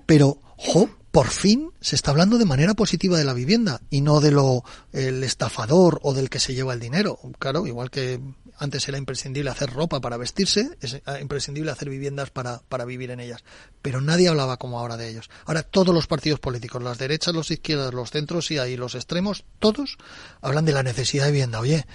pero, 0.06 0.38
jo, 0.56 0.88
por 1.10 1.28
fin 1.28 1.70
se 1.80 1.96
está 1.96 2.10
hablando 2.10 2.38
de 2.38 2.44
manera 2.44 2.74
positiva 2.74 3.18
de 3.18 3.24
la 3.24 3.32
vivienda 3.32 3.80
y 3.90 4.00
no 4.00 4.20
de 4.20 4.30
lo 4.30 4.64
el 4.92 5.24
estafador 5.24 6.00
o 6.02 6.14
del 6.14 6.30
que 6.30 6.40
se 6.40 6.54
lleva 6.54 6.74
el 6.74 6.80
dinero. 6.80 7.18
Claro, 7.38 7.66
igual 7.66 7.90
que 7.90 8.20
antes 8.58 8.88
era 8.88 8.98
imprescindible 8.98 9.50
hacer 9.50 9.70
ropa 9.70 10.00
para 10.00 10.16
vestirse, 10.16 10.76
es 10.80 10.94
eh, 10.94 11.02
imprescindible 11.20 11.70
hacer 11.70 11.88
viviendas 11.88 12.30
para, 12.30 12.60
para 12.68 12.84
vivir 12.84 13.10
en 13.10 13.20
ellas. 13.20 13.44
Pero 13.82 14.00
nadie 14.00 14.28
hablaba 14.28 14.56
como 14.56 14.78
ahora 14.78 14.96
de 14.96 15.08
ellos. 15.08 15.30
Ahora 15.46 15.62
todos 15.62 15.94
los 15.94 16.06
partidos 16.06 16.40
políticos, 16.40 16.82
las 16.82 16.98
derechas, 16.98 17.34
los 17.34 17.50
izquierdas, 17.50 17.94
los 17.94 18.10
centros 18.10 18.50
y 18.50 18.58
ahí 18.58 18.76
los 18.76 18.94
extremos, 18.94 19.44
todos 19.58 19.98
hablan 20.40 20.64
de 20.64 20.72
la 20.72 20.82
necesidad 20.82 21.26
de 21.26 21.32
vivienda. 21.32 21.60
Oye, 21.60 21.86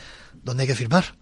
¿dónde 0.43 0.63
hay 0.63 0.67
que 0.67 0.76
firmar? 0.76 1.15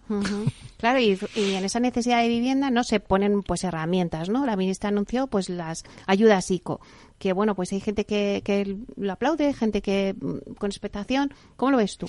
Claro, 0.77 0.99
y, 0.99 1.19
y 1.35 1.53
en 1.53 1.63
esa 1.63 1.79
necesidad 1.79 2.21
de 2.21 2.27
vivienda 2.27 2.69
no 2.69 2.83
se 2.83 2.99
ponen 2.99 3.43
pues 3.43 3.63
herramientas, 3.63 4.29
¿no? 4.29 4.45
La 4.45 4.55
ministra 4.55 4.89
anunció 4.89 5.27
pues 5.27 5.49
las 5.49 5.83
ayudas 6.07 6.51
ICO, 6.51 6.81
que 7.19 7.33
bueno, 7.33 7.55
pues 7.55 7.71
hay 7.71 7.81
gente 7.81 8.05
que, 8.05 8.41
que 8.43 8.77
lo 8.95 9.13
aplaude, 9.13 9.53
gente 9.53 9.81
que 9.81 10.15
mm, 10.19 10.53
con 10.55 10.71
expectación. 10.71 11.33
¿Cómo 11.55 11.71
lo 11.71 11.77
ves 11.77 11.97
tú? 11.97 12.07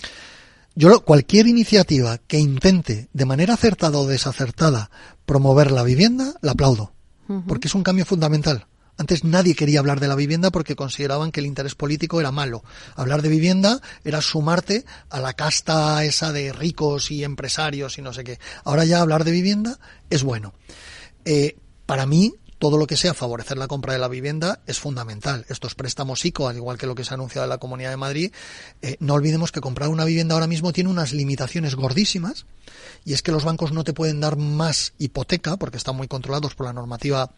Yo 0.75 0.89
lo- 0.89 1.05
cualquier 1.05 1.47
iniciativa 1.47 2.19
que 2.19 2.39
intente 2.39 3.09
de 3.13 3.25
manera 3.27 3.55
acertada 3.55 3.99
o 3.99 4.07
desacertada 4.07 4.91
promover 5.27 5.71
la 5.71 5.83
vivienda, 5.83 6.35
la 6.41 6.53
aplaudo, 6.53 6.93
porque 7.47 7.69
es 7.69 7.75
un 7.75 7.83
cambio 7.83 8.05
fundamental. 8.05 8.67
Antes 8.99 9.25
nadie 9.25 9.55
quería 9.55 9.79
hablar 9.81 10.01
de 10.01 10.09
la 10.09 10.15
vivienda 10.15 10.51
porque 10.51 10.77
consideraban 10.77 11.33
que 11.33 11.41
el 11.41 11.47
interés 11.47 11.75
político 11.75 12.21
era 12.21 12.31
malo. 12.31 12.63
Hablar 12.95 13.23
de 13.23 13.31
vivienda 13.31 13.81
era 14.05 14.21
sumarte 14.21 14.85
a 15.09 15.19
la 15.21 15.33
casta 15.33 16.05
esa 16.05 16.31
de 16.31 16.53
ricos 16.53 17.11
y 17.11 17.25
empresarios 17.25 17.97
y 17.97 18.03
no 18.03 18.13
sé 18.13 18.23
qué. 18.23 18.39
Ahora 18.65 18.85
ya 18.85 19.01
hablar 19.01 19.25
de 19.25 19.31
vivienda 19.31 19.79
es 20.11 20.23
bueno. 20.23 20.53
Eh, 21.25 21.57
para 21.87 22.05
mí, 22.05 22.35
todo 22.63 22.79
lo 22.79 22.87
que 22.87 22.97
sea 22.97 23.13
favorecer 23.13 23.59
la 23.59 23.67
compra 23.67 23.93
de 23.93 23.99
la 23.99 24.07
vivienda 24.07 24.61
es 24.69 24.79
fundamental. 24.79 25.45
Estos 25.49 25.75
préstamos 25.75 26.25
ICO, 26.25 26.47
al 26.47 26.55
igual 26.55 26.79
que 26.79 26.87
lo 26.87 26.95
que 26.95 27.03
se 27.03 27.11
ha 27.13 27.15
anunciado 27.15 27.45
en 27.45 27.49
la 27.51 27.59
Comunidad 27.59 27.91
de 27.91 27.97
Madrid, 27.97 28.33
eh, 28.83 28.97
no 29.01 29.15
olvidemos 29.15 29.51
que 29.51 29.61
comprar 29.61 29.89
una 29.89 30.05
vivienda 30.05 30.35
ahora 30.35 30.47
mismo 30.47 30.73
tiene 30.73 30.89
unas 30.89 31.13
limitaciones 31.13 31.75
gordísimas 31.75 32.47
y 33.05 33.15
es 33.15 33.23
que 33.23 33.33
los 33.33 33.43
bancos 33.43 33.73
no 33.73 33.83
te 33.83 33.93
pueden 33.93 34.21
dar 34.21 34.37
más 34.37 34.95
hipoteca 34.99 35.57
porque 35.57 35.77
están 35.77 35.97
muy 35.97 36.07
controlados 36.07 36.55
por 36.55 36.67
la 36.67 36.73
normativa 36.73 37.33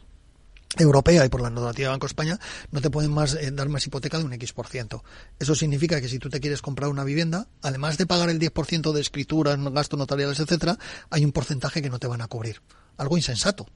europea 0.76 1.24
y 1.24 1.30
por 1.30 1.40
la 1.40 1.48
normativa 1.48 1.88
de 1.88 1.92
Banco 1.92 2.06
España 2.06 2.38
no 2.70 2.82
te 2.82 2.90
pueden 2.90 3.16
eh, 3.40 3.50
dar 3.50 3.70
más 3.70 3.86
hipoteca 3.86 4.18
de 4.18 4.24
un 4.24 4.32
X 4.34 4.52
por 4.52 4.66
ciento. 4.66 5.04
Eso 5.38 5.54
significa 5.54 6.02
que 6.02 6.08
si 6.10 6.18
tú 6.18 6.28
te 6.28 6.38
quieres 6.38 6.60
comprar 6.60 6.90
una 6.90 7.02
vivienda, 7.02 7.48
además 7.62 7.96
de 7.96 8.04
pagar 8.04 8.28
el 8.28 8.38
10% 8.38 8.92
de 8.92 9.00
escrituras, 9.00 9.58
gastos 9.72 9.98
notariales, 9.98 10.38
etcétera, 10.38 10.78
hay 11.08 11.24
un 11.24 11.32
porcentaje 11.32 11.80
que 11.80 11.88
no 11.88 11.98
te 11.98 12.08
van 12.08 12.20
a 12.20 12.28
cubrir. 12.28 12.60
Algo 12.98 13.16
insensato. 13.16 13.66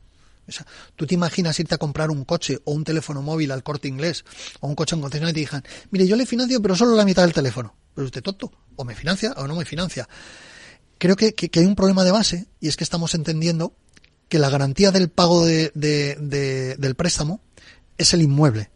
O 0.48 0.52
sea, 0.52 0.66
tú 0.96 1.06
te 1.06 1.14
imaginas 1.14 1.58
irte 1.60 1.74
a 1.74 1.78
comprar 1.78 2.10
un 2.10 2.24
coche 2.24 2.58
o 2.64 2.72
un 2.72 2.84
teléfono 2.84 3.20
móvil 3.22 3.50
al 3.52 3.62
corte 3.62 3.86
inglés 3.88 4.24
o 4.60 4.66
un 4.68 4.74
coche 4.74 4.94
en 4.96 5.02
concesionaria 5.02 5.30
y 5.32 5.34
te 5.34 5.40
digan, 5.40 5.64
mire, 5.90 6.06
yo 6.06 6.16
le 6.16 6.24
financio 6.26 6.60
pero 6.62 6.74
solo 6.74 6.94
la 6.96 7.04
mitad 7.04 7.22
del 7.22 7.32
teléfono. 7.34 7.74
Pero 7.94 8.06
usted 8.06 8.22
tonto, 8.22 8.50
o 8.76 8.84
me 8.84 8.94
financia 8.94 9.32
o 9.36 9.46
no 9.46 9.54
me 9.56 9.64
financia. 9.64 10.08
Creo 10.98 11.16
que, 11.16 11.34
que- 11.34 11.60
hay 11.60 11.66
un 11.66 11.74
problema 11.76 12.04
de 12.04 12.10
base 12.10 12.46
y 12.60 12.68
es 12.68 12.76
que 12.76 12.84
estamos 12.84 13.14
entendiendo 13.14 13.74
que 14.28 14.38
la 14.38 14.50
garantía 14.50 14.90
del 14.90 15.08
pago 15.10 15.44
de- 15.44 15.70
de- 15.74 16.76
del 16.78 16.94
préstamo 16.94 17.40
es 17.96 18.14
el 18.14 18.22
inmueble. 18.22 18.70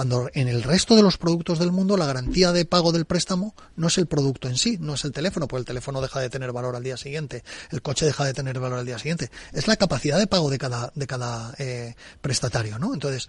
Cuando 0.00 0.30
en 0.32 0.48
el 0.48 0.62
resto 0.62 0.96
de 0.96 1.02
los 1.02 1.18
productos 1.18 1.58
del 1.58 1.72
mundo 1.72 1.98
la 1.98 2.06
garantía 2.06 2.52
de 2.52 2.64
pago 2.64 2.90
del 2.90 3.04
préstamo 3.04 3.54
no 3.76 3.88
es 3.88 3.98
el 3.98 4.06
producto 4.06 4.48
en 4.48 4.56
sí, 4.56 4.78
no 4.80 4.94
es 4.94 5.04
el 5.04 5.12
teléfono, 5.12 5.46
porque 5.46 5.60
el 5.60 5.66
teléfono 5.66 6.00
deja 6.00 6.20
de 6.20 6.30
tener 6.30 6.52
valor 6.52 6.74
al 6.74 6.82
día 6.82 6.96
siguiente, 6.96 7.44
el 7.70 7.82
coche 7.82 8.06
deja 8.06 8.24
de 8.24 8.32
tener 8.32 8.58
valor 8.58 8.78
al 8.78 8.86
día 8.86 8.98
siguiente. 8.98 9.30
Es 9.52 9.68
la 9.68 9.76
capacidad 9.76 10.18
de 10.18 10.26
pago 10.26 10.48
de 10.48 10.56
cada, 10.56 10.90
de 10.94 11.06
cada 11.06 11.54
eh, 11.58 11.96
prestatario, 12.22 12.78
¿no? 12.78 12.94
Entonces, 12.94 13.28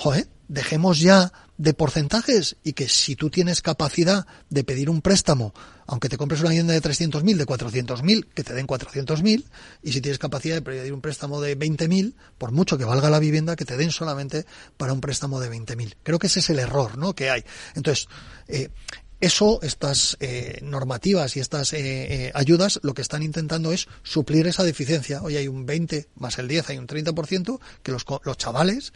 joder, 0.00 0.28
dejemos 0.48 0.98
ya 0.98 1.30
de 1.58 1.74
porcentajes 1.74 2.56
y 2.64 2.72
que 2.72 2.88
si 2.88 3.16
tú 3.16 3.28
tienes 3.28 3.60
capacidad 3.60 4.26
de 4.48 4.64
pedir 4.64 4.88
un 4.88 5.02
préstamo, 5.02 5.52
aunque 5.86 6.08
te 6.08 6.16
compres 6.16 6.40
una 6.40 6.48
vivienda 6.48 6.72
de 6.72 6.80
300.000, 6.80 7.36
de 7.36 7.44
400.000, 7.44 8.26
que 8.32 8.42
te 8.42 8.54
den 8.54 8.66
400.000, 8.66 9.44
y 9.82 9.92
si 9.92 10.00
tienes 10.00 10.18
capacidad 10.18 10.54
de 10.54 10.62
pedir 10.62 10.94
un 10.94 11.02
préstamo 11.02 11.42
de 11.42 11.58
20.000, 11.58 12.14
por 12.38 12.50
mucho 12.50 12.78
que 12.78 12.86
valga 12.86 13.10
la 13.10 13.18
vivienda, 13.18 13.56
que 13.56 13.66
te 13.66 13.76
den 13.76 13.90
solamente 13.90 14.46
para 14.78 14.94
un 14.94 15.02
préstamo 15.02 15.38
de 15.38 15.50
20.000. 15.50 15.96
Creo 16.02 16.18
que 16.18 16.28
ese 16.28 16.40
es 16.40 16.48
el 16.48 16.60
error, 16.60 16.96
¿no? 16.96 17.14
Que 17.14 17.28
hay. 17.28 17.44
Entonces, 17.74 18.08
eh, 18.48 18.70
eso, 19.20 19.60
estas 19.60 20.16
eh, 20.20 20.60
normativas 20.62 21.36
y 21.36 21.40
estas 21.40 21.74
eh, 21.74 21.78
eh, 21.80 22.32
ayudas, 22.34 22.80
lo 22.82 22.94
que 22.94 23.02
están 23.02 23.22
intentando 23.22 23.70
es 23.70 23.86
suplir 24.02 24.46
esa 24.46 24.64
deficiencia. 24.64 25.22
Hoy 25.22 25.36
hay 25.36 25.46
un 25.46 25.66
20 25.66 26.08
más 26.14 26.38
el 26.38 26.48
10, 26.48 26.70
hay 26.70 26.78
un 26.78 26.86
30% 26.86 27.60
que 27.82 27.92
los, 27.92 28.06
los 28.24 28.38
chavales 28.38 28.94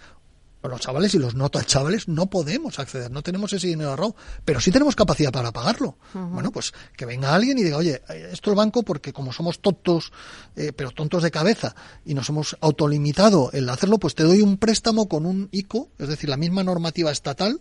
los 0.69 0.81
chavales 0.81 1.15
y 1.15 1.19
los 1.19 1.35
no 1.35 1.49
chavales 1.49 2.09
no 2.09 2.27
podemos 2.27 2.79
acceder, 2.79 3.11
no 3.11 3.23
tenemos 3.23 3.53
ese 3.53 3.67
dinero 3.67 3.91
ahorrado, 3.91 4.17
pero 4.45 4.61
sí 4.61 4.71
tenemos 4.71 4.97
capacidad 4.97 5.33
para 5.33 5.53
pagarlo. 5.53 5.97
Bueno, 6.13 6.51
pues 6.51 6.73
que 6.97 7.07
venga 7.07 7.35
alguien 7.35 7.59
y 7.59 7.63
diga, 7.63 7.77
oye, 7.77 8.03
esto 8.33 8.51
es 8.51 8.57
banco 8.57 8.83
porque 8.83 9.13
como 9.13 9.33
somos 9.33 9.61
tontos, 9.61 10.13
eh, 10.57 10.73
pero 10.75 10.91
tontos 10.91 11.23
de 11.23 11.31
cabeza, 11.31 11.75
y 12.05 12.15
nos 12.15 12.29
hemos 12.29 12.57
autolimitado 12.61 13.51
el 13.53 13.69
hacerlo, 13.69 13.99
pues 13.99 14.15
te 14.15 14.25
doy 14.25 14.41
un 14.41 14.57
préstamo 14.57 15.09
con 15.09 15.27
un 15.27 15.49
ICO, 15.53 15.89
es 15.99 16.09
decir, 16.09 16.29
la 16.31 16.37
misma 16.37 16.65
normativa 16.65 17.11
estatal, 17.11 17.61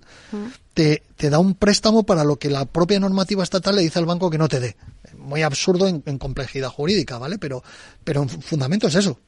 te, 0.73 1.03
te 1.15 1.29
da 1.29 1.39
un 1.39 1.55
préstamo 1.55 2.03
para 2.03 2.23
lo 2.23 2.37
que 2.37 2.49
la 2.49 2.65
propia 2.65 2.99
normativa 2.99 3.43
estatal 3.43 3.75
le 3.75 3.81
dice 3.81 3.99
al 3.99 4.05
banco 4.05 4.29
que 4.29 4.37
no 4.37 4.47
te 4.47 4.59
dé. 4.59 4.75
Muy 5.17 5.41
absurdo 5.41 5.87
en, 5.87 6.01
complejidad 6.17 6.69
jurídica, 6.69 7.17
¿vale? 7.17 7.37
Pero, 7.37 7.63
pero 8.03 8.23
en 8.23 8.29
fundamento 8.29 8.87
es 8.87 8.95
eso. 8.95 9.19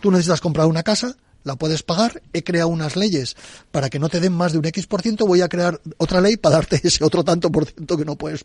Tú 0.00 0.10
necesitas 0.10 0.40
comprar 0.40 0.66
una 0.66 0.82
casa, 0.82 1.16
la 1.44 1.56
puedes 1.56 1.82
pagar, 1.82 2.22
he 2.32 2.42
creado 2.42 2.68
unas 2.68 2.96
leyes 2.96 3.36
para 3.70 3.90
que 3.90 3.98
no 3.98 4.08
te 4.08 4.20
den 4.20 4.32
más 4.32 4.52
de 4.52 4.58
un 4.58 4.66
X 4.66 4.86
por 4.86 5.02
ciento, 5.02 5.26
voy 5.26 5.42
a 5.42 5.48
crear 5.48 5.80
otra 5.98 6.20
ley 6.20 6.36
para 6.36 6.56
darte 6.56 6.80
ese 6.82 7.04
otro 7.04 7.22
tanto 7.22 7.52
por 7.52 7.66
ciento 7.66 7.96
que 7.96 8.04
no 8.04 8.16
puedes. 8.16 8.44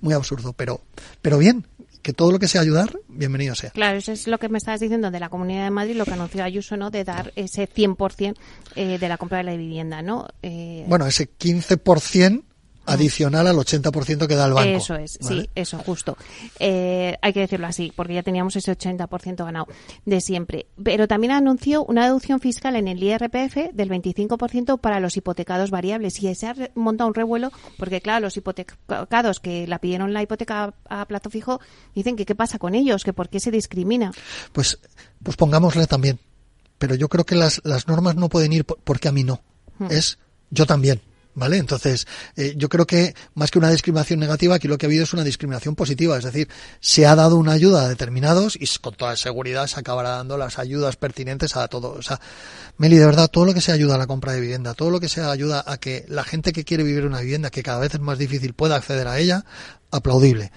Muy 0.00 0.14
absurdo, 0.14 0.52
pero, 0.52 0.80
pero 1.22 1.38
bien, 1.38 1.64
que 2.02 2.12
todo 2.12 2.32
lo 2.32 2.38
que 2.38 2.48
sea 2.48 2.60
ayudar, 2.60 2.98
bienvenido 3.08 3.54
sea. 3.54 3.70
Claro, 3.70 3.98
eso 3.98 4.12
es 4.12 4.26
lo 4.26 4.38
que 4.38 4.48
me 4.48 4.58
estabas 4.58 4.80
diciendo 4.80 5.10
de 5.10 5.20
la 5.20 5.28
Comunidad 5.28 5.64
de 5.64 5.70
Madrid, 5.70 5.96
lo 5.96 6.04
que 6.04 6.12
anunció 6.12 6.42
Ayuso, 6.42 6.76
¿no? 6.76 6.90
De 6.90 7.04
dar 7.04 7.32
ese 7.36 7.68
100% 7.68 8.34
eh, 8.74 8.98
de 8.98 9.08
la 9.08 9.18
compra 9.18 9.38
de 9.38 9.44
la 9.44 9.56
vivienda, 9.56 10.02
¿no? 10.02 10.28
Eh... 10.42 10.84
Bueno, 10.88 11.06
ese 11.06 11.28
15% 11.30 12.42
adicional 12.86 13.46
al 13.46 13.56
80% 13.56 14.26
que 14.26 14.34
da 14.34 14.46
el 14.46 14.52
banco. 14.52 14.68
Eso 14.68 14.96
es, 14.96 15.18
sí, 15.20 15.48
eso, 15.54 15.78
justo. 15.78 16.16
Eh, 16.58 17.16
hay 17.20 17.32
que 17.32 17.40
decirlo 17.40 17.66
así, 17.66 17.92
porque 17.94 18.14
ya 18.14 18.22
teníamos 18.22 18.56
ese 18.56 18.76
80% 18.76 19.44
ganado 19.44 19.66
de 20.04 20.20
siempre. 20.20 20.66
Pero 20.82 21.06
también 21.06 21.32
anunció 21.32 21.84
una 21.84 22.04
deducción 22.04 22.40
fiscal 22.40 22.76
en 22.76 22.88
el 22.88 23.02
IRPF 23.02 23.72
del 23.72 23.90
25% 23.90 24.80
para 24.80 25.00
los 25.00 25.16
hipotecados 25.16 25.70
variables. 25.70 26.22
Y 26.22 26.34
se 26.34 26.46
ha 26.46 26.54
montado 26.74 27.08
un 27.08 27.14
revuelo, 27.14 27.52
porque 27.78 28.00
claro, 28.00 28.26
los 28.26 28.36
hipotecados 28.36 29.40
que 29.40 29.66
la 29.66 29.78
pidieron 29.78 30.12
la 30.12 30.22
hipoteca 30.22 30.74
a 30.88 31.04
plazo 31.06 31.30
fijo, 31.30 31.60
dicen 31.94 32.16
que 32.16 32.26
qué 32.26 32.34
pasa 32.34 32.58
con 32.58 32.74
ellos, 32.74 33.04
que 33.04 33.12
por 33.12 33.28
qué 33.28 33.40
se 33.40 33.50
discrimina. 33.50 34.12
Pues, 34.52 34.78
pues 35.22 35.36
pongámosle 35.36 35.86
también. 35.86 36.18
Pero 36.78 36.94
yo 36.94 37.08
creo 37.08 37.24
que 37.24 37.34
las, 37.34 37.60
las 37.64 37.88
normas 37.88 38.16
no 38.16 38.28
pueden 38.28 38.52
ir 38.52 38.64
porque 38.64 39.08
a 39.08 39.12
mí 39.12 39.22
no. 39.22 39.42
Hmm. 39.78 39.88
Es 39.90 40.18
yo 40.50 40.66
también. 40.66 41.00
¿Vale? 41.40 41.56
Entonces, 41.56 42.06
eh, 42.36 42.52
yo 42.54 42.68
creo 42.68 42.86
que 42.86 43.14
más 43.32 43.50
que 43.50 43.58
una 43.58 43.70
discriminación 43.70 44.20
negativa, 44.20 44.56
aquí 44.56 44.68
lo 44.68 44.76
que 44.76 44.84
ha 44.84 44.88
habido 44.88 45.04
es 45.04 45.14
una 45.14 45.24
discriminación 45.24 45.74
positiva. 45.74 46.18
Es 46.18 46.24
decir, 46.24 46.48
se 46.80 47.06
ha 47.06 47.16
dado 47.16 47.36
una 47.36 47.52
ayuda 47.52 47.84
a 47.84 47.88
determinados 47.88 48.56
y 48.60 48.66
con 48.78 48.94
toda 48.94 49.16
seguridad 49.16 49.66
se 49.66 49.80
acabará 49.80 50.10
dando 50.10 50.36
las 50.36 50.58
ayudas 50.58 50.96
pertinentes 50.96 51.56
a 51.56 51.66
todo. 51.68 51.92
O 51.92 52.02
sea, 52.02 52.20
Meli, 52.76 52.98
de 52.98 53.06
verdad, 53.06 53.28
todo 53.28 53.46
lo 53.46 53.54
que 53.54 53.62
sea 53.62 53.72
ayuda 53.72 53.94
a 53.94 53.98
la 53.98 54.06
compra 54.06 54.34
de 54.34 54.40
vivienda, 54.42 54.74
todo 54.74 54.90
lo 54.90 55.00
que 55.00 55.08
sea 55.08 55.30
ayuda 55.30 55.64
a 55.66 55.78
que 55.78 56.04
la 56.08 56.24
gente 56.24 56.52
que 56.52 56.64
quiere 56.64 56.82
vivir 56.82 57.06
una 57.06 57.22
vivienda, 57.22 57.48
que 57.48 57.62
cada 57.62 57.80
vez 57.80 57.94
es 57.94 58.00
más 58.00 58.18
difícil, 58.18 58.52
pueda 58.52 58.76
acceder 58.76 59.08
a 59.08 59.18
ella, 59.18 59.46
aplaudible. 59.90 60.52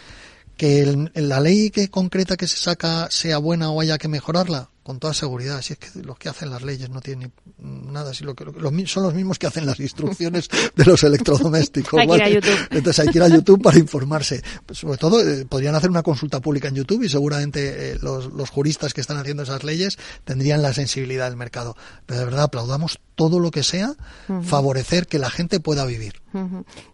Que 0.58 1.08
la 1.14 1.40
ley 1.40 1.70
que 1.70 1.88
concreta 1.88 2.36
que 2.36 2.48
se 2.48 2.58
saca 2.58 3.08
sea 3.10 3.38
buena 3.38 3.72
o 3.72 3.80
haya 3.80 3.98
que 3.98 4.10
mejorarla, 4.10 4.70
con 4.84 5.00
toda 5.00 5.14
seguridad. 5.14 5.62
Si 5.62 5.74
es 5.74 5.80
que 5.80 6.02
los 6.02 6.18
que 6.18 6.30
hacen 6.30 6.50
las 6.50 6.62
leyes 6.62 6.90
no 6.90 7.02
tienen 7.02 7.32
nada, 7.58 8.14
si 8.14 8.24
lo 8.24 8.36
que, 8.36 8.46
son 8.86 9.04
los 9.04 9.14
mismos 9.14 9.40
que 9.40 9.48
hacen 9.48 9.66
las 9.66 9.80
instrucciones 9.80 10.50
de 10.76 10.86
los 10.86 11.04
electrodomésticos. 11.04 12.00
hay 12.00 12.08
que 12.08 12.16
ir 12.16 12.24
a 12.24 12.30
YouTube. 12.30 12.68
Entonces 12.72 13.00
hay 13.00 13.12
que 13.12 13.18
ir 13.18 13.24
a 13.24 13.28
YouTube 13.30 13.62
para 13.62 13.80
informarse. 13.80 14.44
Pues 14.66 14.80
sobre 14.80 14.98
todo, 14.98 15.22
eh, 15.22 15.46
podrían 15.46 15.76
hacer 15.76 15.90
una 15.90 16.04
consulta 16.04 16.42
pública 16.42 16.68
en 16.68 16.76
YouTube 16.76 17.04
y 17.04 17.10
seguramente 17.10 17.92
eh, 17.92 17.98
los, 18.02 18.34
los 18.34 18.50
juristas 18.50 18.94
que 18.94 19.02
están 19.02 19.18
haciendo 19.18 19.44
esas 19.44 19.64
leyes 19.64 19.98
tendrían 20.26 20.62
la 20.62 20.74
sensibilidad 20.74 21.30
del 21.30 21.38
mercado. 21.38 21.76
Pero 22.06 22.20
de 22.20 22.26
verdad, 22.26 22.44
aplaudamos 22.44 23.00
todo 23.16 23.40
lo 23.40 23.52
que 23.52 23.64
sea 23.64 23.96
favorecer 24.44 25.08
que 25.08 25.20
la 25.20 25.30
gente 25.30 25.60
pueda 25.60 25.86
vivir. 25.86 26.23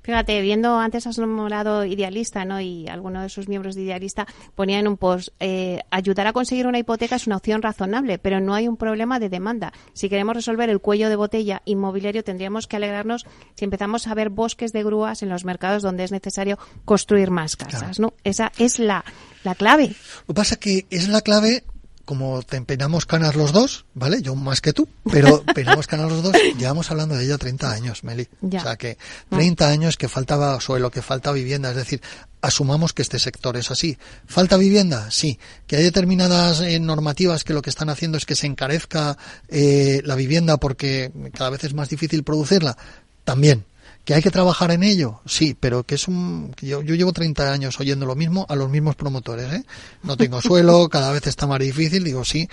Fíjate, 0.02 0.42
viendo 0.42 0.78
antes 0.78 1.08
has 1.08 1.18
nombrado 1.18 1.86
Idealista, 1.86 2.46
¿no? 2.46 2.60
Y 2.60 2.88
alguno 2.88 3.22
de 3.22 3.30
sus 3.30 3.48
miembros 3.48 3.76
de 3.76 3.84
Idealista 3.84 4.28
ponía 4.56 4.80
en 4.80 4.88
un 4.88 4.98
post, 4.98 5.30
eh, 5.40 5.80
ayudar 5.92 6.28
a 6.28 6.34
conseguir 6.34 6.68
una 6.68 6.80
hipoteca 6.80 7.16
es 7.16 7.28
una 7.28 7.38
opción 7.38 7.62
razonable, 7.62 8.18
pero 8.18 8.40
no 8.40 8.54
hay 8.54 8.68
un 8.68 8.78
problema 8.78 9.20
de 9.20 9.30
demanda. 9.30 9.74
Si 9.94 10.10
queremos 10.10 10.36
resolver 10.36 10.70
el 10.70 10.80
cuello 10.80 11.10
de 11.10 11.16
botella 11.16 11.62
inmobiliario, 11.66 12.24
tendríamos 12.24 12.68
que 12.68 12.76
alegrarnos 12.76 13.26
si 13.56 13.66
empezamos 13.66 14.08
a 14.08 14.14
ver 14.14 14.30
bosques 14.30 14.74
de 14.74 14.84
grúas 14.84 15.24
en 15.24 15.30
los 15.30 15.46
mercados 15.46 15.84
donde 15.84 16.04
es 16.04 16.12
necesario 16.12 16.58
construir 16.86 17.32
más 17.32 17.56
casas, 17.56 18.00
¿no? 18.00 18.14
Esa 18.24 18.52
es 18.58 18.80
la, 18.80 19.04
la 19.44 19.56
clave. 19.56 19.96
Lo 20.28 20.34
que 20.34 20.34
pasa 20.34 20.56
es 20.56 20.60
que 20.60 20.86
es 20.90 21.08
la 21.08 21.22
clave 21.22 21.64
como 22.10 22.41
te 22.41 22.57
empeñamos 22.57 23.05
canas 23.05 23.36
los 23.36 23.51
dos, 23.51 23.86
¿vale? 23.93 24.24
Yo 24.24 24.34
más 24.34 24.62
que 24.62 24.74
tú, 24.74 24.89
pero 25.12 25.43
peinamos 25.53 25.86
canas 25.86 26.10
los 26.10 26.24
dos, 26.24 26.36
llevamos 26.57 26.89
hablando 26.89 27.14
de 27.14 27.24
ella 27.24 27.38
30 27.38 27.72
años, 27.72 28.03
Meli. 28.03 28.28
O 28.41 28.49
sea 28.49 28.78
que 28.78 28.97
30 29.30 29.64
ah. 29.64 29.70
años 29.70 29.95
que 29.95 30.10
faltaba 30.10 30.60
suelo, 30.60 30.89
que 30.89 31.03
falta 31.03 31.32
vivienda, 31.32 31.70
es 31.70 31.76
decir, 31.76 32.01
asumamos 32.41 32.93
que 32.93 33.03
este 33.03 33.20
sector 33.20 33.57
es 33.57 33.70
así. 33.70 33.95
¿Falta 34.26 34.57
vivienda? 34.57 35.12
Sí. 35.12 35.38
¿Que 35.68 35.76
hay 35.76 35.84
determinadas 35.84 36.62
eh, 36.62 36.80
normativas 36.80 37.43
que 37.43 37.53
lo 37.53 37.62
que 37.62 37.70
están 37.70 37.89
haciendo 37.89 38.18
es 38.18 38.26
que 38.26 38.34
se 38.34 38.47
encarezca 38.47 39.16
eh, 39.47 40.01
la 40.03 40.16
vivienda 40.16 40.57
porque 40.57 41.12
cada 41.36 41.51
vez 41.51 41.64
es 41.64 41.76
más 41.76 41.89
difícil 41.89 42.24
producirla? 42.24 42.76
También. 43.24 43.66
¿Que 44.10 44.16
hay 44.16 44.24
que 44.24 44.32
trabajar 44.32 44.72
en 44.72 44.82
ello? 44.82 45.22
Sí, 45.28 45.55
pero 45.60 45.84
que 45.84 45.93
es 45.93 46.07
un... 46.07 46.55
Yo, 46.60 46.82
yo 46.82 46.95
llevo 46.95 47.14
30 47.14 47.53
años 47.53 47.80
oyendo 47.80 48.07
lo 48.07 48.16
mismo 48.16 48.43
a 48.49 48.55
los 48.55 48.68
mismos 48.68 48.95
promotores, 48.95 49.53
¿eh? 49.53 49.64
No 50.01 50.18
tengo 50.18 50.41
suelo, 50.41 50.89
cada 50.89 51.12
vez 51.12 51.28
está 51.28 51.45
más 51.45 51.60
difícil, 51.60 52.03
digo 52.03 52.26
sí. 52.26 52.49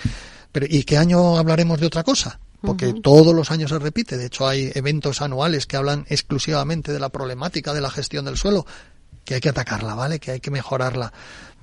Pero 0.52 0.66
¿y 0.68 0.84
qué 0.84 0.98
año 0.98 1.38
hablaremos 1.38 1.80
de 1.80 1.86
otra 1.86 2.02
cosa? 2.02 2.40
Porque 2.60 2.92
todos 3.02 3.34
los 3.34 3.50
años 3.50 3.70
se 3.70 3.78
repite. 3.78 4.18
De 4.18 4.26
hecho, 4.26 4.46
hay 4.46 4.70
eventos 4.74 5.22
anuales 5.22 5.64
que 5.64 5.78
hablan 5.78 6.04
exclusivamente 6.10 6.92
de 6.92 7.00
la 7.00 7.08
problemática 7.08 7.72
de 7.72 7.80
la 7.80 7.88
gestión 7.88 8.26
del 8.26 8.36
suelo, 8.36 8.66
que 9.24 9.36
hay 9.36 9.40
que 9.40 9.48
atacarla, 9.48 9.94
¿vale? 9.94 10.20
Que 10.20 10.32
hay 10.32 10.40
que 10.40 10.50
mejorarla. 10.50 11.14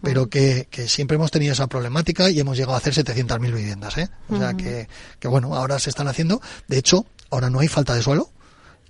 Pero 0.01 0.27
que, 0.27 0.67
que 0.71 0.89
siempre 0.89 1.17
hemos 1.17 1.29
tenido 1.29 1.53
esa 1.53 1.67
problemática 1.67 2.31
y 2.31 2.39
hemos 2.39 2.57
llegado 2.57 2.73
a 2.73 2.77
hacer 2.79 2.95
700.000 2.95 3.39
viviendas, 3.53 3.95
¿eh? 3.99 4.09
O 4.27 4.39
sea 4.39 4.55
que, 4.55 4.87
que, 5.19 5.27
bueno, 5.27 5.53
ahora 5.53 5.77
se 5.77 5.91
están 5.91 6.07
haciendo. 6.07 6.41
De 6.67 6.79
hecho, 6.79 7.05
ahora 7.29 7.51
no 7.51 7.59
hay 7.59 7.67
falta 7.67 7.93
de 7.93 8.01
suelo 8.01 8.32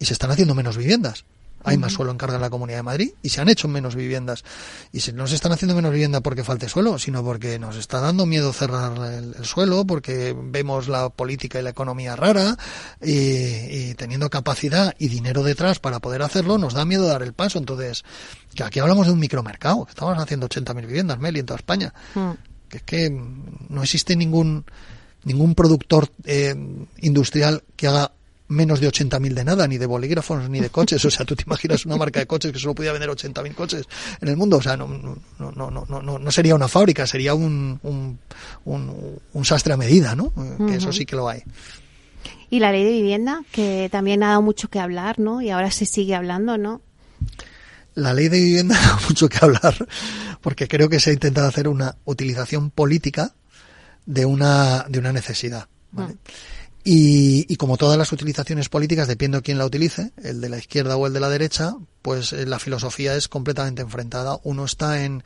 y 0.04 0.06
se 0.06 0.12
están 0.12 0.32
haciendo 0.32 0.54
menos 0.54 0.76
viviendas. 0.76 1.24
Hay 1.64 1.78
más 1.78 1.93
suelo 1.93 2.12
en 2.12 2.18
carga 2.18 2.36
en 2.36 2.41
la 2.41 2.49
Comunidad 2.49 2.80
de 2.80 2.84
Madrid 2.84 3.12
y 3.22 3.30
se 3.30 3.39
han 3.39 3.47
hecho 3.47 3.70
menos 3.70 3.95
viviendas. 3.95 4.43
Y 4.91 4.99
si 4.99 5.14
no 5.14 5.28
se 5.28 5.36
están 5.36 5.54
haciendo 5.54 5.76
menos 5.76 5.93
vivienda 5.93 6.20
porque 6.20 6.43
falte 6.43 6.68
suelo, 6.68 6.99
sino 6.99 7.24
porque 7.24 7.58
nos 7.58 7.78
está 7.78 8.01
dando 8.01 8.26
miedo 8.26 8.51
cerrar 8.51 8.97
el, 9.14 9.45
suelo, 9.45 9.86
porque 9.86 10.36
vemos 10.38 10.89
la 10.89 11.08
política 11.08 11.62
y 11.62 11.64
la 11.64 11.70
economía 11.70 12.18
rara 12.18 12.58
y, 13.01 13.93
teniendo 13.93 14.30
capacidad 14.30 14.93
y 14.99 15.08
dinero 15.08 15.41
detrás 15.41 15.80
para 15.80 15.99
poder 15.99 16.22
hacerlo, 16.24 16.58
nos 16.58 16.74
da 16.74 16.84
miedo 16.84 17.08
dar 17.08 17.24
el 17.24 17.32
paso. 17.32 17.60
Entonces, 17.60 18.04
que 18.54 18.64
aquí 18.64 18.82
hablamos 18.82 19.08
de 19.08 19.14
un 19.14 19.20
micromercado, 19.20 19.86
que 19.86 19.91
estamos 19.91 20.18
haciendo 20.18 20.49
80.000 20.49 20.86
viviendas, 20.86 21.18
Meli, 21.18 21.39
en 21.39 21.45
toda 21.45 21.60
España. 21.60 21.93
Mm. 22.14 22.32
Que 22.68 22.78
es 22.78 22.84
que 22.84 23.10
no 23.10 23.82
existe 23.82 24.18
ningún 24.18 24.66
ningún 25.24 25.56
productor 25.56 26.10
eh, 26.26 26.54
industrial 26.97 27.64
que 27.78 27.88
haga 27.88 28.12
menos 28.48 28.80
de 28.80 28.88
80.000 28.88 29.34
de 29.34 29.44
nada, 29.44 29.68
ni 29.68 29.78
de 29.78 29.86
bolígrafos, 29.86 30.50
ni 30.50 30.60
de 30.60 30.70
coches. 30.70 31.04
O 31.06 31.10
sea, 31.10 31.26
tú 31.26 31.36
te 31.36 31.44
imaginas 31.44 31.86
una 31.86 31.98
marca 31.98 32.20
de 32.20 32.28
coches 32.28 32.52
que 32.52 32.60
solo 32.60 32.76
podía 32.76 32.91
vender 32.91 33.10
80.000 33.10 33.56
coches 33.56 33.86
en 34.22 34.28
el 34.28 34.38
mundo. 34.38 34.58
O 34.58 34.62
sea, 34.62 34.78
no, 34.78 34.88
no, 34.88 35.52
no, 35.52 35.72
no, 35.72 35.86
no, 35.86 36.20
no 36.20 36.32
sería 36.32 36.56
una 36.56 36.68
fábrica, 36.68 37.08
sería 37.08 37.34
un, 37.34 37.80
un, 37.84 38.20
un, 39.34 39.46
sastre 39.46 39.74
a 39.74 39.78
medida, 39.78 40.16
¿no? 40.16 40.34
Que 40.68 40.76
eso 40.76 40.91
sí 40.91 41.06
que 41.06 41.16
lo 41.16 41.28
hay. 41.28 41.44
Y 42.50 42.60
la 42.60 42.72
ley 42.72 42.84
de 42.84 42.91
vivienda, 42.91 43.44
que 43.52 43.89
también 43.91 44.22
ha 44.24 44.30
dado 44.30 44.41
mucho 44.41 44.68
que 44.68 44.80
hablar, 44.80 45.20
¿no? 45.20 45.41
Y 45.41 45.50
ahora 45.50 45.72
se 45.72 45.86
sigue 45.86 46.14
hablando, 46.14 46.58
¿no? 46.58 46.82
La 47.96 48.14
ley 48.14 48.30
de 48.30 48.39
vivienda 48.39 48.76
ha 48.80 48.88
dado 48.88 49.00
mucho 49.10 49.28
que 49.30 49.39
hablar, 49.41 49.88
porque 50.41 50.68
creo 50.68 50.89
que 50.89 51.00
se 51.00 51.10
ha 51.10 51.14
intentado 51.14 51.48
hacer 51.48 51.68
una 51.68 51.96
utilización 52.06 52.70
política 52.70 53.34
de 54.06 54.26
una, 54.26 54.86
de 54.88 55.00
una 55.00 55.12
necesidad. 55.14 55.68
¿vale? 55.91 56.14
Mm. 56.14 56.18
Y, 56.86 57.46
y, 57.48 57.56
como 57.56 57.78
todas 57.78 57.98
las 57.98 58.12
utilizaciones 58.12 58.68
políticas, 58.68 59.08
depende 59.08 59.38
de 59.38 59.42
quién 59.42 59.58
la 59.58 59.66
utilice, 59.66 60.12
el 60.22 60.42
de 60.42 60.50
la 60.50 60.58
izquierda 60.58 60.98
o 60.98 61.08
el 61.08 61.14
de 61.14 61.22
la 61.22 61.30
derecha, 61.30 61.76
pues 62.02 62.34
eh, 62.34 62.46
la 62.46 62.60
filosofía 62.60 63.16
es 63.16 63.30
completamente 63.30 63.82
enfrentada. 63.82 64.38
Uno 64.44 64.66
está 64.66 65.06
en, 65.06 65.24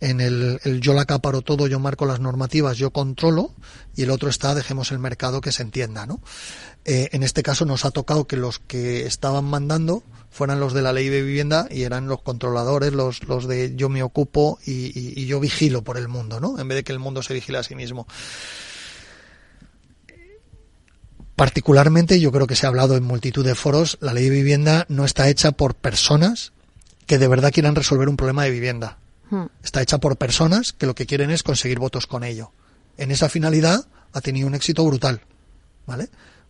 en 0.00 0.20
el, 0.20 0.58
el, 0.64 0.80
yo 0.80 0.94
la 0.94 1.02
acaparo 1.02 1.42
todo, 1.42 1.68
yo 1.68 1.78
marco 1.78 2.06
las 2.06 2.18
normativas, 2.18 2.76
yo 2.76 2.90
controlo, 2.90 3.54
y 3.94 4.02
el 4.02 4.10
otro 4.10 4.28
está 4.28 4.56
dejemos 4.56 4.90
el 4.90 4.98
mercado 4.98 5.40
que 5.40 5.52
se 5.52 5.62
entienda, 5.62 6.06
¿no? 6.06 6.20
Eh, 6.84 7.08
en 7.12 7.22
este 7.22 7.44
caso 7.44 7.64
nos 7.64 7.84
ha 7.84 7.92
tocado 7.92 8.26
que 8.26 8.36
los 8.36 8.58
que 8.58 9.06
estaban 9.06 9.44
mandando 9.44 10.02
fueran 10.30 10.58
los 10.58 10.72
de 10.72 10.82
la 10.82 10.92
ley 10.92 11.08
de 11.08 11.22
vivienda 11.22 11.68
y 11.70 11.82
eran 11.82 12.08
los 12.08 12.20
controladores, 12.22 12.92
los, 12.92 13.22
los 13.24 13.46
de 13.46 13.76
yo 13.76 13.88
me 13.88 14.02
ocupo 14.02 14.58
y, 14.66 14.92
y 15.20 15.26
yo 15.26 15.38
vigilo 15.38 15.82
por 15.82 15.98
el 15.98 16.08
mundo, 16.08 16.40
¿no? 16.40 16.58
En 16.58 16.66
vez 16.66 16.76
de 16.76 16.84
que 16.84 16.92
el 16.92 16.98
mundo 16.98 17.22
se 17.22 17.32
vigile 17.32 17.58
a 17.58 17.62
sí 17.62 17.76
mismo. 17.76 18.08
Particularmente, 21.36 22.18
yo 22.18 22.32
creo 22.32 22.46
que 22.46 22.56
se 22.56 22.66
ha 22.66 22.70
hablado 22.70 22.96
en 22.96 23.04
multitud 23.04 23.44
de 23.44 23.54
foros, 23.54 23.98
la 24.00 24.14
ley 24.14 24.24
de 24.24 24.30
vivienda 24.30 24.86
no 24.88 25.04
está 25.04 25.28
hecha 25.28 25.52
por 25.52 25.74
personas 25.74 26.52
que 27.06 27.18
de 27.18 27.28
verdad 27.28 27.52
quieran 27.52 27.76
resolver 27.76 28.08
un 28.08 28.16
problema 28.16 28.44
de 28.44 28.50
vivienda. 28.50 28.98
Hmm. 29.30 29.44
Está 29.62 29.82
hecha 29.82 29.98
por 29.98 30.16
personas 30.16 30.72
que 30.72 30.86
lo 30.86 30.94
que 30.94 31.06
quieren 31.06 31.30
es 31.30 31.42
conseguir 31.42 31.78
votos 31.78 32.06
con 32.06 32.24
ello. 32.24 32.52
En 32.96 33.10
esa 33.10 33.28
finalidad 33.28 33.86
ha 34.12 34.20
tenido 34.22 34.46
un 34.48 34.54
éxito 34.54 34.84
brutal, 34.84 35.20
¿vale? 35.86 36.08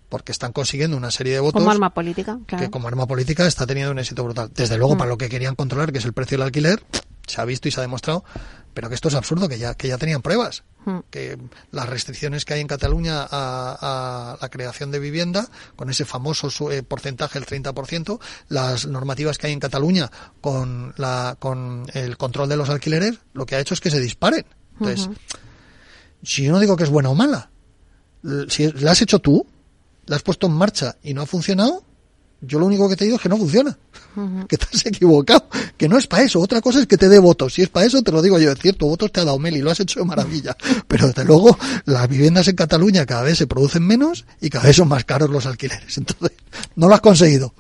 porque 0.09 0.31
están 0.31 0.53
consiguiendo 0.53 0.97
una 0.97 1.11
serie 1.11 1.35
de 1.35 1.41
votos. 1.41 1.61
Como 1.61 1.71
arma 1.71 1.91
política, 1.93 2.39
claro. 2.47 2.65
Que 2.65 2.71
como 2.71 2.87
arma 2.87 3.07
política 3.07 3.45
está 3.45 3.67
teniendo 3.67 3.91
un 3.91 3.99
éxito 3.99 4.23
brutal. 4.23 4.51
Desde 4.55 4.79
luego, 4.79 4.95
Mm. 4.95 4.99
para 4.99 5.11
lo 5.11 5.19
que 5.19 5.29
querían 5.29 5.57
controlar, 5.57 5.91
que 5.91 5.99
es 5.99 6.05
el 6.05 6.13
precio 6.13 6.39
del 6.39 6.47
alquiler, 6.47 6.81
se 7.27 7.41
ha 7.41 7.45
visto 7.45 7.69
y 7.69 7.71
se 7.71 7.81
ha 7.81 7.83
demostrado, 7.83 8.25
pero 8.75 8.89
que 8.89 8.95
esto 8.95 9.09
es 9.09 9.15
absurdo, 9.15 9.49
que 9.49 9.59
ya, 9.59 9.75
que 9.75 9.89
ya 9.89 9.99
tenían 9.99 10.23
pruebas. 10.23 10.65
Mm. 10.85 10.99
Que 11.11 11.39
las 11.73 11.89
restricciones 11.89 12.45
que 12.45 12.55
hay 12.55 12.61
en 12.61 12.67
Cataluña 12.69 13.23
a, 13.23 14.37
a 14.39 14.39
la 14.41 14.49
creación 14.51 14.91
de 14.91 14.99
vivienda, 14.99 15.49
con 15.75 15.91
ese 15.91 16.05
famoso 16.05 16.51
su- 16.51 16.71
eh, 16.71 16.83
porcentaje, 16.83 17.39
el 17.39 17.47
30%, 17.47 18.21
las 18.49 18.87
normativas 18.87 19.39
que 19.39 19.47
hay 19.49 19.53
en 19.53 19.61
Cataluña 19.61 20.11
con, 20.41 20.95
la, 20.97 21.37
con 21.41 21.87
el 21.95 22.17
control 22.17 22.49
de 22.49 22.57
los 22.57 22.69
alquileres, 22.69 23.19
lo 23.33 23.47
que 23.47 23.57
ha 23.57 23.61
hecho 23.61 23.75
es 23.75 23.81
que 23.81 23.91
se 23.91 23.99
disparen. 24.01 24.45
Entonces, 24.79 25.09
si 26.23 26.45
yo 26.45 26.53
no 26.53 26.61
digo 26.61 26.77
que 26.77 26.85
es 26.85 26.91
buena 26.91 27.09
o 27.11 27.15
mala, 27.15 27.51
si 28.49 28.71
la 28.73 28.93
has 28.93 29.03
hecho 29.03 29.19
tú, 29.21 29.47
la 30.07 30.17
has 30.17 30.23
puesto 30.23 30.47
en 30.47 30.53
marcha 30.53 30.97
y 31.03 31.15
no 31.15 31.23
ha 31.23 31.27
funcionado, 31.27 31.83
yo 32.41 32.59
lo 32.59 32.67
único 32.67 32.89
que 32.89 32.97
te 32.97 33.05
digo 33.05 33.17
es 33.17 33.23
que 33.23 33.29
no 33.29 33.37
funciona. 33.37 33.77
Que 34.49 34.57
te 34.57 34.65
has 34.73 34.87
equivocado. 34.87 35.47
Que 35.77 35.89
no 35.89 35.99
es 35.99 36.07
para 36.07 36.23
eso. 36.23 36.41
Otra 36.41 36.63
cosa 36.63 36.81
es 36.81 36.87
que 36.87 36.97
te 36.97 37.09
dé 37.09 37.19
votos. 37.19 37.53
Si 37.53 37.63
es 37.63 37.69
para 37.69 37.85
eso, 37.85 38.03
te 38.03 38.11
lo 38.11 38.23
digo 38.23 38.39
yo. 38.39 38.51
Es 38.51 38.59
cierto, 38.59 38.87
votos 38.87 39.13
te 39.13 39.21
ha 39.21 39.25
dado 39.27 39.39
Meli, 39.39 39.61
lo 39.61 39.71
has 39.71 39.81
hecho 39.81 40.01
de 40.01 40.07
maravilla. 40.07 40.57
Pero 40.89 41.09
desde 41.09 41.25
luego, 41.25 41.59
las 41.85 42.09
viviendas 42.09 42.49
en 42.49 42.57
Cataluña 42.57 43.05
cada 43.05 43.23
vez 43.23 43.37
se 43.37 43.47
producen 43.47 43.87
menos 43.87 44.25
y 44.41 44.49
cada 44.49 44.65
vez 44.65 44.77
son 44.77 44.89
más 44.89 45.05
caros 45.05 45.29
los 45.29 45.45
alquileres. 45.45 45.99
Entonces, 45.99 46.33
no 46.77 46.89
lo 46.89 46.95
has 46.95 47.03
conseguido. 47.03 47.53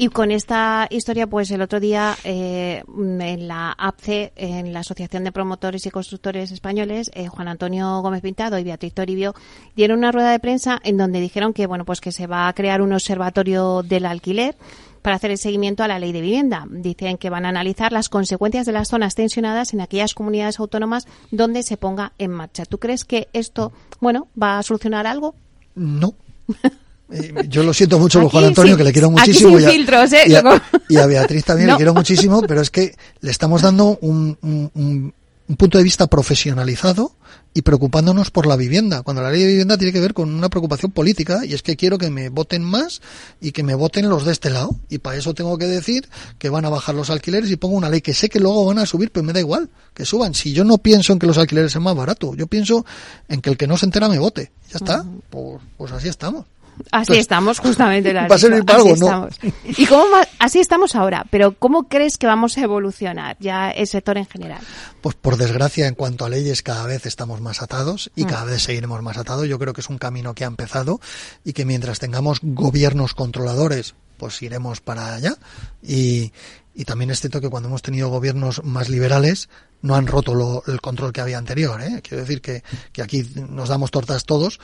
Y 0.00 0.10
con 0.10 0.30
esta 0.30 0.86
historia, 0.90 1.26
pues 1.26 1.50
el 1.50 1.60
otro 1.60 1.80
día 1.80 2.16
eh, 2.22 2.84
en 2.86 3.48
la 3.48 3.72
APCE, 3.76 4.32
en 4.36 4.72
la 4.72 4.80
Asociación 4.80 5.24
de 5.24 5.32
Promotores 5.32 5.84
y 5.86 5.90
Constructores 5.90 6.52
Españoles, 6.52 7.10
eh, 7.14 7.26
Juan 7.26 7.48
Antonio 7.48 8.00
Gómez 8.00 8.22
Pintado 8.22 8.60
y 8.60 8.62
Beatriz 8.62 8.94
Toribio 8.94 9.34
dieron 9.74 9.98
una 9.98 10.12
rueda 10.12 10.30
de 10.30 10.38
prensa 10.38 10.78
en 10.84 10.98
donde 10.98 11.20
dijeron 11.20 11.52
que 11.52 11.66
bueno 11.66 11.84
pues 11.84 12.00
que 12.00 12.12
se 12.12 12.28
va 12.28 12.46
a 12.46 12.52
crear 12.52 12.80
un 12.80 12.92
observatorio 12.92 13.82
del 13.82 14.06
alquiler 14.06 14.54
para 15.02 15.16
hacer 15.16 15.32
el 15.32 15.38
seguimiento 15.38 15.82
a 15.82 15.88
la 15.88 15.98
ley 15.98 16.12
de 16.12 16.20
vivienda. 16.20 16.64
Dicen 16.70 17.18
que 17.18 17.28
van 17.28 17.44
a 17.44 17.48
analizar 17.48 17.90
las 17.90 18.08
consecuencias 18.08 18.66
de 18.66 18.72
las 18.72 18.86
zonas 18.86 19.16
tensionadas 19.16 19.74
en 19.74 19.80
aquellas 19.80 20.14
comunidades 20.14 20.60
autónomas 20.60 21.08
donde 21.32 21.64
se 21.64 21.76
ponga 21.76 22.12
en 22.18 22.30
marcha. 22.30 22.66
¿Tú 22.66 22.78
crees 22.78 23.04
que 23.04 23.26
esto, 23.32 23.72
bueno, 24.00 24.28
va 24.40 24.58
a 24.60 24.62
solucionar 24.62 25.08
algo? 25.08 25.34
No. 25.74 26.14
Eh, 27.10 27.32
Yo 27.48 27.62
lo 27.62 27.72
siento 27.72 27.98
mucho 27.98 28.20
por 28.20 28.30
Juan 28.30 28.44
Antonio, 28.44 28.76
que 28.76 28.84
le 28.84 28.92
quiero 28.92 29.08
aquí 29.08 29.30
muchísimo. 29.30 29.50
sin 29.58 29.60
y, 29.60 29.64
a, 29.64 29.70
filtros, 29.70 30.12
¿eh? 30.12 30.22
y 30.26 30.34
a- 30.34 30.62
y 30.88 30.96
a 30.96 31.06
Beatriz 31.06 31.44
también 31.44 31.68
No. 31.68 31.72
le 31.74 31.76
quiero 31.78 31.94
muchísimo, 31.94 32.42
pero 32.42 32.60
es 32.60 32.70
que 32.70 32.94
le 33.20 33.30
estamos 33.30 33.62
dando 33.62 33.98
un, 34.02 34.36
un- 34.42 34.70
un- 34.74 35.14
un 35.48 35.56
punto 35.56 35.78
de 35.78 35.84
vista 35.84 36.06
profesionalizado 36.06 37.12
y 37.54 37.62
preocupándonos 37.62 38.30
por 38.30 38.46
la 38.46 38.54
vivienda, 38.56 39.00
cuando 39.02 39.22
la 39.22 39.30
ley 39.30 39.40
de 39.40 39.46
vivienda 39.46 39.78
tiene 39.78 39.94
que 39.94 40.00
ver 40.00 40.12
con 40.12 40.32
una 40.34 40.50
preocupación 40.50 40.92
política 40.92 41.46
y 41.46 41.54
es 41.54 41.62
que 41.62 41.76
quiero 41.76 41.96
que 41.96 42.10
me 42.10 42.28
voten 42.28 42.62
más 42.62 43.00
y 43.40 43.52
que 43.52 43.62
me 43.62 43.74
voten 43.74 44.10
los 44.10 44.26
de 44.26 44.32
este 44.32 44.50
lado. 44.50 44.76
Y 44.90 44.98
para 44.98 45.16
eso 45.16 45.32
tengo 45.32 45.56
que 45.56 45.64
decir 45.66 46.06
que 46.38 46.50
van 46.50 46.66
a 46.66 46.68
bajar 46.68 46.94
los 46.94 47.08
alquileres 47.08 47.50
y 47.50 47.56
pongo 47.56 47.76
una 47.76 47.88
ley 47.88 48.02
que 48.02 48.12
sé 48.12 48.28
que 48.28 48.38
luego 48.38 48.66
van 48.66 48.78
a 48.78 48.84
subir, 48.84 49.10
pero 49.10 49.24
me 49.24 49.32
da 49.32 49.40
igual, 49.40 49.70
que 49.94 50.04
suban. 50.04 50.34
Si 50.34 50.52
yo 50.52 50.64
no 50.64 50.76
pienso 50.76 51.14
en 51.14 51.18
que 51.18 51.26
los 51.26 51.38
alquileres 51.38 51.72
sean 51.72 51.82
más 51.84 51.96
baratos, 51.96 52.36
yo 52.36 52.46
pienso 52.46 52.84
en 53.28 53.40
que 53.40 53.48
el 53.48 53.56
que 53.56 53.66
no 53.66 53.78
se 53.78 53.86
entera 53.86 54.08
me 54.10 54.18
vote. 54.18 54.52
Ya 54.70 54.76
está, 54.76 55.04
pues, 55.30 55.62
pues 55.78 55.92
así 55.92 56.08
estamos. 56.08 56.44
Así 56.92 57.06
Pues, 57.08 57.18
estamos, 57.20 57.58
justamente. 57.58 58.12
lo 58.12 58.20
has 58.20 58.30
va 58.30 58.34
a 58.36 58.38
servir 58.38 58.64
para 58.64 58.78
así 58.80 58.88
¿no? 58.88 58.94
estamos. 59.28 59.38
¿Y 59.78 59.86
cómo 59.86 60.04
va- 60.10 60.26
así 60.38 60.58
estamos 60.58 60.94
ahora? 60.94 61.24
Pero 61.30 61.52
¿cómo 61.58 61.88
crees 61.88 62.16
que 62.18 62.26
vamos 62.26 62.56
a 62.58 62.62
evolucionar 62.62 63.36
ya 63.40 63.70
el 63.70 63.86
sector 63.86 64.16
en 64.18 64.26
general? 64.26 64.60
Pues 65.00 65.14
por 65.14 65.36
desgracia, 65.36 65.86
en 65.86 65.94
cuanto 65.94 66.24
a 66.24 66.28
leyes, 66.28 66.62
cada 66.62 66.86
vez 66.86 67.06
estamos 67.06 67.40
más 67.40 67.62
atados 67.62 68.10
y 68.16 68.24
Mm. 68.24 68.26
cada 68.28 68.44
vez 68.44 68.62
seguiremos 68.62 69.02
más 69.02 69.16
atados. 69.18 69.46
Yo 69.48 69.58
creo 69.58 69.72
que 69.72 69.80
es 69.80 69.88
un 69.88 69.98
camino 69.98 70.34
que 70.34 70.44
ha 70.44 70.48
empezado 70.48 71.00
y 71.44 71.52
que 71.52 71.64
mientras 71.64 71.98
tengamos 71.98 72.38
gobiernos 72.42 73.14
controladores, 73.14 73.94
pues 74.16 74.40
iremos 74.42 74.80
para 74.80 75.14
allá. 75.14 75.34
Y, 75.82 76.32
y 76.74 76.84
también 76.84 77.10
es 77.10 77.20
cierto 77.20 77.40
que 77.40 77.48
cuando 77.48 77.68
hemos 77.68 77.82
tenido 77.82 78.08
gobiernos 78.08 78.62
más 78.64 78.88
liberales, 78.88 79.48
no 79.80 79.94
han 79.94 80.08
roto 80.08 80.34
lo- 80.34 80.62
el 80.66 80.80
control 80.80 81.12
que 81.12 81.20
había 81.20 81.38
anterior. 81.38 81.80
¿eh? 81.82 82.00
Quiero 82.02 82.22
decir 82.22 82.40
que, 82.40 82.64
que 82.92 83.02
aquí 83.02 83.24
nos 83.48 83.68
damos 83.68 83.90
tortas 83.92 84.24
todos. 84.24 84.58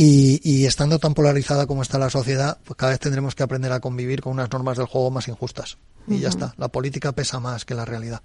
Y, 0.00 0.40
y 0.44 0.66
estando 0.66 1.00
tan 1.00 1.12
polarizada 1.14 1.66
como 1.66 1.82
está 1.82 1.98
la 1.98 2.08
sociedad, 2.08 2.58
pues 2.62 2.76
cada 2.76 2.92
vez 2.92 3.00
tendremos 3.00 3.34
que 3.34 3.42
aprender 3.42 3.72
a 3.72 3.80
convivir 3.80 4.20
con 4.20 4.32
unas 4.32 4.48
normas 4.52 4.76
del 4.76 4.86
juego 4.86 5.10
más 5.10 5.26
injustas. 5.26 5.76
Y 6.06 6.20
ya 6.20 6.28
está. 6.28 6.54
La 6.56 6.68
política 6.68 7.10
pesa 7.12 7.40
más 7.40 7.64
que 7.64 7.74
la 7.74 7.84
realidad. 7.84 8.22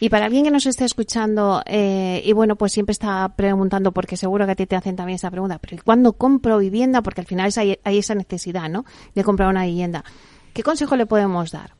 Y 0.00 0.08
para 0.08 0.26
alguien 0.26 0.44
que 0.44 0.50
nos 0.50 0.66
esté 0.66 0.84
escuchando 0.84 1.62
eh, 1.64 2.20
y 2.24 2.32
bueno, 2.32 2.56
pues 2.56 2.72
siempre 2.72 2.90
está 2.92 3.28
preguntando, 3.36 3.92
porque 3.92 4.16
seguro 4.16 4.46
que 4.46 4.52
a 4.52 4.56
ti 4.56 4.66
te 4.66 4.74
hacen 4.76 4.96
también 4.96 5.14
esa 5.14 5.30
pregunta, 5.30 5.58
pero 5.58 5.76
¿y 5.76 5.78
cuándo 5.78 6.12
compro 6.14 6.58
vivienda? 6.58 7.02
Porque 7.02 7.20
al 7.20 7.26
final 7.28 7.46
es- 7.48 7.56
hay, 7.56 7.78
hay 7.84 7.98
esa 7.98 8.14
necesidad, 8.16 8.68
¿no? 8.68 8.84
De 9.14 9.22
comprar 9.22 9.48
una 9.48 9.64
vivienda. 9.64 10.04
¿Qué 10.52 10.62
consejo 10.64 10.96
le 10.96 11.06
podemos 11.06 11.52
dar? 11.52 11.74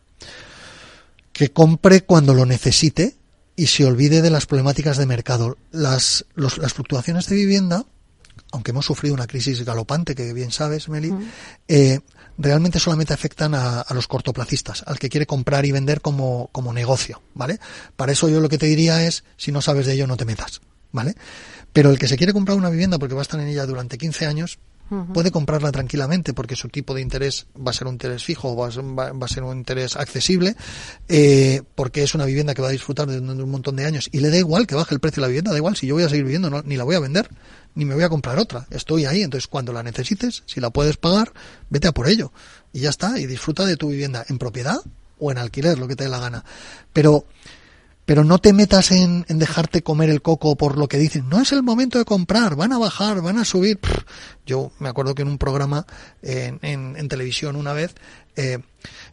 que 1.33 1.51
compre 1.51 2.03
cuando 2.03 2.35
lo 2.35 2.45
necesite 2.47 3.17
y 3.57 3.67
se 3.67 3.85
olvide 3.87 4.23
de 4.23 4.31
las 4.31 4.47
problemáticas 4.47 4.99
de 4.99 5.07
mercado. 5.07 5.57
Las, 5.71 6.27
los- 6.35 6.59
las 6.59 6.75
fluctuaciones 6.75 7.27
de 7.29 7.37
vivienda, 7.37 7.85
aunque 8.53 8.71
hemos 8.71 8.87
sufrido 8.87 9.15
una 9.15 9.27
crisis 9.27 9.65
galopante, 9.65 10.15
que 10.15 10.33
bien 10.33 10.53
sabes, 10.53 10.89
Meli, 10.89 11.13
eh, 11.69 12.01
realmente 12.39 12.79
solamente 12.79 13.13
afectan 13.13 13.55
a, 13.55 13.81
a 13.81 13.95
los 13.95 14.07
cortoplacistas, 14.07 14.85
al 14.87 14.99
que 14.99 15.09
quiere 15.09 15.27
comprar 15.27 15.65
y 15.65 15.73
vender 15.73 16.01
como, 16.01 16.49
como 16.53 16.73
negocio, 16.73 17.23
¿vale? 17.35 17.59
Para 17.97 18.13
eso 18.13 18.29
yo 18.29 18.41
lo 18.41 18.49
que 18.49 18.59
te 18.59 18.67
diría 18.67 19.05
es, 19.05 19.25
si 19.37 19.51
no 19.53 19.61
sabes 19.61 19.87
de 19.87 19.95
ello, 19.95 20.07
no 20.07 20.17
te 20.17 20.25
metas, 20.25 20.61
¿vale? 20.93 21.15
Pero 21.73 21.91
el 21.91 21.99
que 21.99 22.09
se 22.09 22.17
quiere 22.17 22.33
comprar 22.33 22.57
una 22.57 22.71
vivienda 22.71 22.99
porque 22.99 23.15
va 23.15 23.23
a 23.23 23.29
estar 23.29 23.41
en 23.41 23.49
ella 23.49 23.67
durante 23.67 23.99
15 23.99 24.27
años, 24.27 24.59
puede 25.13 25.31
comprarla 25.31 25.73
tranquilamente 25.73 26.35
porque 26.35 26.57
su 26.57 26.69
tipo 26.69 26.95
de 26.95 27.01
interés 27.01 27.47
va 27.57 27.71
a 27.71 27.75
ser 27.75 27.87
un 27.87 27.95
interés 27.95 28.25
fijo, 28.25 28.71
ser, 28.71 28.83
va- 28.85 29.13
va 29.13 29.27
a 29.27 29.29
ser 29.29 29.43
un 29.43 29.57
interés 29.57 29.97
accesible, 29.97 30.55
eh, 31.09 31.63
porque 31.75 32.03
es 32.03 32.15
una 32.15 32.25
vivienda 32.25 32.55
que 32.55 32.63
va 32.63 32.69
a 32.69 32.73
disfrutar 32.73 33.07
de, 33.09 33.21
de 33.21 33.43
un 33.43 33.51
montón 33.51 33.77
de 33.77 33.85
años 33.87 34.09
y 34.13 34.21
le 34.21 34.31
da 34.31 34.37
igual 34.39 34.67
que 34.67 34.75
baje 34.75 34.95
el 34.95 35.01
precio 35.01 35.21
de 35.21 35.23
la 35.23 35.29
vivienda, 35.29 35.51
da 35.51 35.57
igual 35.57 35.77
si 35.77 35.87
yo 35.87 35.95
voy 35.95 36.05
a 36.05 36.09
seguir 36.09 36.25
viviendo, 36.25 36.51
no- 36.51 36.63
ni 36.63 36.77
la 36.77 36.85
voy 36.85 36.95
a 36.97 37.01
vender, 37.01 37.29
ni 37.75 37.85
me 37.85 37.95
voy 37.95 38.05
a 38.05 38.09
comprar 38.09 38.39
otra, 38.39 38.67
estoy 38.71 39.07
ahí, 39.07 39.23
entonces 39.23 39.47
cuando 39.49 39.73
la 39.73 39.83
necesites, 39.83 40.43
si 40.47 40.61
la 40.61 40.71
puedes 40.71 40.97
pagar, 40.99 41.33
vete 41.71 41.89
a 41.89 41.93
por 41.93 42.09
ello 42.09 42.33
y 42.73 42.81
ya 42.81 42.91
está, 42.91 43.19
y 43.19 43.27
disfruta 43.27 43.65
de 43.65 43.77
tu 43.77 43.89
vivienda 43.89 44.25
en 44.29 44.39
propiedad 44.39 44.79
o 45.19 45.31
en 45.31 45.39
alquiler, 45.39 45.79
lo 45.79 45.89
que 45.89 45.97
te 45.97 46.05
dé 46.05 46.11
la 46.11 46.19
gana. 46.19 46.45
Pero 46.93 47.25
pero 48.05 48.25
no 48.25 48.39
te 48.39 48.53
metas 48.53 48.91
en, 48.91 49.25
en 49.29 49.39
dejarte 49.39 49.83
comer 49.83 50.11
el 50.11 50.23
coco 50.23 50.57
por 50.57 50.77
lo 50.77 50.89
que 50.89 50.99
dicen. 50.99 51.29
No 51.29 51.41
es 51.41 51.53
el 51.53 51.63
momento 51.63 51.99
de 51.99 52.05
comprar, 52.05 52.57
van 52.57 52.73
a 52.73 52.79
bajar, 52.79 53.21
van 53.23 53.39
a 53.39 53.45
subir. 53.45 53.79
Yo 54.45 54.73
me 54.81 54.89
acuerdo 54.89 55.15
que 55.15 55.23
en 55.23 55.29
un 55.29 55.39
programa 55.39 55.87
en, 56.23 56.59
en- 56.63 56.97
en 56.97 57.09
televisión 57.09 57.55
una 57.57 57.73
vez 57.73 57.95
eh, 58.37 58.59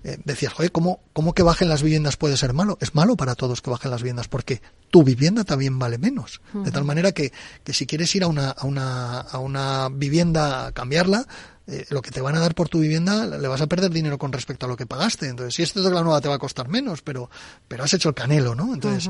eh, 0.03 0.17
decías, 0.24 0.53
joder, 0.53 0.72
¿cómo, 0.72 1.01
¿cómo 1.13 1.34
que 1.34 1.43
bajen 1.43 1.70
las 1.70 1.84
viviendas 1.84 2.17
puede 2.17 2.38
ser 2.38 2.53
malo? 2.53 2.78
Es 2.82 2.95
malo 2.95 3.15
para 3.15 3.36
todos 3.36 3.61
que 3.61 3.70
bajen 3.70 3.91
las 3.91 4.01
viviendas 4.01 4.28
porque 4.28 4.61
tu 4.89 5.03
vivienda 5.03 5.43
también 5.43 5.78
vale 5.78 5.97
menos. 5.97 6.41
De 6.53 6.72
tal 6.72 6.86
manera 6.86 7.11
que, 7.11 7.32
que 7.63 7.74
si 7.74 7.86
quieres 7.86 8.13
ir 8.15 8.24
a 8.24 8.28
una, 8.28 8.49
a 8.51 8.65
una, 8.65 9.20
a 9.20 9.39
una 9.39 9.89
vivienda 9.89 10.67
a 10.67 10.72
cambiarla, 10.72 11.28
eh, 11.67 11.86
lo 11.89 12.01
que 12.01 12.11
te 12.11 12.22
van 12.22 12.36
a 12.36 12.39
dar 12.39 12.55
por 12.55 12.70
tu 12.70 12.80
vivienda 12.80 13.26
le 13.26 13.47
vas 13.47 13.61
a 13.61 13.67
perder 13.67 13.91
dinero 13.91 14.17
con 14.17 14.32
respecto 14.32 14.65
a 14.65 14.70
lo 14.70 14.78
que 14.78 14.88
pagaste. 14.88 15.28
Entonces, 15.28 15.53
si 15.53 15.63
es 15.63 15.74
cierto 15.74 15.89
que 15.89 15.95
la 15.95 16.01
nueva 16.01 16.22
te 16.22 16.28
va 16.28 16.36
a 16.36 16.39
costar 16.39 16.67
menos, 16.67 17.01
pero, 17.01 17.30
pero 17.67 17.84
has 17.84 17.93
hecho 17.93 18.09
el 18.09 18.15
canelo, 18.15 18.55
¿no? 18.55 18.74
Entonces, 18.74 19.09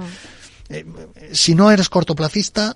eh, 0.69 0.85
si 1.31 1.55
no 1.55 1.71
eres 1.71 1.87
cortoplacista, 1.87 2.75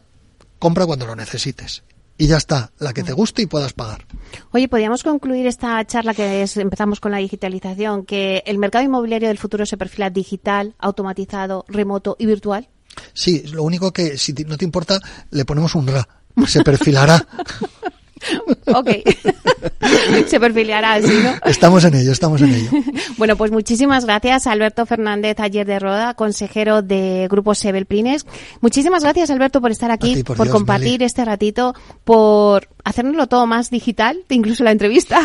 compra 0.59 0.85
cuando 0.85 1.05
lo 1.05 1.15
necesites. 1.15 1.83
Y 2.17 2.27
ya 2.27 2.37
está, 2.37 2.71
la 2.79 2.93
que 2.93 3.03
te 3.03 3.11
guste 3.11 3.41
y 3.41 3.47
puedas 3.47 3.73
pagar. 3.73 4.05
Oye, 4.51 4.67
podríamos 4.67 5.03
concluir 5.03 5.47
esta 5.47 5.83
charla 5.85 6.13
que 6.13 6.43
es- 6.43 6.57
empezamos 6.57 6.99
con 6.99 7.11
la 7.11 7.17
digitalización, 7.17 8.05
que 8.05 8.43
el 8.45 8.59
mercado 8.59 8.85
inmobiliario 8.85 9.27
del 9.29 9.37
futuro 9.39 9.65
se 9.65 9.77
perfila 9.77 10.09
digital, 10.11 10.75
automatizado, 10.79 11.65
remoto 11.67 12.15
y 12.19 12.25
virtual. 12.27 12.69
Sí, 13.13 13.43
lo 13.47 13.63
único 13.63 13.91
que, 13.91 14.17
si 14.17 14.33
no 14.45 14.57
te 14.57 14.65
importa, 14.65 14.99
le 15.31 15.43
ponemos 15.45 15.73
un 15.75 15.87
ra. 15.87 16.07
Se 16.47 16.63
perfilará. 16.63 17.25
Ok. 18.73 18.89
se 20.27 20.39
perfilará 20.39 20.93
así, 20.93 21.13
¿no? 21.23 21.33
Estamos 21.45 21.83
en 21.85 21.95
ello, 21.95 22.11
estamos 22.11 22.41
en 22.41 22.53
ello. 22.53 22.69
Bueno, 23.17 23.37
pues 23.37 23.51
muchísimas 23.51 24.05
gracias 24.05 24.47
Alberto 24.47 24.85
Fernández 24.85 25.39
Ayer 25.39 25.65
de 25.65 25.79
Roda, 25.79 26.13
consejero 26.15 26.81
de 26.81 27.27
Grupo 27.29 27.53
Sebel 27.55 27.85
Prines. 27.85 28.25
Muchísimas 28.61 29.03
gracias 29.03 29.29
Alberto 29.29 29.61
por 29.61 29.71
estar 29.71 29.91
aquí, 29.91 30.15
ti, 30.15 30.23
por 30.23 30.37
por 30.37 30.47
Dios, 30.47 30.55
compartir 30.55 30.93
Meli. 30.93 31.05
este 31.05 31.23
ratito, 31.23 31.73
por 32.03 32.67
hacérnoslo 32.83 33.27
todo 33.27 33.45
más 33.45 33.69
digital, 33.69 34.23
incluso 34.29 34.63
la 34.63 34.71
entrevista. 34.71 35.21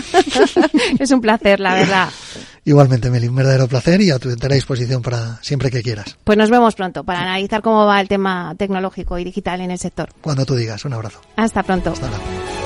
es 0.98 1.10
un 1.10 1.20
placer, 1.20 1.60
la 1.60 1.74
verdad. 1.74 2.08
Igualmente, 2.64 3.10
Meli, 3.10 3.28
un 3.28 3.36
verdadero 3.36 3.66
placer 3.66 4.00
y 4.02 4.10
a 4.10 4.18
tu 4.18 4.28
entera 4.28 4.54
disposición 4.54 5.00
para 5.02 5.42
siempre 5.42 5.70
que 5.70 5.82
quieras. 5.82 6.18
Pues 6.24 6.36
nos 6.36 6.50
vemos 6.50 6.74
pronto 6.74 7.02
para 7.02 7.20
analizar 7.20 7.62
cómo 7.62 7.86
va 7.86 8.00
el 8.00 8.08
tema 8.08 8.54
tecnológico 8.58 9.18
y 9.18 9.24
digital 9.24 9.62
en 9.62 9.70
el 9.70 9.78
sector. 9.78 10.10
Cuando 10.20 10.44
tú 10.44 10.54
digas. 10.54 10.84
Un 10.84 10.92
abrazo. 10.92 11.20
Hasta 11.36 11.62
pronto. 11.62 11.92
Hasta 11.92 12.08
luego. 12.08 12.57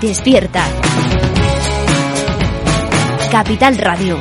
Despierta. 0.00 0.66
Capital 3.30 3.76
Radio. 3.76 4.18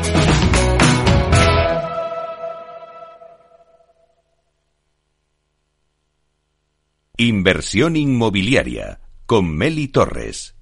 Inversión 7.18 7.96
inmobiliaria 7.96 9.00
con 9.26 9.56
Meli 9.56 9.88
Torres. 9.88 10.56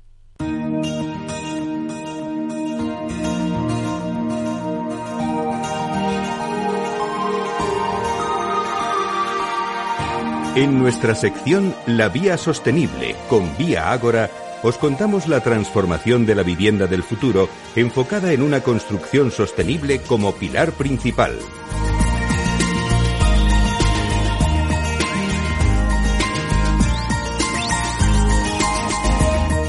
En 10.56 10.80
nuestra 10.80 11.14
sección 11.14 11.76
La 11.86 12.10
Vía 12.10 12.36
Sostenible 12.36 13.16
con 13.30 13.56
Vía 13.58 13.92
Ágora, 13.92 14.32
os 14.64 14.78
contamos 14.78 15.28
la 15.28 15.42
transformación 15.42 16.26
de 16.26 16.36
la 16.36 16.44
vivienda 16.44 16.88
del 16.88 17.04
futuro 17.04 17.50
enfocada 17.76 18.32
en 18.34 18.42
una 18.42 18.62
construcción 18.62 19.32
sostenible 19.32 20.02
como 20.02 20.34
pilar 20.34 20.72
principal. 20.72 21.38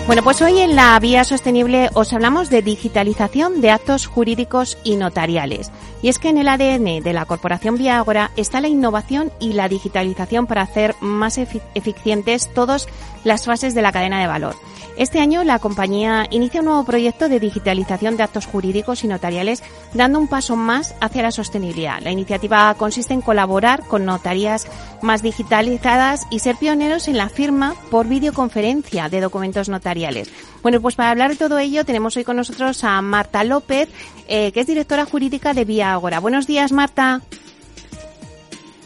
Bueno, 0.08 0.22
pues 0.22 0.40
hoy 0.40 0.58
en 0.60 0.74
la 0.74 0.98
Vía 0.98 1.22
Sostenible 1.22 1.90
os 1.92 2.14
hablamos 2.14 2.48
de 2.48 2.62
digitalización 2.62 3.60
de 3.60 3.70
actos 3.70 4.06
jurídicos 4.06 4.78
y 4.82 4.96
notariales. 4.96 5.70
Y 6.00 6.08
es 6.08 6.18
que 6.18 6.30
en 6.30 6.38
el 6.38 6.48
ADN 6.48 7.02
de 7.02 7.12
la 7.12 7.26
Corporación 7.26 7.76
Vía 7.76 8.02
está 8.34 8.62
la 8.62 8.68
innovación 8.68 9.30
y 9.38 9.52
la 9.52 9.68
digitalización 9.68 10.46
para 10.46 10.62
hacer 10.62 10.94
más 11.00 11.36
eficientes 11.36 12.48
todas 12.54 12.88
las 13.22 13.44
fases 13.44 13.74
de 13.74 13.82
la 13.82 13.92
cadena 13.92 14.18
de 14.18 14.26
valor. 14.26 14.56
Este 14.98 15.20
año 15.20 15.44
la 15.44 15.60
compañía 15.60 16.26
inicia 16.28 16.58
un 16.58 16.66
nuevo 16.66 16.84
proyecto 16.84 17.28
de 17.28 17.38
digitalización 17.38 18.16
de 18.16 18.24
actos 18.24 18.46
jurídicos 18.46 19.04
y 19.04 19.06
notariales, 19.06 19.62
dando 19.94 20.18
un 20.18 20.26
paso 20.26 20.56
más 20.56 20.96
hacia 21.00 21.22
la 21.22 21.30
sostenibilidad. 21.30 22.00
La 22.02 22.10
iniciativa 22.10 22.74
consiste 22.74 23.14
en 23.14 23.20
colaborar 23.20 23.84
con 23.86 24.04
notarías 24.04 24.66
más 25.00 25.22
digitalizadas 25.22 26.26
y 26.32 26.40
ser 26.40 26.56
pioneros 26.56 27.06
en 27.06 27.16
la 27.16 27.28
firma 27.28 27.76
por 27.92 28.08
videoconferencia 28.08 29.08
de 29.08 29.20
documentos 29.20 29.68
notariales. 29.68 30.32
Bueno, 30.64 30.80
pues 30.80 30.96
para 30.96 31.12
hablar 31.12 31.30
de 31.30 31.36
todo 31.36 31.60
ello 31.60 31.84
tenemos 31.84 32.16
hoy 32.16 32.24
con 32.24 32.34
nosotros 32.34 32.82
a 32.82 33.00
Marta 33.00 33.44
López, 33.44 33.88
eh, 34.26 34.50
que 34.50 34.58
es 34.58 34.66
directora 34.66 35.04
jurídica 35.04 35.54
de 35.54 35.64
Vía 35.64 35.92
Agora. 35.92 36.18
Buenos 36.18 36.48
días, 36.48 36.72
Marta. 36.72 37.20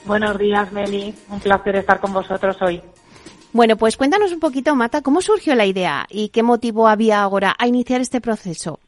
Buenos 0.05 0.37
días, 0.37 0.71
Meli. 0.73 1.15
Un 1.31 1.41
placer 1.41 1.77
estar 1.77 2.01
con 2.01 2.13
vosotros 2.13 2.61
hoy. 2.61 2.83
Bueno, 3.55 3.77
pues 3.77 3.99
cuéntanos 3.99 4.33
un 4.33 4.41
poquito, 4.41 4.75
Mata, 4.75 5.03
¿cómo 5.03 5.21
surgió 5.21 5.55
la 5.55 5.67
idea 5.67 6.07
y 6.09 6.31
qué 6.31 6.43
motivo 6.43 6.89
había 6.89 7.21
ahora 7.21 7.55
a 7.59 7.67
iniciar 7.67 8.01
este 8.01 8.23
proceso? 8.23 8.79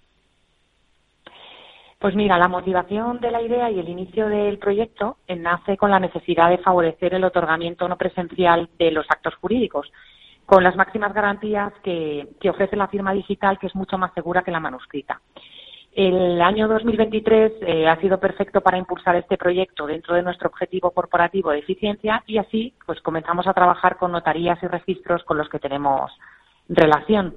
Pues 1.98 2.14
mira, 2.14 2.38
la 2.38 2.48
motivación 2.48 3.20
de 3.20 3.30
la 3.30 3.42
idea 3.42 3.70
y 3.70 3.78
el 3.78 3.88
inicio 3.90 4.26
del 4.26 4.58
proyecto 4.58 5.18
nace 5.28 5.76
con 5.76 5.90
la 5.90 6.00
necesidad 6.00 6.48
de 6.48 6.58
favorecer 6.58 7.12
el 7.12 7.24
otorgamiento 7.24 7.86
no 7.88 7.98
presencial 7.98 8.70
de 8.78 8.90
los 8.90 9.04
actos 9.10 9.34
jurídicos, 9.34 9.92
con 10.46 10.64
las 10.64 10.76
máximas 10.76 11.12
garantías 11.12 11.72
que, 11.82 12.28
que 12.40 12.48
ofrece 12.48 12.76
la 12.76 12.88
firma 12.88 13.12
digital, 13.12 13.58
que 13.58 13.66
es 13.66 13.74
mucho 13.74 13.98
más 13.98 14.14
segura 14.14 14.42
que 14.42 14.50
la 14.50 14.60
manuscrita. 14.60 15.20
El 15.94 16.42
año 16.42 16.66
2023 16.66 17.52
eh, 17.60 17.86
ha 17.86 18.00
sido 18.00 18.18
perfecto 18.18 18.60
para 18.60 18.78
impulsar 18.78 19.14
este 19.14 19.38
proyecto 19.38 19.86
dentro 19.86 20.16
de 20.16 20.22
nuestro 20.22 20.48
objetivo 20.48 20.90
corporativo 20.90 21.52
de 21.52 21.60
eficiencia 21.60 22.24
y 22.26 22.38
así 22.38 22.74
pues 22.84 23.00
comenzamos 23.00 23.46
a 23.46 23.54
trabajar 23.54 23.96
con 23.96 24.10
notarías 24.10 24.60
y 24.64 24.66
registros 24.66 25.22
con 25.22 25.38
los 25.38 25.48
que 25.48 25.60
tenemos 25.60 26.10
relación. 26.68 27.36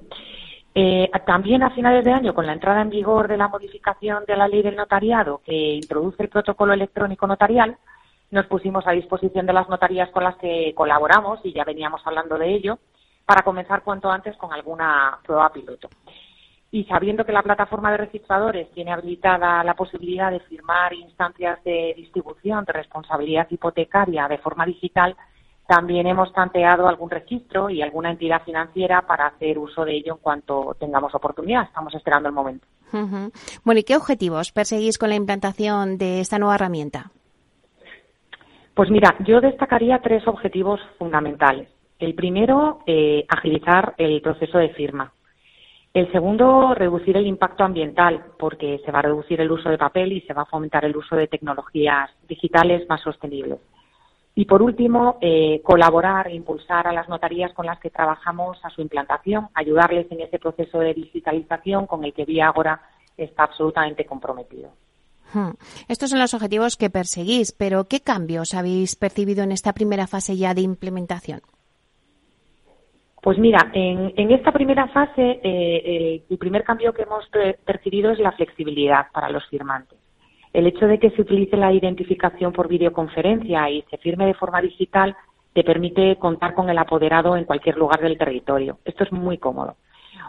Eh, 0.74 1.08
también 1.24 1.62
a 1.62 1.70
finales 1.70 2.04
de 2.04 2.12
año, 2.12 2.34
con 2.34 2.46
la 2.46 2.52
entrada 2.52 2.82
en 2.82 2.90
vigor 2.90 3.28
de 3.28 3.36
la 3.36 3.46
modificación 3.46 4.24
de 4.26 4.36
la 4.36 4.48
ley 4.48 4.62
del 4.62 4.74
notariado 4.74 5.40
que 5.44 5.74
introduce 5.74 6.24
el 6.24 6.28
protocolo 6.28 6.72
electrónico 6.72 7.28
notarial, 7.28 7.76
nos 8.32 8.46
pusimos 8.46 8.84
a 8.88 8.92
disposición 8.92 9.46
de 9.46 9.52
las 9.52 9.68
notarías 9.68 10.10
con 10.10 10.24
las 10.24 10.36
que 10.36 10.72
colaboramos 10.74 11.38
y 11.44 11.52
ya 11.52 11.62
veníamos 11.62 12.04
hablando 12.04 12.36
de 12.36 12.52
ello 12.52 12.80
para 13.24 13.42
comenzar 13.42 13.82
cuanto 13.84 14.10
antes 14.10 14.36
con 14.36 14.52
alguna 14.52 15.18
prueba 15.24 15.52
piloto 15.52 15.88
y 16.70 16.84
sabiendo 16.84 17.24
que 17.24 17.32
la 17.32 17.42
plataforma 17.42 17.90
de 17.90 17.98
registradores 17.98 18.70
tiene 18.72 18.92
habilitada 18.92 19.64
la 19.64 19.74
posibilidad 19.74 20.30
de 20.30 20.40
firmar 20.40 20.92
instancias 20.92 21.62
de 21.64 21.94
distribución 21.96 22.64
de 22.64 22.74
responsabilidad 22.74 23.46
hipotecaria 23.50 24.28
de 24.28 24.38
forma 24.38 24.66
digital, 24.66 25.16
también 25.66 26.06
hemos 26.06 26.30
planteado 26.32 26.88
algún 26.88 27.10
registro 27.10 27.68
y 27.68 27.82
alguna 27.82 28.10
entidad 28.10 28.42
financiera 28.42 29.02
para 29.02 29.26
hacer 29.26 29.58
uso 29.58 29.84
de 29.84 29.96
ello 29.96 30.14
en 30.14 30.18
cuanto 30.18 30.74
tengamos 30.78 31.14
oportunidad. 31.14 31.64
Estamos 31.64 31.94
esperando 31.94 32.28
el 32.28 32.34
momento. 32.34 32.66
Bueno, 33.64 33.78
¿y 33.78 33.84
qué 33.84 33.96
objetivos 33.96 34.50
perseguís 34.50 34.96
con 34.96 35.10
la 35.10 35.14
implantación 35.14 35.98
de 35.98 36.20
esta 36.20 36.38
nueva 36.38 36.54
herramienta? 36.54 37.10
Pues 38.72 38.90
mira, 38.90 39.14
yo 39.26 39.40
destacaría 39.40 39.98
tres 39.98 40.26
objetivos 40.26 40.80
fundamentales. 40.98 41.68
El 41.98 42.14
primero, 42.14 42.78
eh, 42.86 43.26
agilizar 43.28 43.94
el 43.98 44.22
proceso 44.22 44.56
de 44.56 44.70
firma. 44.70 45.12
El 45.98 46.12
segundo, 46.12 46.74
reducir 46.74 47.16
el 47.16 47.26
impacto 47.26 47.64
ambiental, 47.64 48.26
porque 48.38 48.80
se 48.84 48.92
va 48.92 49.00
a 49.00 49.02
reducir 49.02 49.40
el 49.40 49.50
uso 49.50 49.68
de 49.68 49.76
papel 49.76 50.12
y 50.12 50.20
se 50.20 50.32
va 50.32 50.42
a 50.42 50.46
fomentar 50.46 50.84
el 50.84 50.96
uso 50.96 51.16
de 51.16 51.26
tecnologías 51.26 52.08
digitales 52.28 52.88
más 52.88 53.00
sostenibles. 53.00 53.58
Y 54.36 54.44
por 54.44 54.62
último, 54.62 55.18
eh, 55.20 55.60
colaborar 55.64 56.28
e 56.28 56.36
impulsar 56.36 56.86
a 56.86 56.92
las 56.92 57.08
notarías 57.08 57.52
con 57.52 57.66
las 57.66 57.80
que 57.80 57.90
trabajamos 57.90 58.64
a 58.64 58.70
su 58.70 58.80
implantación, 58.80 59.48
ayudarles 59.54 60.06
en 60.12 60.20
ese 60.20 60.38
proceso 60.38 60.78
de 60.78 60.94
digitalización 60.94 61.88
con 61.88 62.04
el 62.04 62.12
que 62.14 62.24
Vía 62.24 62.46
Agora 62.46 62.80
está 63.16 63.42
absolutamente 63.42 64.06
comprometido. 64.06 64.70
Hmm. 65.34 65.54
Estos 65.88 66.10
son 66.10 66.20
los 66.20 66.32
objetivos 66.32 66.76
que 66.76 66.90
perseguís, 66.90 67.50
pero 67.50 67.86
¿qué 67.86 68.02
cambios 68.02 68.54
habéis 68.54 68.94
percibido 68.94 69.42
en 69.42 69.50
esta 69.50 69.72
primera 69.72 70.06
fase 70.06 70.36
ya 70.36 70.54
de 70.54 70.60
implementación? 70.60 71.40
Pues 73.22 73.36
mira, 73.38 73.70
en, 73.72 74.30
esta 74.30 74.52
primera 74.52 74.86
fase 74.88 75.40
eh, 75.42 76.22
el 76.28 76.38
primer 76.38 76.62
cambio 76.62 76.92
que 76.92 77.02
hemos 77.02 77.28
percibido 77.64 78.10
es 78.10 78.18
la 78.18 78.32
flexibilidad 78.32 79.06
para 79.12 79.28
los 79.28 79.44
firmantes. 79.48 79.98
El 80.52 80.66
hecho 80.66 80.86
de 80.86 80.98
que 80.98 81.10
se 81.10 81.22
utilice 81.22 81.56
la 81.56 81.72
identificación 81.72 82.52
por 82.52 82.68
videoconferencia 82.68 83.68
y 83.70 83.82
se 83.90 83.98
firme 83.98 84.26
de 84.26 84.34
forma 84.34 84.60
digital 84.62 85.16
te 85.52 85.64
permite 85.64 86.16
contar 86.16 86.54
con 86.54 86.70
el 86.70 86.78
apoderado 86.78 87.36
en 87.36 87.44
cualquier 87.44 87.76
lugar 87.76 88.00
del 88.00 88.16
territorio. 88.16 88.78
Esto 88.84 89.04
es 89.04 89.12
muy 89.12 89.38
cómodo. 89.38 89.76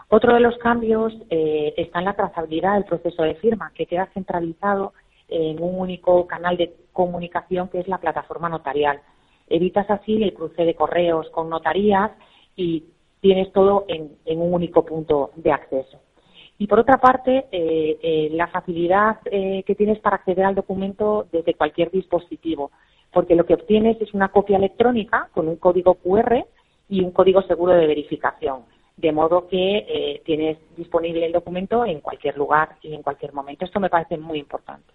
Otro 0.08 0.34
de 0.34 0.40
los 0.40 0.58
cambios 0.58 1.14
eh, 1.30 1.72
está 1.76 2.00
en 2.00 2.06
la 2.06 2.14
trazabilidad 2.14 2.74
del 2.74 2.84
proceso 2.84 3.22
de 3.22 3.36
firma, 3.36 3.70
que 3.74 3.86
queda 3.86 4.10
centralizado 4.12 4.92
en 5.28 5.62
un 5.62 5.78
único 5.78 6.26
canal 6.26 6.56
de 6.56 6.74
comunicación 6.92 7.68
que 7.68 7.78
es 7.78 7.86
la 7.86 7.98
plataforma 7.98 8.48
notarial. 8.48 9.00
Evitas 9.48 9.88
así 9.88 10.20
el 10.22 10.34
cruce 10.34 10.64
de 10.64 10.74
correos 10.74 11.30
con 11.30 11.48
notarías 11.48 12.10
y 12.56 12.84
tienes 13.20 13.52
todo 13.52 13.84
en, 13.88 14.16
un 14.26 14.54
único 14.54 14.84
punto 14.84 15.30
de 15.36 15.52
acceso. 15.52 16.00
Y 16.58 16.66
por 16.66 16.78
otra 16.80 16.98
parte, 16.98 17.46
eh, 17.50 17.98
eh, 18.02 18.28
la 18.32 18.48
facilidad 18.48 19.18
eh, 19.30 19.62
que 19.66 19.74
tienes 19.74 19.98
para 19.98 20.16
acceder 20.16 20.44
al 20.44 20.54
documento 20.54 21.26
desde 21.32 21.54
cualquier 21.54 21.90
dispositivo, 21.90 22.70
porque 23.12 23.34
lo 23.34 23.46
que 23.46 23.54
obtienes 23.54 24.00
es 24.00 24.12
una 24.12 24.28
copia 24.28 24.58
electrónica 24.58 25.28
con 25.32 25.48
un 25.48 25.56
código 25.56 25.94
QR 25.94 26.44
y 26.88 27.02
un 27.02 27.12
código 27.12 27.42
seguro 27.42 27.72
de 27.72 27.86
verificación, 27.86 28.64
de 29.00 29.12
modo 29.12 29.48
que 29.48 30.20
tienes 30.24 30.58
disponible 30.76 31.26
el 31.26 31.32
documento 31.32 31.84
en 31.84 32.00
cualquier 32.00 32.36
lugar 32.36 32.76
y 32.82 32.94
en 32.94 33.02
cualquier 33.02 33.32
momento. 33.32 33.64
Esto 33.64 33.80
me 33.80 33.90
parece 33.90 34.18
muy 34.18 34.38
importante. 34.38 34.92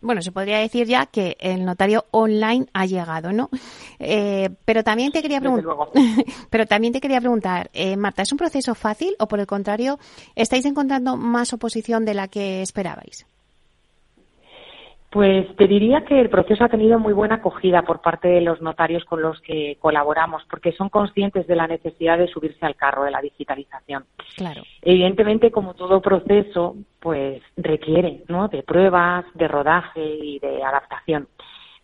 Bueno, 0.00 0.20
se 0.20 0.32
podría 0.32 0.58
decir 0.58 0.86
ya 0.86 1.06
que 1.06 1.36
el 1.40 1.64
notario 1.64 2.04
online 2.10 2.66
ha 2.72 2.86
llegado, 2.86 3.32
¿no? 3.32 3.48
Eh, 3.98 4.50
pero 4.64 4.82
también 4.84 5.12
te 5.12 5.22
quería 5.22 5.40
preguntar, 5.40 5.74
pero 6.50 6.66
también 6.66 6.92
te 6.92 7.00
quería 7.00 7.20
preguntar, 7.20 7.70
eh, 7.72 7.96
Marta, 7.96 8.22
¿es 8.22 8.32
un 8.32 8.38
proceso 8.38 8.74
fácil 8.74 9.14
o 9.18 9.26
por 9.26 9.40
el 9.40 9.46
contrario 9.46 9.98
estáis 10.34 10.66
encontrando 10.66 11.16
más 11.16 11.52
oposición 11.52 12.04
de 12.04 12.14
la 12.14 12.28
que 12.28 12.62
esperabais? 12.62 13.26
Pues 15.14 15.46
te 15.54 15.68
diría 15.68 16.04
que 16.04 16.20
el 16.20 16.28
proceso 16.28 16.64
ha 16.64 16.68
tenido 16.68 16.98
muy 16.98 17.12
buena 17.12 17.36
acogida 17.36 17.82
por 17.82 18.00
parte 18.00 18.26
de 18.26 18.40
los 18.40 18.60
notarios 18.60 19.04
con 19.04 19.22
los 19.22 19.40
que 19.42 19.78
colaboramos, 19.80 20.42
porque 20.50 20.72
son 20.72 20.88
conscientes 20.88 21.46
de 21.46 21.54
la 21.54 21.68
necesidad 21.68 22.18
de 22.18 22.26
subirse 22.26 22.66
al 22.66 22.74
carro 22.74 23.04
de 23.04 23.12
la 23.12 23.20
digitalización. 23.20 24.06
Claro. 24.36 24.64
Evidentemente, 24.82 25.52
como 25.52 25.74
todo 25.74 26.02
proceso, 26.02 26.74
pues 26.98 27.40
requiere, 27.56 28.24
¿no? 28.26 28.48
De 28.48 28.64
pruebas, 28.64 29.24
de 29.34 29.46
rodaje 29.46 30.04
y 30.04 30.40
de 30.40 30.64
adaptación. 30.64 31.28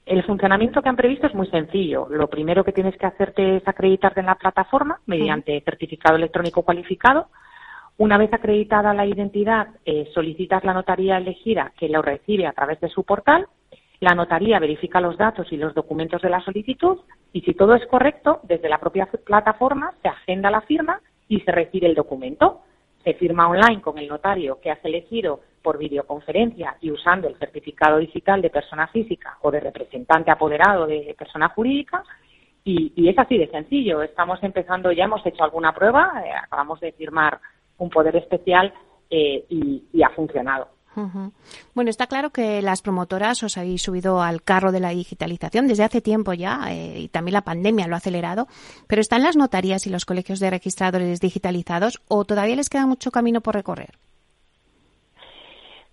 El 0.05 0.25
funcionamiento 0.25 0.83
que 0.83 0.89
han 0.89 0.97
previsto 0.97 1.29
es 1.29 1.35
muy 1.37 1.47
sencillo. 1.51 2.09
Lo 2.11 2.27
primero 2.27 2.65
que 2.65 2.73
tienes 2.73 2.97
que 2.97 3.07
hacerte 3.07 3.59
es 3.59 3.69
acreditarte 3.69 4.19
en 4.19 4.27
la 4.27 4.35
plataforma 4.35 4.99
mediante 5.07 5.61
certificado 5.61 6.17
electrónico 6.17 6.65
cualificado 6.65 7.29
una 8.01 8.17
vez 8.17 8.33
acreditada 8.33 8.95
la 8.95 9.05
identidad, 9.05 9.69
eh, 9.85 10.09
solicitas 10.15 10.65
la 10.65 10.73
notaría 10.73 11.19
elegida 11.19 11.75
que 11.77 11.91
lo 11.91 12.01
recibe 12.01 12.47
a 12.47 12.53
través 12.53 12.81
de 12.81 12.89
su 12.89 13.05
portal. 13.05 13.47
La 14.01 14.15
notaría 14.15 14.59
verifica 14.59 15.03
los 15.03 15.19
datos 15.19 15.53
y 15.53 15.59
los 15.59 15.75
documentos 15.75 16.23
de 16.23 16.31
la 16.31 16.41
solicitud 16.41 16.97
y 17.35 17.43
si 17.43 17.53
todo 17.53 17.75
es 17.75 17.87
correcto, 17.89 18.41
desde 18.45 18.71
la 18.71 18.79
propia 18.79 19.05
plataforma 19.05 19.93
se 20.01 20.09
agenda 20.09 20.51
la 20.51 20.63
firma 20.63 20.99
y 21.29 21.41
se 21.41 21.53
recibe 21.53 21.89
el 21.89 21.95
documento. 21.95 22.63
Se 23.05 23.13
firma 23.13 23.47
online 23.47 23.83
con 23.83 23.99
el 23.99 24.09
notario 24.09 24.59
que 24.63 24.71
has 24.71 24.83
elegido 24.83 25.41
por 25.61 25.77
videoconferencia 25.77 26.79
y 26.81 26.91
usando 26.91 27.29
el 27.29 27.37
certificado 27.37 27.99
digital 27.99 28.41
de 28.41 28.49
persona 28.49 28.87
física 28.87 29.37
o 29.43 29.51
de 29.51 29.61
representante 29.61 30.31
apoderado 30.31 30.87
de 30.87 31.15
persona 31.19 31.51
jurídica. 31.51 32.03
Y, 32.65 33.09
es 33.09 33.19
así 33.19 33.37
de 33.37 33.49
sencillo. 33.49 34.01
Estamos 34.03 34.43
empezando, 34.43 34.91
ya 34.91 35.05
hemos 35.05 35.25
hecho 35.27 35.45
alguna 35.45 35.75
prueba, 35.75 36.23
eh, 36.25 36.31
acabamos 36.33 36.81
de 36.81 36.93
firmar 36.93 37.41
un 37.81 37.91
poder 37.91 38.15
especial 38.17 38.73
eh, 39.11 39.45
y 39.49 40.03
ha 40.03 40.11
funcionado. 40.11 40.69
Bueno, 41.75 41.89
está 41.89 42.07
claro 42.07 42.31
que 42.31 42.63
las 42.63 42.83
promotoras 42.83 43.43
os 43.43 43.57
habéis 43.57 43.83
subido 43.83 44.23
al 44.23 44.43
carro 44.43 44.73
de 44.73 44.81
la 44.81 44.91
digitalización 44.91 45.69
desde 45.69 45.85
hace 45.85 46.01
tiempo 46.01 46.33
ya 46.33 46.61
eh, 46.69 46.99
y 46.99 47.09
también 47.09 47.35
la 47.35 47.43
pandemia 47.43 47.87
lo 47.87 47.95
ha 47.95 47.99
acelerado, 47.99 48.47
pero 48.89 49.01
¿están 49.01 49.23
las 49.23 49.37
notarías 49.37 49.87
y 49.87 49.91
los 49.91 50.05
colegios 50.05 50.41
de 50.41 50.51
registradores 50.51 51.21
digitalizados 51.21 52.03
o 52.09 52.25
todavía 52.25 52.57
les 52.57 52.69
queda 52.69 52.87
mucho 52.87 53.11
camino 53.11 53.41
por 53.41 53.55
recorrer? 53.55 53.91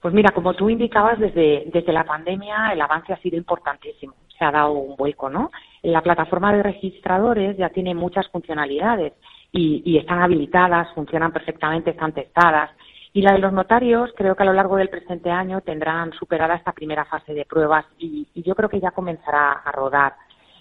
Pues 0.01 0.13
mira, 0.13 0.31
como 0.31 0.53
tú 0.53 0.69
indicabas, 0.69 1.19
desde, 1.19 1.65
desde 1.71 1.93
la 1.93 2.03
pandemia 2.03 2.71
el 2.73 2.81
avance 2.81 3.13
ha 3.13 3.21
sido 3.21 3.37
importantísimo. 3.37 4.13
Se 4.37 4.45
ha 4.45 4.51
dado 4.51 4.71
un 4.71 4.95
vuelco, 4.95 5.29
¿no? 5.29 5.51
La 5.81 6.01
plataforma 6.01 6.53
de 6.53 6.63
registradores 6.63 7.57
ya 7.57 7.69
tiene 7.69 7.95
muchas 7.95 8.27
funcionalidades 8.29 9.13
y, 9.51 9.83
y 9.85 9.97
están 9.97 10.21
habilitadas, 10.21 10.93
funcionan 10.93 11.31
perfectamente, 11.31 11.91
están 11.91 12.13
testadas 12.13 12.71
y 13.17 13.23
la 13.23 13.33
de 13.33 13.39
los 13.39 13.51
notarios, 13.51 14.11
creo 14.15 14.35
que 14.35 14.43
a 14.43 14.45
lo 14.45 14.53
largo 14.53 14.75
del 14.75 14.89
presente 14.89 15.31
año 15.31 15.61
tendrán 15.61 16.13
superada 16.13 16.53
esta 16.53 16.71
primera 16.71 17.03
fase 17.05 17.33
de 17.33 17.45
pruebas 17.45 17.83
y, 17.97 18.27
yo 18.35 18.53
creo 18.53 18.69
que 18.69 18.79
ya 18.79 18.91
comenzará 18.91 19.53
a 19.53 19.71
rodar. 19.71 20.13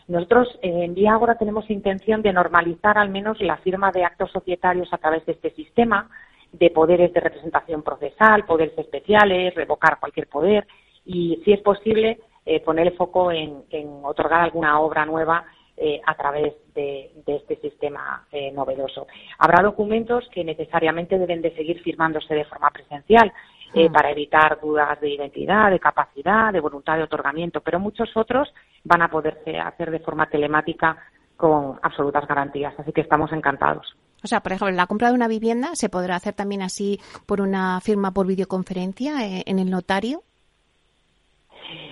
Nosotros 0.08 0.58
en 0.62 0.94
Viagora 0.94 1.36
tenemos 1.36 1.68
intención 1.68 2.22
de 2.22 2.32
normalizar 2.32 2.96
al 2.96 3.10
menos 3.10 3.38
la 3.42 3.58
firma 3.58 3.90
de 3.92 4.04
actos 4.04 4.30
societarios 4.30 4.88
a 4.90 4.96
través 4.96 5.26
de 5.26 5.32
este 5.32 5.50
sistema 5.50 6.08
de 6.50 6.70
poderes 6.70 7.12
de 7.12 7.20
representación 7.20 7.82
procesal, 7.82 8.46
poderes 8.46 8.78
especiales, 8.78 9.54
revocar 9.54 10.00
cualquier 10.00 10.26
poder 10.26 10.66
y, 11.04 11.42
si 11.44 11.52
es 11.52 11.60
posible, 11.60 12.20
eh, 12.46 12.60
poner 12.60 12.86
el 12.86 12.96
foco 12.96 13.30
en 13.32 13.64
otorgar 14.02 14.40
alguna 14.40 14.80
obra 14.80 15.04
nueva 15.04 15.44
eh, 15.78 16.00
a 16.06 16.14
través 16.14 16.54
de, 16.74 17.12
este 17.26 17.56
sistema 17.56 18.26
eh, 18.32 18.50
novedoso. 18.50 19.06
Habrá 19.38 19.62
documentos 19.62 20.26
que 20.32 20.42
necesariamente 20.42 21.18
deben 21.18 21.42
de 21.42 21.54
seguir 21.54 21.82
firmándose 21.82 22.34
de 22.34 22.46
forma 22.46 22.70
presencial 22.70 23.30
eh, 23.74 23.90
mm. 23.90 23.92
para 23.92 24.10
evitar 24.10 24.58
dudas 24.58 24.98
de 25.02 25.10
identidad, 25.10 25.70
de 25.70 25.78
capacidad, 25.78 26.50
de 26.50 26.60
voluntad 26.60 26.96
de 26.96 27.02
otorgamiento, 27.02 27.60
pero 27.60 27.78
muchos 27.78 28.08
otros 28.16 28.48
van 28.84 29.02
a 29.02 29.10
poderse 29.10 29.58
hacer 29.58 29.90
de 29.90 30.00
forma 30.00 30.30
telemática 30.30 30.96
con 31.36 31.78
absolutas 31.82 32.26
garantías. 32.26 32.72
Así 32.78 32.92
que 32.92 33.02
estamos 33.02 33.30
encantados. 33.32 33.86
O 34.24 34.26
sea, 34.26 34.40
por 34.40 34.52
ejemplo, 34.52 34.74
la 34.74 34.86
compra 34.86 35.08
de 35.08 35.14
una 35.14 35.28
vivienda 35.28 35.74
se 35.74 35.90
podrá 35.90 36.16
hacer 36.16 36.32
también 36.32 36.62
así 36.62 36.98
por 37.26 37.42
una 37.42 37.82
firma 37.82 38.12
por 38.12 38.26
videoconferencia 38.26 39.16
en 39.44 39.58
el 39.58 39.68
notario. 39.68 40.22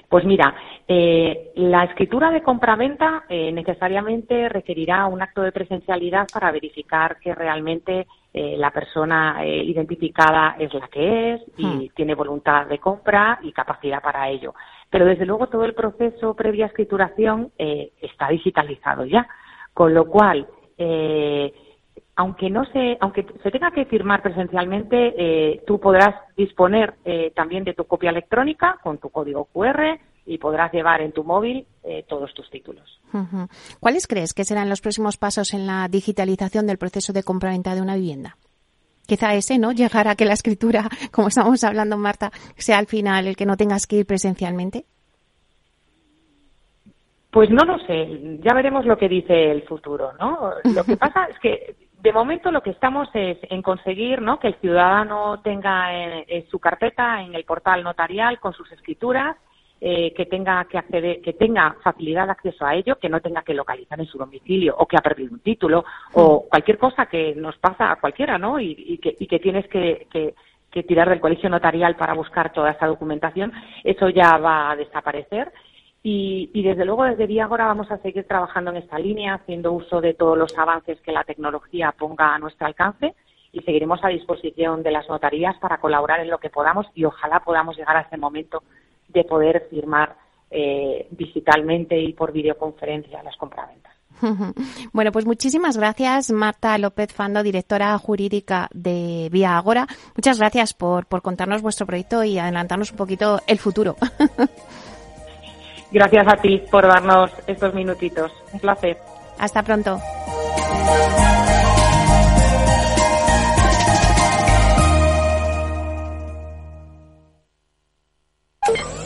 Pues 0.08 0.24
mira, 0.24 0.54
eh, 0.86 1.52
la 1.56 1.84
escritura 1.84 2.30
de 2.30 2.42
compraventa 2.42 3.24
eh, 3.28 3.50
necesariamente 3.50 4.48
requerirá 4.48 5.06
un 5.06 5.22
acto 5.22 5.42
de 5.42 5.50
presencialidad 5.50 6.28
para 6.32 6.52
verificar 6.52 7.18
que 7.18 7.34
realmente 7.34 8.06
eh, 8.32 8.56
la 8.56 8.70
persona 8.70 9.44
identificada 9.44 10.56
es 10.58 10.72
la 10.74 10.88
que 10.88 11.34
es 11.34 11.40
y 11.56 11.66
hmm. 11.66 11.88
tiene 11.94 12.14
voluntad 12.14 12.66
de 12.66 12.78
compra 12.78 13.38
y 13.42 13.52
capacidad 13.52 14.02
para 14.02 14.28
ello. 14.28 14.54
Pero 14.90 15.06
desde 15.06 15.26
luego 15.26 15.48
todo 15.48 15.64
el 15.64 15.74
proceso 15.74 16.34
previa 16.34 16.66
escrituración 16.66 17.50
está 17.58 18.28
digitalizado 18.28 19.04
ya, 19.04 19.26
con 19.72 19.92
lo 19.94 20.06
cual 20.06 20.46
aunque 22.16 22.48
no 22.48 22.64
se, 22.66 22.96
aunque 23.00 23.26
se 23.42 23.50
tenga 23.50 23.70
que 23.70 23.86
firmar 23.86 24.22
presencialmente, 24.22 25.14
eh, 25.16 25.62
tú 25.66 25.80
podrás 25.80 26.14
disponer 26.36 26.94
eh, 27.04 27.32
también 27.34 27.64
de 27.64 27.74
tu 27.74 27.84
copia 27.84 28.10
electrónica 28.10 28.78
con 28.82 28.98
tu 28.98 29.10
código 29.10 29.46
QR 29.46 29.98
y 30.26 30.38
podrás 30.38 30.72
llevar 30.72 31.02
en 31.02 31.12
tu 31.12 31.24
móvil 31.24 31.66
eh, 31.82 32.04
todos 32.08 32.32
tus 32.32 32.48
títulos. 32.50 33.00
¿Cuáles 33.80 34.06
crees 34.06 34.32
que 34.32 34.44
serán 34.44 34.68
los 34.68 34.80
próximos 34.80 35.16
pasos 35.16 35.54
en 35.54 35.66
la 35.66 35.86
digitalización 35.88 36.66
del 36.66 36.78
proceso 36.78 37.12
de 37.12 37.22
compra-venta 37.22 37.74
de 37.74 37.82
una 37.82 37.96
vivienda? 37.96 38.36
Quizá 39.06 39.34
ese, 39.34 39.58
¿no? 39.58 39.72
Llegar 39.72 40.08
a 40.08 40.14
que 40.14 40.24
la 40.24 40.32
escritura, 40.32 40.88
como 41.12 41.28
estamos 41.28 41.62
hablando, 41.64 41.96
Marta, 41.96 42.30
sea 42.56 42.78
al 42.78 42.86
final 42.86 43.26
el 43.26 43.36
que 43.36 43.46
no 43.46 43.56
tengas 43.56 43.86
que 43.86 43.96
ir 43.96 44.06
presencialmente. 44.06 44.84
Pues 47.30 47.50
no 47.50 47.64
lo 47.64 47.78
sé, 47.80 48.38
ya 48.44 48.54
veremos 48.54 48.86
lo 48.86 48.96
que 48.96 49.08
dice 49.08 49.50
el 49.50 49.62
futuro, 49.64 50.12
¿no? 50.20 50.52
Lo 50.72 50.84
que 50.84 50.96
pasa 50.96 51.24
es 51.24 51.36
que 51.40 51.74
de 52.04 52.12
momento 52.12 52.50
lo 52.50 52.62
que 52.62 52.68
estamos 52.68 53.08
es 53.14 53.38
en 53.48 53.62
conseguir 53.62 54.20
¿no? 54.20 54.38
que 54.38 54.48
el 54.48 54.56
ciudadano 54.56 55.40
tenga 55.40 55.90
en, 55.90 56.46
su 56.50 56.58
carpeta 56.58 57.22
en 57.22 57.34
el 57.34 57.44
portal 57.44 57.82
notarial 57.82 58.38
con 58.38 58.52
sus 58.52 58.70
escrituras, 58.72 59.38
eh, 59.80 60.12
que 60.12 60.26
tenga 60.26 60.62
que 60.66 60.76
acceder, 60.76 61.22
que 61.22 61.32
tenga 61.32 61.76
facilidad 61.82 62.26
de 62.26 62.32
acceso 62.32 62.66
a 62.66 62.74
ello, 62.74 62.98
que 62.98 63.08
no 63.08 63.22
tenga 63.22 63.40
que 63.40 63.54
localizar 63.54 63.98
en 63.98 64.04
su 64.04 64.18
domicilio 64.18 64.74
o 64.76 64.86
que 64.86 64.98
ha 64.98 65.00
perdido 65.00 65.32
un 65.32 65.40
título 65.40 65.86
o 66.12 66.46
cualquier 66.46 66.76
cosa 66.76 67.06
que 67.06 67.34
nos 67.34 67.56
pasa 67.56 67.90
a 67.90 67.96
cualquiera, 67.96 68.36
¿no? 68.36 68.60
Y, 68.60 68.98
que, 68.98 69.16
y 69.18 69.26
que, 69.26 69.38
tienes 69.38 69.66
que, 69.68 70.06
que 70.70 70.82
tirar 70.82 71.08
del 71.08 71.20
colegio 71.20 71.48
notarial 71.48 71.96
para 71.96 72.12
buscar 72.12 72.52
toda 72.52 72.72
esa 72.72 72.86
documentación, 72.86 73.50
eso 73.82 74.10
ya 74.10 74.36
va 74.36 74.72
a 74.72 74.76
desaparecer 74.76 75.50
y, 76.06 76.62
desde 76.62 76.84
luego 76.84 77.04
desde 77.04 77.26
Viagora 77.26 77.64
vamos 77.64 77.90
a 77.90 77.96
seguir 77.96 78.28
trabajando 78.28 78.70
en 78.70 78.76
esta 78.76 78.98
línea, 78.98 79.36
haciendo 79.36 79.72
uso 79.72 80.02
de 80.02 80.12
todos 80.12 80.36
los 80.36 80.56
avances 80.58 81.00
que 81.00 81.12
la 81.12 81.24
tecnología 81.24 81.94
ponga 81.98 82.34
a 82.34 82.38
nuestro 82.38 82.66
alcance 82.66 83.14
y 83.52 83.60
seguiremos 83.60 84.00
a 84.04 84.08
disposición 84.08 84.82
de 84.82 84.90
las 84.90 85.08
notarías 85.08 85.56
para 85.56 85.78
colaborar 85.78 86.20
en 86.20 86.28
lo 86.28 86.36
que 86.36 86.50
podamos 86.50 86.86
y 86.94 87.06
ojalá 87.06 87.40
podamos 87.40 87.78
llegar 87.78 87.96
a 87.96 88.02
ese 88.02 88.18
momento 88.18 88.62
de 89.08 89.24
poder 89.24 89.66
firmar 89.70 90.14
eh, 90.50 91.08
digitalmente 91.10 91.98
y 91.98 92.12
por 92.12 92.32
videoconferencia 92.32 93.22
las 93.22 93.36
compraventas. 93.38 93.94
Bueno, 94.92 95.10
pues 95.10 95.24
muchísimas 95.24 95.76
gracias, 95.76 96.30
Marta 96.30 96.76
López 96.78 97.12
Fando, 97.12 97.42
directora 97.42 97.98
jurídica 97.98 98.68
de 98.72 99.28
Vía 99.32 99.56
Agora. 99.56 99.86
Muchas 100.14 100.38
gracias 100.38 100.74
por, 100.74 101.06
por 101.06 101.22
contarnos 101.22 101.62
vuestro 101.62 101.86
proyecto 101.86 102.22
y 102.22 102.38
adelantarnos 102.38 102.92
un 102.92 102.96
poquito 102.98 103.40
el 103.48 103.58
futuro. 103.58 103.96
Gracias 105.94 106.26
a 106.26 106.36
ti 106.38 106.60
por 106.72 106.84
darnos 106.88 107.30
estos 107.46 107.72
minutitos. 107.72 108.32
Un 108.52 108.58
placer. 108.58 108.98
Hasta 109.38 109.62
pronto. 109.62 110.00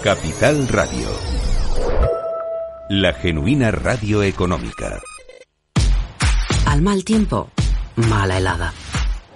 Capital 0.03 0.67
Radio. 0.69 1.09
La 2.89 3.13
genuina 3.13 3.71
radio 3.71 4.23
económica. 4.23 4.99
Al 6.65 6.81
mal 6.81 7.05
tiempo, 7.05 7.51
mala 7.97 8.39
helada. 8.39 8.73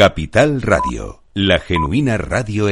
Capital 0.00 0.62
Radio, 0.62 1.24
la 1.34 1.58
genuina 1.58 2.16
radio 2.16 2.70